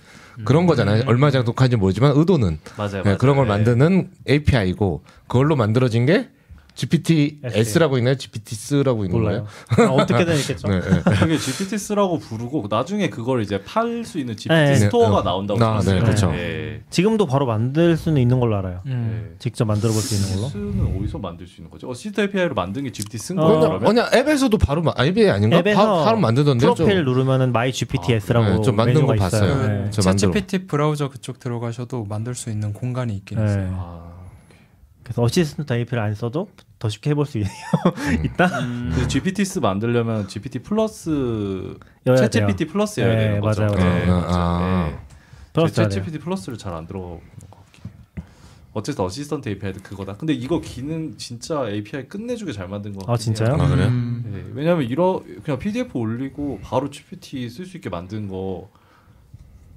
[0.45, 1.03] 그런 거잖아요.
[1.07, 2.91] 얼마 장독한지 모르지만 의도는 맞아요.
[2.91, 3.17] 네, 맞아요.
[3.17, 3.49] 그런 걸 네.
[3.49, 6.29] 만드는 API고 그걸로 만들어진 게
[6.73, 8.15] GPTs라고 있나요?
[8.15, 9.45] GPTs라고 있는 몰라요.
[9.75, 9.91] 거예요?
[9.91, 10.67] 아, 어떻게든 있겠죠.
[10.67, 11.01] 네, 네.
[11.19, 14.75] 그게 GPTs라고 부르고 나중에 그걸 이제 팔 수 있는 GPT 네.
[14.75, 15.23] Store가 네.
[15.25, 16.03] 나온다고 아, 네, 들었어요.
[16.03, 16.31] 그렇죠.
[16.31, 16.81] 네.
[16.89, 18.81] 지금도 바로 만들 수는 있는 걸로 알아요.
[18.85, 19.27] 음.
[19.31, 19.35] 네.
[19.39, 20.47] 직접 만들어 볼 수 있는 걸로.
[20.49, 21.89] GPT는 어디서 만들 수 있는 거죠?
[21.89, 23.43] assistant API로 만든 게 GPTs인 어.
[23.43, 23.59] 거예요?
[23.59, 23.79] 그러면?
[23.83, 25.57] 그냥 앱에서 도 바로 마- 앱이 아닌가?
[25.57, 26.73] 앱에서 바, 바로 만들던데요.
[26.73, 29.89] 프로필 누르면은 My GPTs라고 네, 좀 만든 메뉴가 거 봤어요.
[29.91, 30.31] 저 만들어.
[30.31, 33.45] ChatGPT 브라우저 그쪽 들어가셔도 만들 수 있는 공간이 있긴 네.
[33.45, 34.00] 있어요.
[35.01, 36.49] 아, 그래서 assistant API를 안 써도
[36.79, 37.45] 더 쉽게 해볼 수 있-
[38.25, 38.49] 있다.
[38.95, 41.75] 그 GPTs 만들려면 GPT Plus
[42.07, 42.31] 여야 Chat.
[42.31, 43.61] GPT Plus 여야 네, 되는 거죠.
[43.63, 43.93] 맞아요, 맞아요.
[44.05, 44.25] 네, 아, 맞아요.
[44.29, 44.89] 아.
[44.91, 44.97] 네.
[45.53, 45.91] Plus Chat.
[45.91, 48.25] GPT Plus를 잘 안 들어가는 것 같긴 해요.
[48.73, 50.15] 어쨌든 assistant API도 그거다.
[50.15, 53.13] 근데 이거 기능 진짜 API 끝내주게 잘 만든 것 같아요.
[53.13, 53.53] 아 진짜요?
[53.55, 53.87] 아, 그래요?
[53.87, 54.23] 음.
[54.31, 58.69] 네, 왜냐면 이러 그냥 PDF 올리고 바로 GPT 쓸 수 있게 만든 거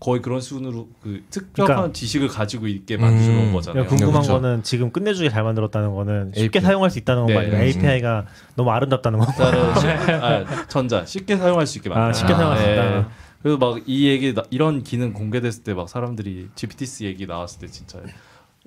[0.05, 3.53] 거의 그런 수준으로 그 특별한 그러니까- 지식을 가지고 있게 만들어 음.
[3.55, 3.85] 거잖아요.
[3.85, 4.33] 그러니까 궁금한 그렇죠.
[4.35, 6.63] 거는 지금 끝내주게 잘 만들었다는 거는 쉽게 API.
[6.63, 7.39] 사용할 수 있다는 거 네.
[7.39, 7.57] 아니에요?
[7.57, 7.61] 음.
[7.63, 9.27] API가 너무 아름답다는 거.
[9.27, 12.09] 아, 전자 쉽게 사용할 수 있게 만든.
[12.09, 13.09] 아 쉽게 사용할 수 있다.
[13.43, 17.67] 그래서 막 이 얘기 나- 이런 기능 공개됐을 때 막 사람들이 GPTs 얘기 나왔을 때
[17.69, 17.99] 진짜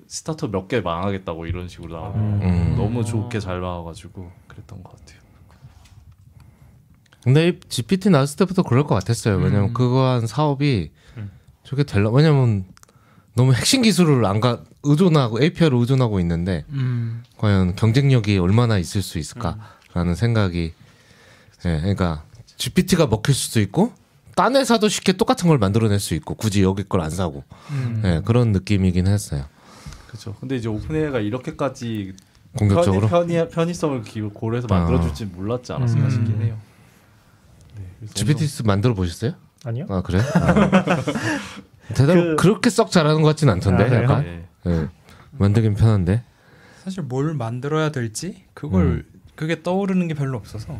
[0.08, 2.40] 스타트업 몇 개 망하겠다고 이런 식으로 나오고 음.
[2.42, 2.74] 음.
[2.76, 5.18] 너무 좋게 잘 나와가지고 그랬던 것 같아요.
[7.22, 9.36] 근데 이 GPT 나왔을 때부터 그럴 것 같았어요.
[9.36, 10.90] 왜냐면 그거 한 사업이
[11.68, 12.10] 저게 될라.
[12.10, 12.64] 왜냐면
[13.34, 17.22] 너무 핵심 기술을 안 가 의존하고 API를 의존하고 있는데 음.
[17.36, 20.72] 과연 경쟁력이 얼마나 있을 수 있을까라는 생각이
[21.66, 22.22] 예, 그러니까
[22.56, 23.92] GPT가 먹힐 수도 있고
[24.34, 28.02] 딴 회사도 쉽게 똑같은 걸 만들어낼 수 있고 굳이 여기 걸 안 사고 음.
[28.04, 29.44] 예, 그런 느낌이긴 했어요.
[30.06, 30.34] 그렇죠.
[30.40, 32.14] 근데 이제 오픈AI가 이렇게까지
[32.56, 36.10] 공격적으로 편의, 편의, 편의성을 기- 고려해서 만들어줄지 몰랐지 않았을까 음.
[36.10, 36.56] 싶긴 해요.
[37.76, 39.34] 네, GPT 만들어 보셨어요?
[39.64, 39.86] 아니요.
[39.88, 40.20] 아 그래?
[41.94, 42.46] 대답 그- 그...
[42.46, 44.02] 렇게 썩 잘하는 것 같진 않던데 아?
[44.02, 44.48] 약간 네.
[44.66, 44.88] 예,
[45.32, 46.22] 만들긴 편한데
[46.84, 49.04] 사실 뭘 만들어야 될지 그걸
[49.34, 50.78] 그게 떠오르는 게 별로 없어서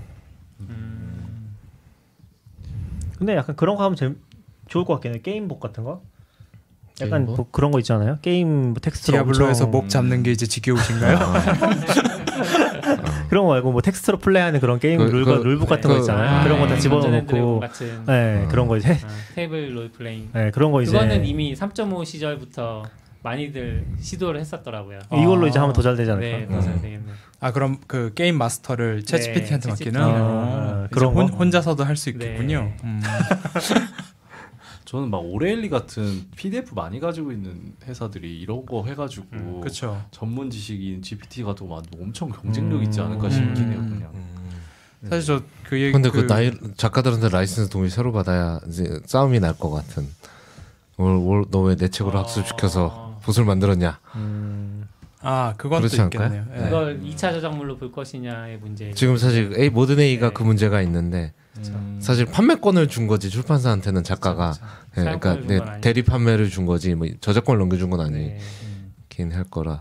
[3.18, 4.12] 근데 약간 그런 거 하면 재,
[4.68, 5.20] 좋을 것 같긴 해.
[5.20, 6.02] 게임복 같은 거.
[7.00, 7.36] 약간 게임북?
[7.36, 8.18] 뭐 그런 거 있잖아요.
[8.22, 11.18] 게임 뭐 텍스트로 디아블로에서 엄청- 몹 잡는 게 이제 지겨우신가요?
[13.28, 16.01] 그런 거 말고 뭐 텍스트로 플레이하는 그런 게임 그- 룰, 그- rulebook 같은 거 그-
[16.01, 16.28] 있잖아요.
[16.41, 16.80] 아, 그런 거다 네.
[16.80, 17.61] 집어넣고
[18.07, 18.49] 네, 어.
[18.49, 20.30] 그런 거 이제 아, table role-playing.
[20.32, 22.84] 네, 그런 거 이제 그거는 이미 3.5 시절부터
[23.22, 25.01] 많이들 시도를 했었더라고요.
[25.12, 25.49] 이걸로 아.
[25.49, 26.39] 이제 하면 더 잘 되지 않을까?
[26.39, 26.51] 네, 음.
[26.57, 27.05] 맞아요, 되겠네.
[27.41, 29.68] 아 그럼 그 게임 마스터를 챗 네, GPT한테.
[29.70, 31.36] 맡기는 아, 아, 그런 혼, 거?
[31.36, 32.61] 혼자서도 할 수 있겠군요.
[32.62, 32.76] 네.
[32.84, 33.01] 음.
[34.89, 39.62] 저는 막 O'Reilly 같은 PDF 많이 가지고 있는 회사들이 이런 거 해가지고 음.
[40.11, 43.78] 전문 지식인 GPT가 더 많- 엄청 경쟁력 있지 않을까 싶긴 해요.
[43.86, 44.11] 그냥.
[45.11, 49.53] 사실 저 그 얘기 근데 그, 나이 작가들한테 라이센스 동의 새로 받아야 이제 싸움이 날
[49.59, 50.09] 것 같은.
[51.50, 52.22] 너 왜 내 책으로 어.
[52.22, 54.01] 학습시켜서 봇을 만들었냐?
[54.16, 54.89] 음,
[55.20, 56.26] 아 그건 또 그렇지 않을까요?
[56.28, 56.47] 있겠네요.
[56.57, 56.64] 예.
[56.64, 58.91] 그걸 2차 저작물로 볼 것이냐의 문제.
[58.93, 60.32] 지금 사실 AI 모든 AI가 네.
[60.34, 61.34] 그 문제가 있는데
[61.66, 61.98] 음.
[62.00, 64.54] 사실 판매권을 준 거지 출판사한테는 작가가
[64.96, 65.80] 예, 그러니까 준 네, 건 아니고.
[65.80, 68.38] 대리 판매를 준 거지 뭐 저작권을 넘겨준 건 네,
[69.09, 69.80] 아니긴 할 거라.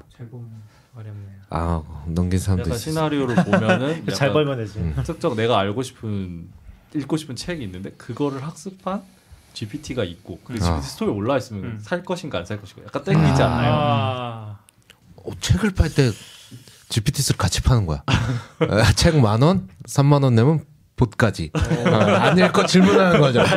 [0.96, 1.38] 어렵네요.
[1.50, 2.78] 아 넘긴 사람도 있어.
[2.78, 4.80] 시나리오를 보면은 잘 약간 벌면 되지.
[4.80, 4.96] 음.
[5.06, 6.48] 특정 내가 알고 싶은
[6.96, 9.04] 읽고 싶은 책이 있는데 그거를 학습한
[9.54, 10.82] GPT가 있고 그 GPT 아.
[10.82, 11.80] 스토리에 올라 있으면 음.
[11.82, 13.72] 살 것인가 안 살 것인가 약간 땡기지 않아요.
[13.74, 14.60] 아,
[15.18, 16.12] 어, 책을 팔 때
[16.90, 18.04] GPT를 같이 파는 거야.
[18.96, 20.64] 책 만 원, 3만 원 내면
[20.98, 21.52] 봇까지.
[21.54, 23.44] 어, 안 읽고 질문하는 거죠.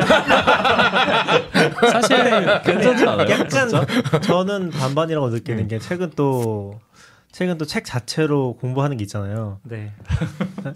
[1.91, 3.29] 사실 괜찮지 않아요?
[3.29, 3.69] 약간
[4.21, 6.79] 저는 반반이라고 느끼는 게 책은 또
[7.31, 9.59] 책은 또책 자체로 공부하는 게 있잖아요.
[9.63, 9.91] 네.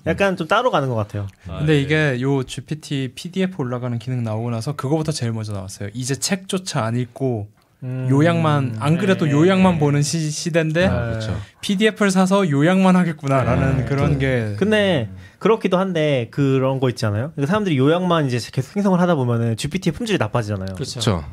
[0.08, 1.28] 약간 좀 따로 가는 것 같아요.
[1.48, 1.82] 아, 근데 예.
[1.82, 5.90] 이게 요 GPT PDF 올라가는 기능 나오고 나서 그거부터 제일 먼저 나왔어요.
[5.94, 7.50] 이제 책조차 안 읽고
[7.84, 9.32] 음, 요약만 안 그래도 네.
[9.32, 11.38] 요약만 보는 시, 시대인데 아, 그렇죠.
[11.62, 13.86] PDF를 사서 요약만 하겠구나라는 네.
[13.86, 15.10] 그런 게 근데
[15.40, 17.32] 그렇기도 한데 그런 거 있잖아요.
[17.36, 20.76] 그러니까 사람들이 요약만 이제 계속 생성을 하다 보면은 GPT의 품질이 나빠지잖아요.
[20.76, 21.00] 그렇죠.
[21.00, 21.24] 그렇죠.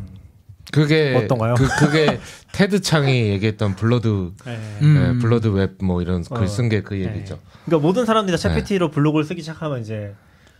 [0.72, 1.54] 그게 어떤가요?
[1.54, 2.18] 그, 그게
[2.52, 4.78] 테드 창이 얘기했던 blurred 네.
[4.82, 5.16] 음.
[5.16, 6.34] 예, blurred web 뭐 이런 어.
[6.34, 7.06] 글 쓴 게 그 네.
[7.14, 7.38] 얘기죠.
[7.66, 8.54] 그러니까 모든 사람들이 다 네.
[8.54, 10.14] ChatGPT로 블로그를 쓰기 시작하면 이제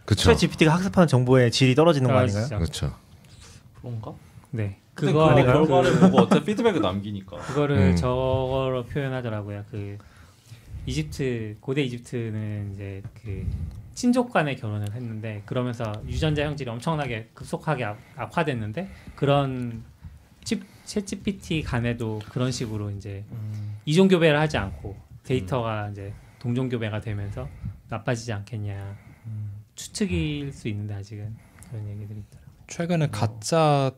[0.04, 0.30] 그렇죠.
[0.32, 2.46] ChatGPT가 학습하는 정보의 질이 떨어지는 거 아닌가요?
[2.48, 2.92] 그렇죠.
[3.80, 4.12] 그런가?
[4.50, 4.78] 네.
[4.94, 5.34] 그거?
[5.34, 7.38] 결과를 보고 어차피 피드백을 남기니까.
[7.38, 7.96] 그거를 음.
[7.96, 9.64] 저거로 표현하더라고요.
[9.70, 9.96] 그
[10.86, 13.46] 이집트 고대 이집트는 이제 그
[13.94, 19.82] 친족 간의 결혼을 했는데 그러면서 유전자 형질이 엄청나게 급속하게 악, 악화됐는데 그런
[20.44, 23.24] 칩 챗GPT 간에도 그런 식으로 이제
[23.84, 27.48] 이종 교배를 하지 않고 데이터가 이제 동종 교배가 되면서
[27.88, 28.96] 나빠지지 않겠냐.
[29.74, 31.34] 추측일 수 있는데 아직은
[31.70, 32.52] 그런 얘기들이 있더라고요.
[32.66, 33.92] 최근에 가짜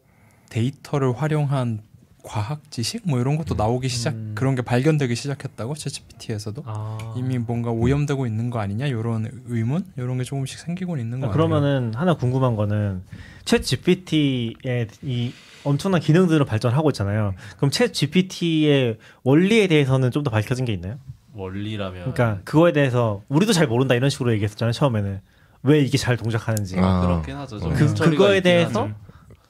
[0.50, 1.82] 데이터를 활용한
[2.24, 4.32] 과학 지식 뭐 이런 것도 나오기 시작 음.
[4.34, 7.14] 그런 게 발견되기 시작했다고 챗GPT에서도 아.
[7.16, 11.32] 이미 뭔가 오염되고 있는 거 아니냐 이런 의문 이런 게 조금씩 생기고 있는 거 아니에요?
[11.32, 13.02] 그러면은 하나 궁금한 거는
[13.44, 15.32] 챗 GPT의 이
[15.64, 17.34] 엄청난 기능들을 발전하고 있잖아요.
[17.58, 20.96] 그럼 챗 GPT의 원리에 대해서는 좀 더 밝혀진 게 있나요?
[21.34, 24.72] 원리라면 그러니까 그거에 대해서 우리도 잘 모른다 이런 식으로 얘기했었잖아요.
[24.72, 25.20] 처음에는
[25.64, 27.02] 왜 이게 잘 동작하는지 아.
[27.02, 27.60] 그렇긴 하죠.
[27.60, 28.94] 좀 그, 그거에 대해서 하죠.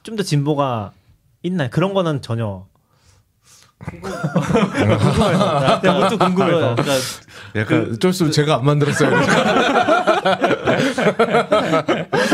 [0.03, 0.91] 좀 더 진보가
[1.45, 1.69] 있나요?
[1.71, 2.65] 그런 거는 전혀
[5.81, 6.93] 그냥 문득 궁금해서 그러니까
[7.55, 9.15] 약간 어쩔 수 없이 제가 안 만들었어요.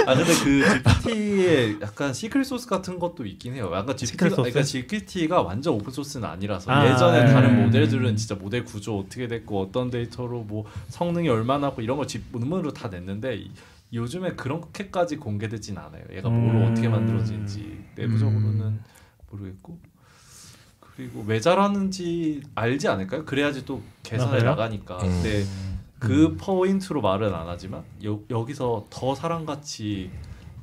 [0.06, 0.64] 아 근데 그
[1.04, 3.72] GPT의 약간 secret sauce 같은 것도 있긴 해요.
[3.74, 4.42] 약간 GPT가 secret sauce?
[4.52, 7.34] 그러니까 GPT가 완전 오픈 소스는 아니라서 아, 예전에 네.
[7.34, 12.24] 다른 모델들은 진짜 모델 구조 어떻게 됐고 어떤 데이터로 뭐 성능이 얼마나 하고 이런 걸
[12.32, 13.52] 논문으로 다 냈는데 이-
[13.94, 16.04] 요즘에 그렇게까지 공개되진 않아요.
[16.14, 16.72] 얘가 뭘 음.
[16.72, 18.80] 어떻게 만들어진지 내부적으로는
[19.32, 19.80] 모르겠고
[20.80, 23.26] 그리고 왜 잘하는지 알지 않을까요?
[23.26, 24.44] 그래야지 또 개선해 아?
[24.44, 24.98] 나가니까.
[24.98, 25.10] 음.
[25.10, 25.46] 근데
[26.00, 30.12] 그 포인트로 말은 안 하지만 여, 여기서 더 사람같이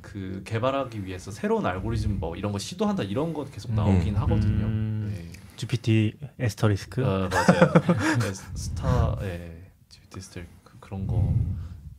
[0.01, 4.65] 그 개발하기 위해서 새로운 알고리즘 뭐 이런 거 시도한다 이런 거 계속 나오긴 하거든요.
[4.65, 5.13] 음.
[5.13, 5.31] 네.
[5.55, 7.73] GPT 에스터리스크 어, 맞아요.
[8.19, 11.33] 네, 스타, 예, GPT 스텔 그, 그런 거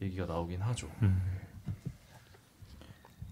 [0.00, 0.88] 얘기가 나오긴 하죠.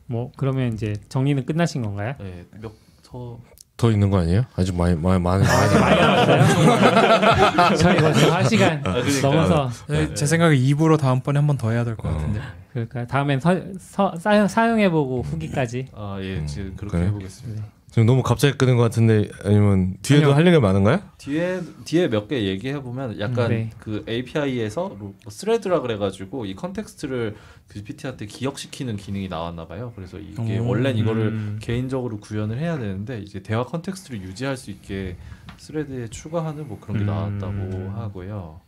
[0.07, 2.15] 뭐 그러면 이제 정리는 끝나신 건가요?
[2.19, 2.73] 네, 몇
[3.11, 3.39] 더
[3.79, 4.43] 더 있는 거 아니에요?
[4.57, 7.77] 아직 많이 많이 많이 많이 많이 남았어요?
[7.77, 9.23] 저희 벌써 한 시간 그러니까요.
[9.23, 12.41] 넘어서 네, 제 생각에 2부로 다음번에 한 번 더 해야 될 것 같은데.
[12.73, 17.09] 그러니까 다음엔 서, 서, 사용, 사용해보고 후기까지 아, 예, 지금 그렇게 그래요?
[17.11, 17.63] 해보겠습니다.
[17.91, 20.37] 지금 너무 갑자기 끄는 것 같은데 아니면 뒤에도 아니요.
[20.37, 21.01] 할 얘기가 많은가요?
[21.17, 23.71] 뒤에 뒤에 몇 개 얘기해 보면 약간 네.
[23.79, 27.35] 그 API에서 뭐 thread라 그래가지고 이 context를
[27.67, 29.93] 그 GPT한테 기억시키는 기능이 나왔나 봐요.
[29.97, 30.67] 그래서 이게 오.
[30.69, 31.59] 원래는 이거를 음.
[31.63, 35.17] 개인적으로 구현을 해야 되는데 이제 대화 context를 유지할 수 있게
[35.57, 37.07] thread에 추가하는 뭐 그런 게 음.
[37.07, 38.61] 나왔다고 하고요.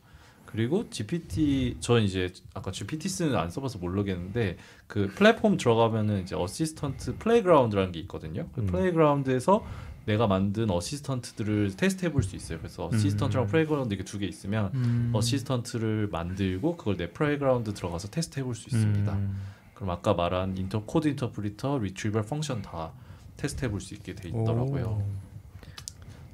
[0.52, 7.92] 그리고 GPT 전 이제 아까 GPTs는 안 써봐서 모르겠는데 그 플랫폼 들어가면은 이제 assistant playground라는
[7.92, 8.48] 게 있거든요.
[8.54, 8.66] 그 음.
[8.66, 9.64] playground에서
[10.06, 12.58] 내가 만든 assistant들을 테스트 해 볼 수 있어요.
[12.58, 13.46] 그래서 assistant랑 음.
[13.48, 15.10] playground 이게 두 개 있으면 음.
[15.14, 19.12] assistant를 만들고 그걸 내 playground 들어가서 테스트 해 볼 수 있습니다.
[19.12, 19.38] 음.
[19.74, 22.90] 그럼 아까 말한 inter code interpreter, retrieval function 다
[23.36, 25.02] 테스트 해 볼 수 있게 돼 있더라고요.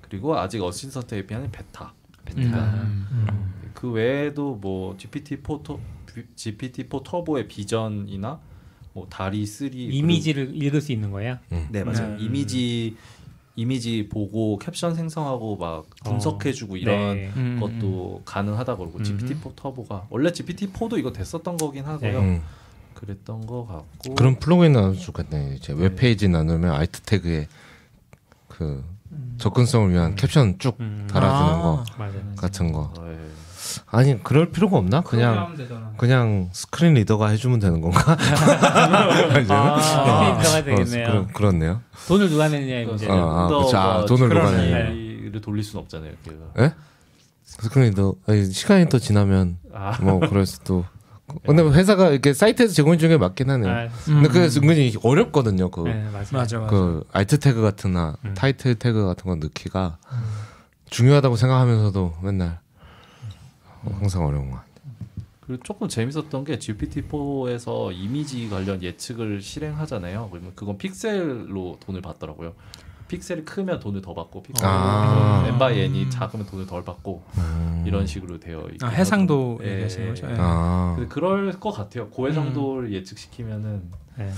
[0.00, 1.92] 그리고 아직 Assistant API는 베타.
[2.26, 2.64] 베타.
[2.74, 3.52] 음.
[3.72, 5.80] 그 외에도 뭐 GPT-4 토,
[6.36, 8.40] GPT-4 터보의 비전이나
[8.92, 11.38] 뭐 DALL-E 3 이미지를 읽을 수 있는 거예요?
[11.70, 12.16] 네 맞아요.
[12.16, 12.24] 네.
[12.24, 12.96] 이미지
[13.54, 17.32] 이미지 보고 캡션 생성하고 막 분석해주고 이런 네.
[17.36, 17.58] 음.
[17.60, 19.16] 것도 가능하다 그러고 음흠.
[19.16, 22.18] GPT-4 터보가 원래 GPT-4도 이거 됐었던 거긴 하고요.
[22.20, 22.42] 음.
[22.94, 25.56] 그랬던 거 같고 그런 플러그인 나와도 좋겠네.
[25.56, 27.46] 이제 웹페이지 넣으면 alt 태그에
[28.48, 28.82] 그
[29.38, 31.06] 접근성을 위한 캡션 쭉 음.
[31.10, 31.62] 달아주는 아.
[31.62, 32.12] 거 맞아요.
[32.36, 32.92] 같은 거.
[33.04, 33.16] 네.
[33.90, 35.00] 아니 그럴 필요가 없나?
[35.02, 35.56] 그냥
[35.96, 38.16] 그냥 screen reader가 해주면 되는 건가?
[38.16, 41.06] 아, 들어가야 어, 되겠네요.
[41.08, 41.80] 그런, 그렇 네요.
[42.08, 43.08] 돈을 누가 내느냐의 문제.
[43.08, 43.76] 아, 아, 더 그쵸.
[43.76, 44.90] 아, 뭐 돈을 누가 스크린 내냐.
[44.90, 46.12] reader를 돌릴 수는 없잖아요.
[46.24, 46.36] 걔가.
[46.60, 46.74] 예?
[47.44, 50.84] screen reader 아니, 시간이 더 지나면 아, 뭐 그럴 수도.
[51.44, 53.70] 근데 회사가 이렇게 사이트에서 제공해 주는 게 맞긴 하네요.
[53.72, 55.70] 아, 근데 그게 은근히 어렵거든요.
[55.70, 56.26] 그, 네, 맞아요.
[56.32, 56.70] 맞아 맞아.
[56.70, 58.34] 그 알트 태그 같은나 음.
[58.34, 59.98] 타이틀 태그 같은 거 넣기가
[60.90, 62.60] 중요하다고 생각하면서도 맨날
[63.82, 64.76] 항상 어려운 것 같아요.
[65.40, 70.28] 그리고 조금 재밌었던 게 GPT-4에서 이미지 관련 예측을 실행하잖아요.
[70.30, 72.54] 그러면 그건 픽셀로 돈을 받더라고요.
[73.08, 75.44] 픽셀이 크면 돈을 더 받고 픽셀이 아.
[75.46, 77.84] n by n이 작으면 돈을 덜 받고 음.
[77.86, 80.26] 이런 식으로 되어 있고 아, 해상도 예, 얘기하시는 예, 거죠?
[80.26, 80.32] 예.
[80.32, 80.36] 예.
[80.38, 82.08] 아 근데 그럴 것 같아요.
[82.08, 84.32] 고해 정도를 예측시키면은 네.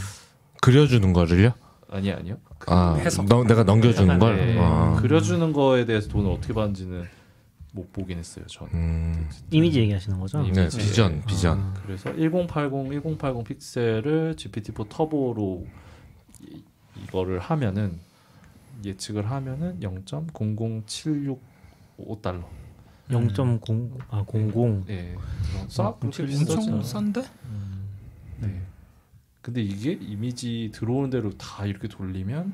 [0.60, 1.52] 그려주는 거를요?
[1.90, 2.36] 아니 아니요.
[2.58, 3.26] 그 아 해석.
[3.26, 4.36] 너, 내가 넘겨주는 걸.
[4.36, 4.96] 네, 아.
[5.00, 7.06] 그려주는 거에 대해서 돈을 어떻게 받는지는
[7.72, 8.44] 못 보긴 했어요.
[8.46, 8.72] 저는.
[8.74, 9.28] 음.
[9.50, 10.42] 이미지 얘기하시는 거죠?
[10.42, 10.60] 이미지.
[10.60, 11.74] 네, 비전 비전.
[11.84, 15.66] 그래서 1080, 1080 픽셀을 GPT-4 터보로
[16.42, 16.62] 이,
[17.04, 18.00] 이거를 하면은
[18.84, 22.44] 예측을 하면은 0.00765달러.
[23.10, 24.84] 0.0 아, 00.
[24.90, 25.14] 예.
[25.68, 25.94] 싸?
[26.58, 27.22] 엄청 싼데?
[28.40, 28.62] 네.
[29.40, 32.52] 근데 이게 이미지 들어오는 대로 다 이렇게 돌리면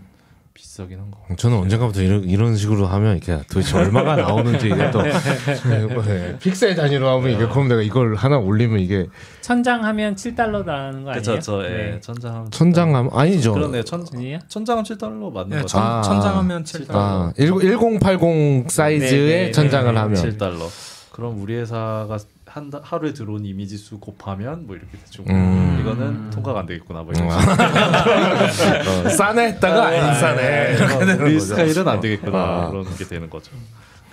[0.54, 1.18] 비싸긴 한 거.
[1.36, 5.02] 저는 언젠가부터 이런, 이런 식으로 하면 이게 도대체 얼마가 나오는지 이게 또
[6.06, 9.06] 네, 픽셀 단위로 하면 이게 그럼 내가 이걸 하나 올리면 이게
[9.40, 11.22] 천장 하면 7달러 나는 거 아니에요?
[11.22, 11.68] 그렇죠, 저 예.
[11.68, 12.00] 네.
[12.00, 13.52] 천장 천장 하면 아니죠.
[13.52, 14.38] 그러네, 천 아니에요?
[14.46, 15.66] 천장은 7달러 맞는 예, 거죠.
[15.66, 16.02] 천, 아.
[16.02, 16.90] 천장 하면 7달러.
[16.90, 20.68] 아, 10, 1080 사이즈의 네, 네, 천장을 네, 하면 7달러.
[21.10, 22.16] 그럼 우리 회사가
[22.54, 25.76] 한 달- 하루에 들어온 이미지 수 곱하면 뭐 이렇게 대충 음.
[25.80, 28.48] 이거는 통과가 안 되겠구나 뭐 이런 음.
[28.48, 29.00] 식으로.
[29.06, 30.74] 어, 싸네 했다가 안 싸네.
[30.78, 31.46] 이렇게 되는 우리 거죠.
[31.46, 32.68] 스타일은 안 되겠구나 아.
[32.70, 33.50] 그런 게 되는 거죠.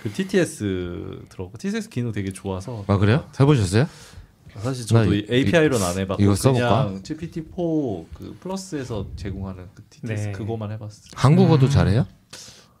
[0.02, 3.24] 그 TTS 들어고 TTS 기능 되게 좋아서 아 그래요?
[3.38, 3.86] 해보셨어요?
[4.56, 6.86] 사실 저도 API로는 안 해봤고 이거 써볼까?
[6.86, 10.32] 그냥 GPT-4 그 플러스에서 제공하는 그 TTS 네.
[10.32, 11.04] 그거만 해봤어요.
[11.14, 12.06] 한국어도 잘해요?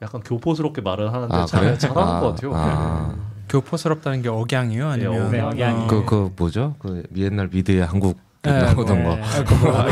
[0.02, 1.78] 약간 교포스럽게 말을 하는데 아 잘, 그래?
[1.78, 2.52] 잘하는 아, 것 같아요.
[2.52, 3.31] 아.
[3.52, 4.88] 교포스럽다는 게 억양이요?
[4.88, 5.86] 아니면 네, 억양이.
[5.86, 6.74] 그, 그 뭐죠?
[6.78, 9.14] 그 옛날 미드의 한국 네, 나오던 거.
[9.14, 9.22] 네.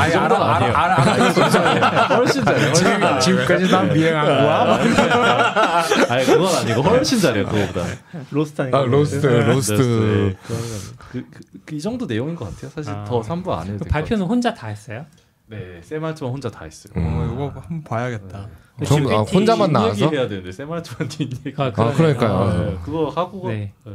[0.00, 0.72] 아, 이 정도는 아니에요.
[0.72, 1.80] 훨씬 잘해.
[2.16, 3.20] 훨씬 잘해.
[3.20, 4.74] 지금까지 난 미행한 거야?
[6.08, 7.84] 아니 그건 아니고 훨씬 잘해요 그거보다.
[8.30, 8.78] Lost 아닌가?
[8.78, 9.82] 아 Lost Lost.
[9.82, 12.70] 네, 그, 그, 그, 이 정도 내용인 것 같아요.
[12.74, 13.04] 사실 아.
[13.04, 15.04] 더 삼부 안 해도 그 발표는 혼자 다 했어요?
[15.46, 16.92] 네, 세마트만 혼자 다 했어요.
[16.96, 17.04] 음.
[17.04, 18.48] 어, 이거 한번 봐야겠다.
[18.85, 20.09] 전 아, 혼자만 나와서.
[20.11, 21.53] 해야 되는데 세마트만 뒷얘기.
[21.57, 21.93] 아, 아.
[21.93, 22.33] 그러니까요.
[22.37, 23.72] 아, 네, 그거 하고 네.
[23.87, 23.93] 네.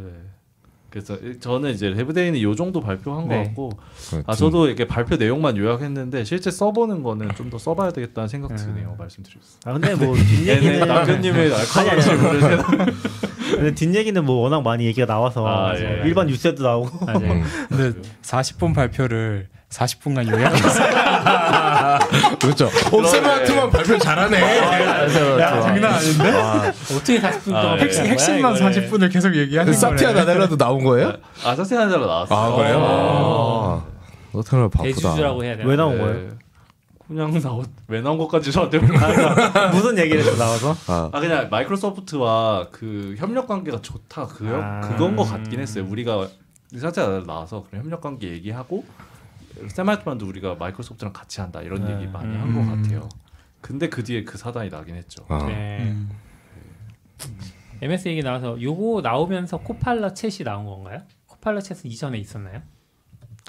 [0.90, 3.36] 그래서 저는 이제 레브데이는 요 정도 발표한 네.
[3.38, 3.70] 것 같고
[4.26, 8.56] 그아 저도 이렇게 발표 내용만 요약했는데 실제 써보는 거는 좀 더 써봐야 되겠다는 생각 음.
[8.56, 8.96] 드네요.
[8.98, 9.60] 말씀드렸어요.
[9.66, 11.90] 아 근데 뭐 뒷얘기는 남편님의 아니, 아니.
[11.90, 12.94] 알카라를
[13.56, 16.02] 근데 뒷얘기는 뭐 워낙 많이 얘기가 나와서 아, 예.
[16.06, 17.20] 일반 뉴스에도 나오고 맞아요.
[17.34, 17.44] 음.
[17.70, 20.94] 근데 40분 발표를 40분간 요약했어요.
[22.40, 22.70] 그렇죠.
[22.92, 24.42] 옵세마트만 발표 잘하네.
[25.40, 26.30] 야, 장난 아닌데?
[26.96, 28.90] 어떻게 40분 동안 아, 발표한 핵, 거야, 핵심만 이거를?
[28.90, 30.20] 40분을 계속 얘기하는 사티아 거네.
[30.20, 31.14] 나델라도 나온 거예요?
[31.44, 32.40] 아 자세한 자로 나왔어요.
[32.40, 32.86] 아 그래요?
[32.88, 33.84] 아,
[34.34, 34.84] 너트널 바쁘다.
[34.84, 35.70] 대주주라고 해야 되나?
[35.70, 36.02] 왜 나온 네.
[36.04, 36.30] 거예요?
[37.08, 37.32] 그냥
[37.88, 39.70] 나왜 나온 것까지 저한테 물어봐요.
[39.72, 40.76] 무슨 얘기를 해서 나와서?
[40.88, 44.82] 아, 아 그냥 마이크로소프트와 그 협력 관계가 좋다 그 아.
[44.82, 45.86] 그건 것 같긴 했어요.
[45.88, 46.28] 우리가
[46.76, 48.84] 사티아가 나와서 그런 협력 관계 얘기하고
[49.70, 51.96] 샘 알트만도 우리가 마이크로소프트랑 같이 한다 이런 네.
[51.96, 52.84] 얘기 많이 한것 음.
[52.84, 53.10] 같아요.
[53.62, 55.26] 근데 그 뒤에 그 사단이 나긴 했죠.
[55.28, 55.46] 아.
[55.48, 55.80] 네.
[55.82, 56.10] 음.
[57.82, 61.02] MS 얘기 나와서 요거 나오면서 코팔럿 챗이 나온 건가요?
[61.28, 62.62] 코팔럿 챗은 이전에 있었나요?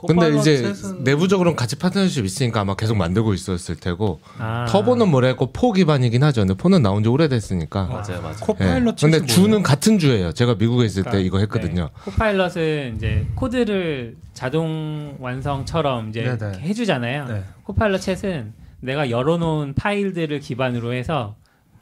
[0.07, 4.67] 근데 이제 내부적으로는 같이 파트너십 있으니까 아마 계속 만들고 있었을 테고 아.
[4.69, 6.43] 터보는 모르겠고 four 기반이긴 하죠.
[6.43, 7.87] 근데 four는 나온 지 오래됐으니까.
[7.87, 8.37] 맞아요, 맞아요.
[8.39, 8.45] 예.
[8.45, 9.63] Copilot 근데 Chat이 주는 뭐예요?
[9.63, 10.33] 같은 주예요.
[10.33, 11.85] 제가 미국에 있을 때 그러니까, 이거 했거든요.
[11.85, 12.01] 네.
[12.05, 16.37] Copilot은 이제 코드를 자동 완성처럼 이제 네네.
[16.41, 17.27] 이렇게 해주잖아요.
[17.29, 17.45] 네.
[17.65, 21.37] 코파일럿 챗은 내가 열어놓은 파일들을 기반으로 해서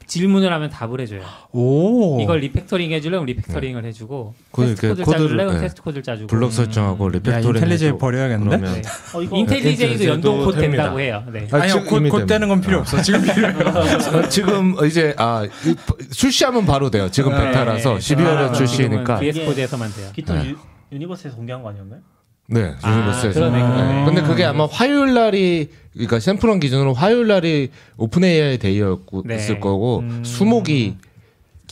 [0.07, 1.21] 질문을 하면 답을 해줘요.
[1.51, 2.19] 오.
[2.21, 5.59] 이걸 refactoring 해주려면 refactoring을 해주고 그걸 테스트 이렇게 코드를 짜주려면 네.
[5.61, 8.57] 테스트 코드를 짜주고 블록 설정하고 야 refactoring IntelliJ 버려야겠는데?
[8.57, 8.81] 네.
[9.15, 10.83] 어, 이거 IntelliJ도 연동 코드 됩니다.
[10.83, 11.23] 된다고 해요.
[11.31, 11.47] 네.
[11.51, 12.25] 아, 아니요 지금 곧, 곧.
[12.27, 13.57] 되는 건 필요 없어 지금 필요해요
[14.19, 17.09] 어, 지금 이제 아 이- 출시하면 바로 돼요.
[17.09, 17.45] 지금 네.
[17.45, 17.99] 베타라서 네.
[17.99, 19.19] 12월에 아, 출시니까.
[19.19, 20.09] VS Code에서만 돼요.
[20.13, 20.49] GitHub 네.
[20.51, 20.55] 유,
[20.91, 22.01] Universe에서 공개한 거 아니었나요?
[22.47, 23.39] 네, 아, Universe에서.
[23.39, 24.05] 그러네, 그러네.
[24.05, 29.35] 근데 그게 아마 화요일 날이 그러니까 샌프란 기준으로 화요일 날이 OpenAI Day였고 네.
[29.35, 30.23] 있을 거고 음.
[30.23, 30.97] 수목이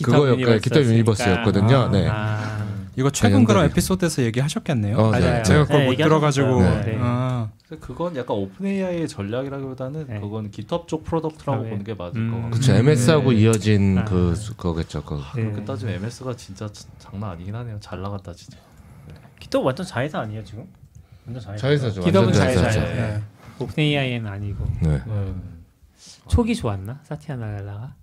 [0.01, 1.89] 그거였 GitHub Universe였거든요.
[1.91, 2.07] 네.
[2.09, 2.63] 아,
[2.95, 3.65] 이거 최근 그런 거.
[3.69, 5.23] 에피소드에서 얘기하셨겠네요 어, 맞아요.
[5.37, 5.43] 네.
[5.43, 6.97] 제가 그걸 네, 못 들어가지고 네.
[6.99, 10.19] 아, 근데 그건 약간 OpenAI의 전략이라기보다는 네.
[10.19, 11.69] 그건 GitHub 쪽 product라고 네.
[11.71, 12.29] 보는 게 맞을 음.
[12.31, 12.51] 것 같아요.
[12.51, 13.37] 그쵸 MS하고 네.
[13.39, 14.05] 이어진 아.
[14.05, 15.03] 그 수- 그거겠죠.
[15.03, 15.15] 그.
[15.35, 15.43] 네.
[15.43, 17.77] 그렇게 따지면 MS가 진짜 자- 장난 아니긴 하네요.
[17.79, 18.57] 잘 나갔다 진짜.
[19.43, 20.65] GitHub 완전 자회사 아니에요 지금?
[21.25, 21.61] 완전 자회사.
[21.67, 22.01] 자회사죠.
[22.01, 22.61] 완전 자회사죠.
[22.71, 22.93] 자회사죠.
[22.95, 23.21] 네.
[23.59, 25.01] OpenAI는 아니고 네.
[26.29, 27.01] 초기 좋았나?
[27.03, 27.93] 사티아 나델라가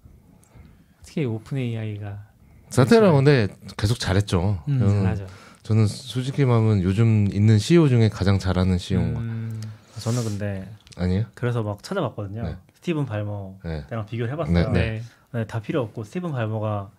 [1.00, 2.26] 어떻게 OpenAI가
[2.68, 3.48] 사티아 근데
[3.78, 4.62] 계속 잘했죠.
[4.68, 5.26] 음, 저는, 잘하죠?
[5.62, 9.60] 저는 솔직히 말하면 요즘 있는 CEO 중에 가장 잘하는 CEO인 것 음,
[9.98, 10.68] 저는 근데
[10.98, 11.24] 아니에요?
[11.34, 12.42] 그래서 막 찾아봤거든요.
[12.42, 12.56] 네.
[12.74, 13.86] 스티븐 발머 네.
[14.10, 14.70] 비교를 해봤어요.
[14.72, 15.02] 네, 네.
[15.32, 16.90] 네, 다 필요 없고 스티븐 발머가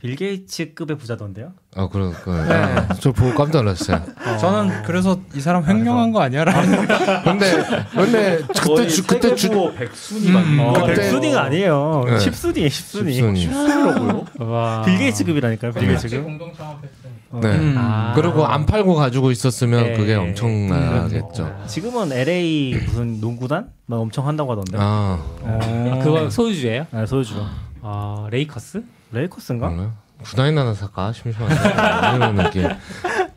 [0.00, 1.52] 빌 게이츠급의 부자던데요?
[1.76, 4.00] 아 그럼 그, 아, 저 보고 깜짝 놀랐어요.
[4.40, 6.86] 저는 그래서 이 사람 횡령한 거 아니야라는
[7.22, 7.62] 근데
[7.94, 10.58] 근데 그때 주, 그때 주 백순위 막 음.
[10.60, 12.04] 어, 그때- 백순위가 아니에요.
[12.06, 12.16] 네.
[12.16, 13.12] 10순위에 10순위.
[13.12, 13.48] 십순위.
[14.38, 14.82] 와.
[14.86, 15.72] 빌 게이츠급이라니까요.
[15.72, 15.88] 빌 네.
[15.88, 16.24] 게이츠급.
[16.24, 17.10] 공동 창업했으니까.
[17.32, 17.40] 어.
[17.42, 17.48] 네.
[17.58, 17.74] 음.
[17.76, 18.12] 아.
[18.16, 19.96] 그리고 안 팔고 가지고 있었으면 네.
[19.98, 21.44] 그게 엄청나겠죠.
[21.62, 21.66] 아.
[21.66, 24.78] 지금은 LA 무슨 농구단 막 엄청 한다고 하던데.
[24.80, 26.00] 아, 어.
[26.02, 26.86] 그거 소유주예요?
[26.90, 27.50] 아, 소유주가.
[27.82, 28.82] 아 레이커스?
[29.12, 29.68] 레이커스인가?
[29.68, 29.92] 몰라요?
[30.22, 32.68] 구단이 하나 살까 심심한데 이런 느낌.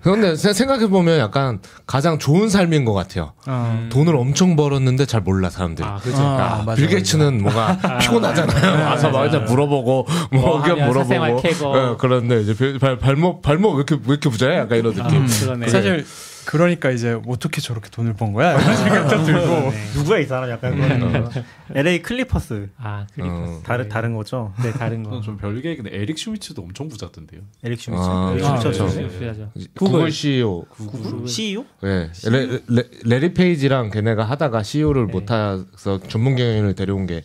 [0.02, 3.32] 그런데 생각해 보면 약간 가장 좋은 삶인 것 같아요.
[3.48, 3.88] 어.
[3.90, 5.88] 돈을 엄청 벌었는데 잘 몰라 사람들이.
[5.88, 6.22] 아 그죠.
[6.22, 8.86] 아, 맞아, 빌 게이츠는 뭔가 피곤하잖아요.
[8.86, 11.78] 와서 막 이제 물어보고 뭐뭐 의견 사생활 물어보고.
[11.78, 14.58] 예, 그런데 이제 발, 발, 발목 발목 왜 이렇게 왜 이렇게 부자야?
[14.60, 15.24] 약간 이런 느낌.
[15.24, 15.68] 아, 그러네.
[15.70, 16.06] 사실
[16.46, 19.84] 그러니까 이제 어떻게 저렇게 돈을 번 거야 이런 생각도 들고 네.
[19.96, 21.32] 누구야 이 사람 약간 그런.
[21.76, 22.70] LA 클리퍼스.
[22.78, 23.52] 아 클리퍼스.
[23.52, 23.62] 어.
[23.64, 24.54] 다른 다른 거죠.
[24.62, 25.10] 네 다른 거.
[25.10, 27.42] 그건 좀 별개 근데 에릭 슈미츠도 엄청 부자던데요.
[27.64, 28.04] 에릭 슈미츠.
[28.04, 28.82] 아, 에릭 아, 슈미츠.
[28.82, 29.08] 네.
[29.08, 29.20] 네.
[29.20, 29.52] 필요하죠.
[29.76, 30.66] 구글 CEO.
[30.66, 31.28] 구글?
[31.28, 31.66] CEO?
[31.84, 32.10] 예.
[32.30, 35.14] 레, 레, 레리 페이지랑 걔네가 하다가 CEO를 네.
[35.14, 37.24] 못해서 전문 경영인을 데려온 게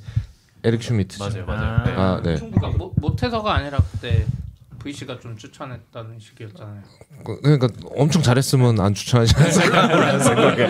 [0.65, 1.25] 에릭 슈미트죠.
[1.25, 1.47] 맞아요, 아.
[1.47, 1.85] 맞아요.
[1.85, 1.93] 네.
[1.97, 2.35] 아, 네.
[2.37, 4.27] 그러니까 못, 못해서가 아니라 그때
[4.89, 6.81] VC가 좀 추천했다는 식이었잖아요.
[7.25, 10.63] 그- 그러니까 엄청 잘했으면 안 추천하지 않았을까라는 생각에.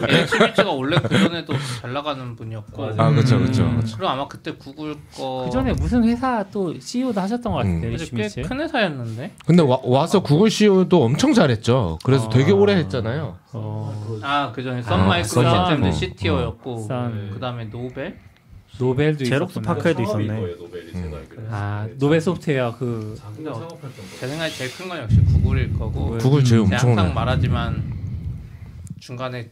[0.00, 2.84] 원래 슈미츠가 원래 그 전에도 잘 나가는 분이었고.
[2.98, 3.62] 아, 그렇죠, 그렇죠.
[3.62, 3.80] 음.
[3.82, 5.44] 그리고 아마 그때 구글 거.
[5.46, 7.96] 그 전에 무슨 회사 또 CEO도 하셨던 것 같은데 음.
[8.36, 9.32] 꽤큰 회사였는데.
[9.46, 11.98] 근데 와, 와서 구글 CEO도 엄청 잘했죠.
[12.04, 12.28] 그래서 아.
[12.28, 13.36] 되게 오래 했잖아요.
[13.54, 15.98] 어, 아그 전에 아, 썬마이크로소프트인데 썬.
[16.00, 16.86] CTO였고.
[16.88, 17.30] 썬.
[17.34, 18.18] 그다음에 노벨.
[18.78, 19.74] 노벨도 제록스 있었구나.
[19.74, 20.26] PARC에도 있었네.
[20.28, 21.42] 거예요, 노벨이 제가 알기로.
[21.50, 24.16] 아 노벨 소프트웨어 그 자기가 창업했던 거.
[24.20, 26.18] 제 생각에 제일 큰 건 역시 구글일 거고.
[26.18, 27.14] 구글 제일 제가 엄청 항상.
[27.14, 27.92] 말하지만
[29.00, 29.50] 중간에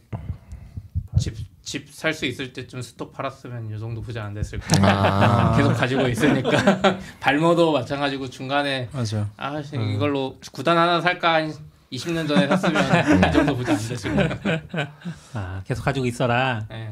[1.19, 4.85] 집 집 살 수 있을 때쯤 stock 팔았으면 이 정도 부자 안 됐을 거예요.
[4.87, 5.55] 아.
[5.57, 9.29] 계속 가지고 있으니까 발머도 마찬가지고 중간에 맞아.
[9.37, 11.53] 아 씨, 이걸로 구단 하나 살까 한
[11.93, 14.59] 20년 전에 샀으면 이 정도 부자 안 됐을 거예요.
[15.35, 16.65] 아, 계속 가지고 있어라.
[16.71, 16.89] 예.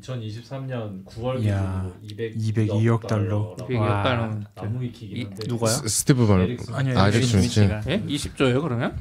[0.00, 3.54] 2023년 9월 이야, 기준으로 202억 달러.
[3.58, 4.02] 200억 와.
[4.02, 5.70] 달러면 나무위키긴 이- 한데 누가요?
[5.70, 6.60] 스- 스티브 발 에릭.
[6.72, 7.54] 아니요, 아, 에릭 에릭 스미스.
[7.54, 7.82] 스미스가.
[7.88, 8.00] 예?
[8.02, 8.96] 20조예요 그러면?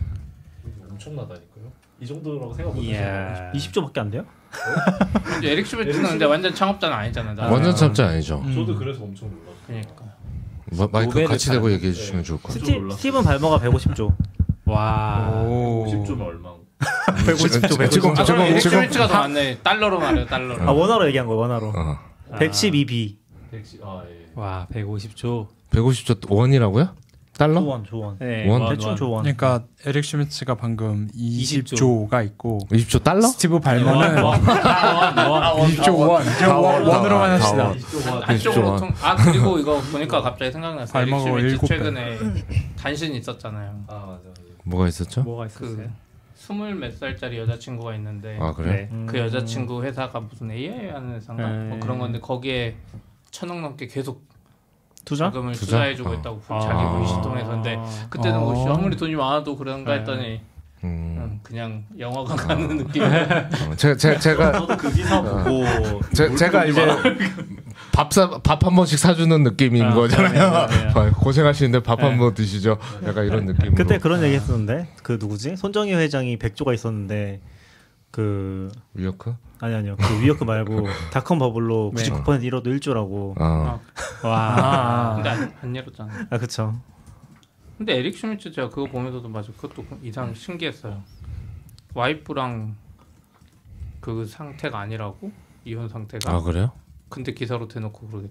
[0.92, 1.72] 엄청나다니까요.
[2.02, 2.84] 이 정도라고 생각 못.
[2.84, 3.52] 했어요.
[3.54, 4.26] 20조밖에 안 돼요?
[5.24, 7.34] 근데 에릭 슈베트는 근데 완전 창업자는 아니잖아요.
[7.36, 7.52] 나는.
[7.54, 8.44] 완전 참자 아니죠.
[8.54, 9.56] 저도 그래서 엄청 놀랐어요.
[9.68, 10.06] 그러니까.
[10.72, 12.66] 마, 마이크 노벨을 같이 잘- 대고 얘기해 주시면 좋을 것 같아요.
[12.66, 12.98] 스티, 놀랐어요.
[12.98, 14.16] 스티븐 발머가 150조.
[14.66, 15.42] 와.
[15.44, 15.86] 오.
[15.88, 16.54] 50조면 얼마?
[16.80, 17.90] 150조, 150조.
[17.92, 19.58] 지금 아, 지금 슈베트가 더 많네.
[19.60, 20.64] 달러로 말해요 달러로.
[20.68, 21.68] 아 원화로 얘기한 거예요 원화로.
[21.76, 21.98] 어.
[22.34, 23.16] 112B.
[23.52, 23.82] 110.
[23.84, 24.30] 아 예.
[24.36, 25.48] 와, 150조.
[25.72, 26.96] 150조 원이라고요?
[27.38, 27.62] 달러?
[27.62, 28.18] 조원 조원.
[28.20, 28.62] 네, 원?
[28.64, 28.98] 원, 대충 원.
[28.98, 29.24] 조원.
[29.24, 31.74] 그러니까 에릭 슈미츠가 방금 20조.
[32.10, 33.22] 20조가 있고 20조 달러?
[33.22, 35.70] 스티브 발머는 원, 원, 원.
[35.72, 36.24] 20조 원.
[36.38, 37.74] 저 원- 원으로만 합시다.
[38.12, 38.78] 한- 한쪽으로 좋아.
[38.80, 38.94] 통...
[39.02, 40.92] 아 그리고 이거 보니까 갑자기 생각났어요.
[40.92, 41.78] 발머가 에릭 슈미츠 일곱 배.
[41.78, 42.18] 최근에
[42.78, 43.84] 단신 있었잖아요.
[43.88, 44.10] 아 맞아.
[44.28, 44.42] 맞아.
[44.66, 45.24] 뭐가 있었죠?
[45.24, 45.76] 뭐가 있었어요?
[45.78, 45.90] 그
[46.40, 48.72] 스물 몇 살짜리 여자친구가 있는데 아 그래?
[48.72, 48.90] 네.
[48.94, 49.06] 음.
[49.06, 51.68] 그 여자친구 회사가 무슨 AI 하는 회사인가 네.
[51.68, 52.78] 뭐 그런 건데 거기에
[53.30, 54.24] 천억 넘게 계속
[55.04, 55.26] 투자?
[55.26, 55.66] 자금을 투자?
[55.66, 56.14] 투자 해주고 어.
[56.14, 56.60] 있다고 아.
[56.62, 57.78] 자기 근데
[58.10, 58.42] 그때는 어.
[58.42, 60.00] 뭐 씨, 아무리 돈이 많아도 그런가 네.
[60.00, 60.42] 했더니
[60.86, 61.16] 음.
[61.20, 63.04] 음, 그냥 영화관 가는 느낌.
[63.04, 65.66] 어, 제가 제가 제가 저도 그 기사 보고
[66.14, 66.88] 제, 제가 이제
[68.08, 70.68] 밥밥 한 번씩 사주는 느낌인 아, 거잖아요.
[70.68, 70.92] 네, 네, 네.
[70.96, 72.18] 아, 고생하시는데 밥한 네.
[72.18, 72.78] 번 드시죠.
[73.04, 73.76] 약간 이런 느낌으로.
[73.76, 75.58] 그때 그런 얘기 했었는데 그 누구지?
[75.58, 77.42] 손정희 회장이 100조가 있었는데
[78.12, 79.36] 그 위어크?
[79.60, 79.98] 아니 아니요.
[80.00, 82.04] 그 위어크 말고 닷컴 버블로 네.
[82.04, 83.36] 99% 잃어도 1조라고.
[83.40, 83.80] 아,
[84.24, 85.14] 와.
[85.16, 86.28] 근데 안, 안 열었잖아.
[86.30, 86.80] 아 그쵸.
[87.78, 89.52] 근데 에릭 슈미츠 제가 그거 보면서도 맞아.
[89.54, 91.02] 그것도 이상 신기했어요.
[91.94, 92.76] 와이프랑
[94.00, 95.32] 그 상태가 아니라고
[95.66, 96.32] 이혼 상태가.
[96.34, 96.72] 아 그래요?
[97.10, 98.30] 근데 기사로 대놓고 그러게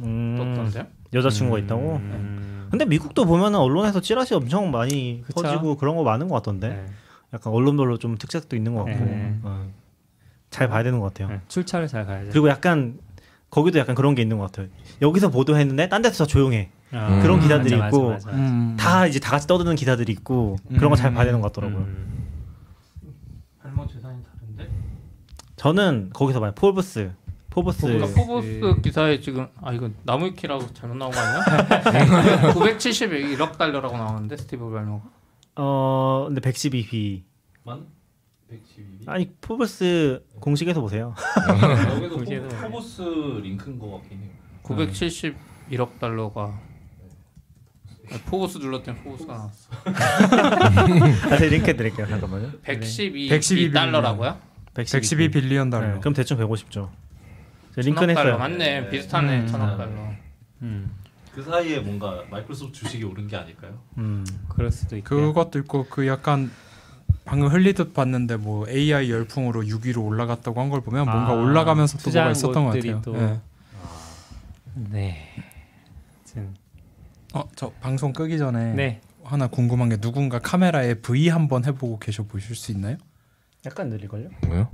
[0.00, 0.86] 음, 떴던데요?
[1.12, 1.96] 여자친구가 있다고.
[1.96, 2.68] 음.
[2.70, 5.42] 근데 미국도 보면은 언론에서 찌라시 엄청 많이 그쵸.
[5.42, 6.68] 퍼지고 그런 거 많은 것 같던데.
[6.68, 6.86] 네.
[7.32, 9.04] 약간 언론별로 좀 특색도 있는 것 같고.
[9.04, 9.38] 네.
[9.42, 9.70] 어.
[10.50, 11.28] 잘 봐야 되는 것 같아요.
[11.36, 11.40] 네.
[11.48, 12.30] 출처를 잘 가야죠.
[12.30, 12.98] 그리고 약간
[13.50, 14.68] 거기도 약간 그런 게 있는 것 같아요.
[15.02, 16.70] 여기서 보도했는데 딴 데서 다 조용해.
[16.92, 18.38] 아, 그런 기사들이 맞아, 있고 맞아, 맞아.
[18.38, 18.76] 음.
[18.78, 21.14] 다 이제 다 같이 떠드는 기사들이 있고 그런 거잘 음.
[21.14, 21.84] 봐야 되는 것 같더라고요.
[21.84, 22.24] 음.
[23.62, 24.68] 발머 재산이 다른데?
[25.56, 26.52] 저는 거기서 봐요.
[26.54, 27.12] 포브스.
[27.50, 27.82] 포브스.
[27.82, 28.14] 그러니까 네.
[28.14, 32.52] 포브스 기사에 지금 아 이거 나무위키라고 잘못 나온 거 아니야?
[32.54, 35.04] 971억 달러라고 나오는데 스티브 발머가
[35.56, 37.22] 어 근데 112B.
[37.64, 37.86] 만
[38.48, 39.00] 112.
[39.06, 41.14] 아니 포브스 공식에서 보세요.
[41.94, 43.02] 여기도 포- 포브스
[43.42, 44.30] 링크인 것 같긴 해요.
[44.62, 46.56] 971억 달러가
[48.10, 49.70] 아니, 포브스 눌렀더니 포브스가 나왔어.
[49.84, 52.06] 아, 제가 링크 드릴게요.
[52.08, 52.50] 잠깐만요.
[52.62, 54.36] 112, 112 달러라고요?
[54.74, 55.94] 112 billion 달러.
[55.94, 56.88] 네, 그럼 대충 150조.
[57.82, 58.38] 제가 천억 링크는 달러 했어요.
[58.38, 58.80] 맞네.
[58.82, 58.88] 네.
[58.90, 59.40] 비슷하네.
[59.40, 59.46] 음.
[59.46, 59.90] 천억 달러.
[60.62, 60.90] 음.
[61.34, 63.78] 그 사이에 뭔가 마이크로소프트 주식이 오른 게 아닐까요?
[63.98, 64.26] 음.
[64.48, 65.08] 그럴 수도 있고.
[65.16, 66.50] 그것도 있고 그 약간
[67.24, 72.10] 방금 흘리듯 봤는데 뭐 AI 열풍으로 6위로 올라갔다고 한 걸 보면 뭔가 아, 올라가면서 또
[72.10, 73.02] 뭐가 있었던 것 같아요.
[73.02, 73.40] 또- 예.
[74.74, 75.28] 네.
[76.24, 76.54] 아무튼,
[77.34, 79.00] 어, 저 방송 끄기 전에 네.
[79.24, 82.96] 하나 궁금한 게 누군가 카메라에 V 한번 해보고 계셔 보실 수 있나요?
[83.66, 84.30] 약간 느릴걸요?
[84.46, 84.68] 뭐요?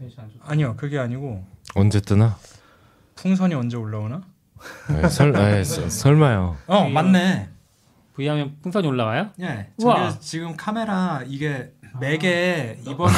[0.00, 0.44] 인터넷이 안 좋다.
[0.50, 1.44] 아니요, 그게 아니고
[1.74, 2.36] 언제 뜨나?
[3.16, 4.22] 풍선이 언제 올라오나?
[4.90, 6.56] 네, 설, 네, 서- 설마요.
[6.66, 7.48] 어, 맞네.
[8.16, 9.30] V 하면 풍선이 올라와요?
[9.40, 10.18] 예, 우와.
[10.18, 13.12] 지금 카메라 이게 맥에 이번에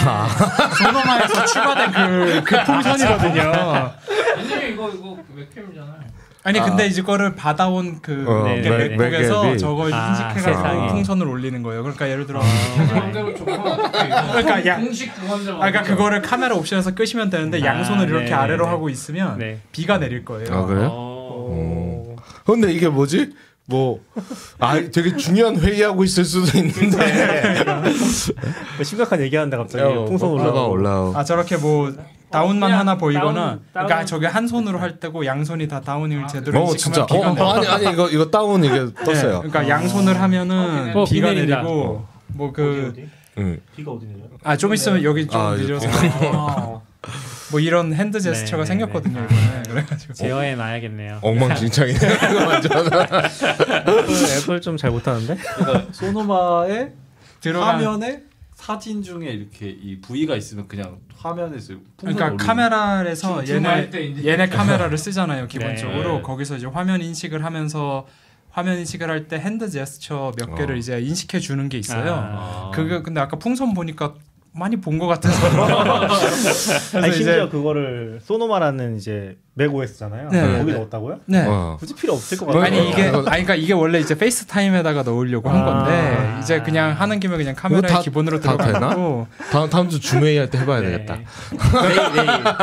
[0.78, 3.42] 소노마에서 추가된 그, 그 풍선이거든요.
[4.36, 6.00] 아니 이거 이거 웹캠이잖아요.
[6.42, 9.58] 아니 근데 이제 거를 받아온 그 어, 네, 이게 네, 맥북에서 맥앱이.
[9.58, 10.88] 저걸 아, 인식해가지고 세상에.
[10.88, 11.82] 풍선을 올리는 거예요.
[11.82, 12.40] 그러니까 예를 들어
[12.94, 15.52] 마음대로 조건 그러니까 야- 공식 구원자.
[15.52, 18.70] 아, 그러니까 그거를 카메라 옵션에서 끄시면 되는데 아, 양손을 이렇게 네, 아래로 네.
[18.70, 19.60] 하고 있으면 네.
[19.72, 20.46] 비가 내릴 거예요.
[20.50, 20.88] 아 그래요?
[20.90, 22.16] 어.
[22.46, 23.32] 근데 이게 뭐지?
[23.66, 24.00] 뭐,
[24.58, 27.84] 아, 되게 중요한 회의하고 있을 수도 있는데.
[28.82, 31.16] 심각한 얘기하는데 갑자기 어, 풍선 올라가 올라가 올라오.
[31.16, 31.92] 아 저렇게 뭐
[32.30, 34.06] 다운만 하나 보이거나 다운, 그러니까 다운.
[34.06, 37.02] 저게 한 손으로 할 때고 양손이 다 다운을 제대로 어 진짜.
[37.02, 37.50] 어, 내려.
[37.50, 39.38] 아니 아니 이거 이거 다운 이게 네, 떴어요.
[39.42, 41.32] 그러니까 양손을 하면은 어, 비가.
[41.32, 42.94] 내리고 뭐그
[43.38, 43.60] 응.
[43.76, 44.20] 비가 어디 내려?
[44.44, 45.88] 아좀 있으면 여기 좀 아, 늦어서
[46.32, 46.80] 아,
[47.50, 51.18] 뭐 이런 hand 제스처가 네, 생겼거든요 이번에 그래가지고 제어해 놔야겠네요.
[51.22, 51.98] 엉망진창이네.
[52.46, 52.86] 완전.
[54.38, 55.34] 애플 좀 잘 못하는데?
[55.36, 56.92] 그러니까 소노마의
[57.40, 58.22] 들어간 화면에
[58.64, 64.98] 사진 중에 이렇게 이 부위가 있으면 그냥 화면에서 풍선 그러니까 카메라에서 줌- 얘네 얘네 카메라를
[64.98, 66.22] 쓰잖아요 기본적으로 네.
[66.22, 68.06] 거기서 이제 화면 인식을 하면서
[68.50, 70.78] 화면 인식을 할 때 hand 제스처 몇 개를 어.
[70.78, 72.12] 이제 인식해 주는 게 있어요.
[72.36, 72.70] 아.
[72.74, 74.14] 그게 근데 아까 풍선 보니까
[74.52, 75.46] 많이 본 것 같아서
[76.98, 80.28] 아니 심지어 이제 그거를 소노마라는 이제 맥 OS잖아요.
[80.30, 80.78] 네, 거기 네.
[80.78, 81.20] 넣었다고요?
[81.26, 81.44] 네.
[81.46, 81.76] 어.
[81.78, 82.80] 굳이 필요 없을 것 뭐, 같아요.
[82.80, 85.64] 아니 이게 어, 아니 그러니까 이게 원래 이제 페이스타임에다가 넣으려고 한 아.
[85.64, 90.58] 건데 이제 그냥 하는 김에 그냥 다- 기본으로 다 들어가고 다음 다음 주 줌회의 할때
[90.58, 90.90] 해봐야 네.
[90.92, 91.18] 되겠다.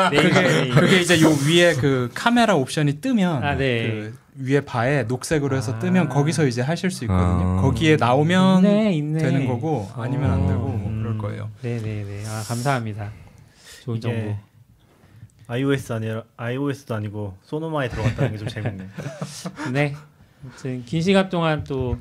[0.10, 0.76] 내일, 내일, 내일.
[0.76, 3.88] 그게 이제 요 위에 그 카메라 옵션이 뜨면 아, 네.
[3.88, 5.80] 그 위에 바에 녹색으로 해서 아.
[5.80, 7.58] 뜨면 거기서 이제 하실 수 있거든요.
[7.60, 7.62] 아.
[7.62, 9.20] 거기에 나오면 있네, 있네.
[9.20, 11.00] 되는 거고 아니면 안 되고 뭐 음.
[11.04, 11.50] 그럴 거예요.
[11.62, 12.24] 네네네.
[12.28, 13.12] 아 감사합니다.
[13.84, 14.47] 좋은 정보.
[15.48, 18.88] iOS 아니라 iOS도 아니고 소노마에 들어갔다는 게 좀 재밌네.
[19.74, 19.96] 네.
[20.44, 21.98] 아무튼 긴 시간 동안 또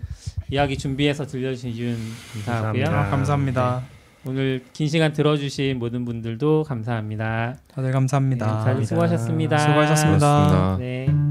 [0.51, 1.97] 이야기 준비해서 들려주신 이윤
[2.45, 2.85] 감사하고요.
[2.85, 3.01] 감사합니다.
[3.01, 3.83] 아, 감사합니다.
[4.27, 7.57] 오늘 긴 시간 들어주신 모든 분들도 감사합니다.
[7.73, 8.47] 다들 감사합니다.
[8.47, 9.59] 네, 다들 수고하셨습니다.
[9.59, 10.19] 수고하셨습니다.
[10.19, 10.77] 고맙습니다.
[10.79, 11.26] 네.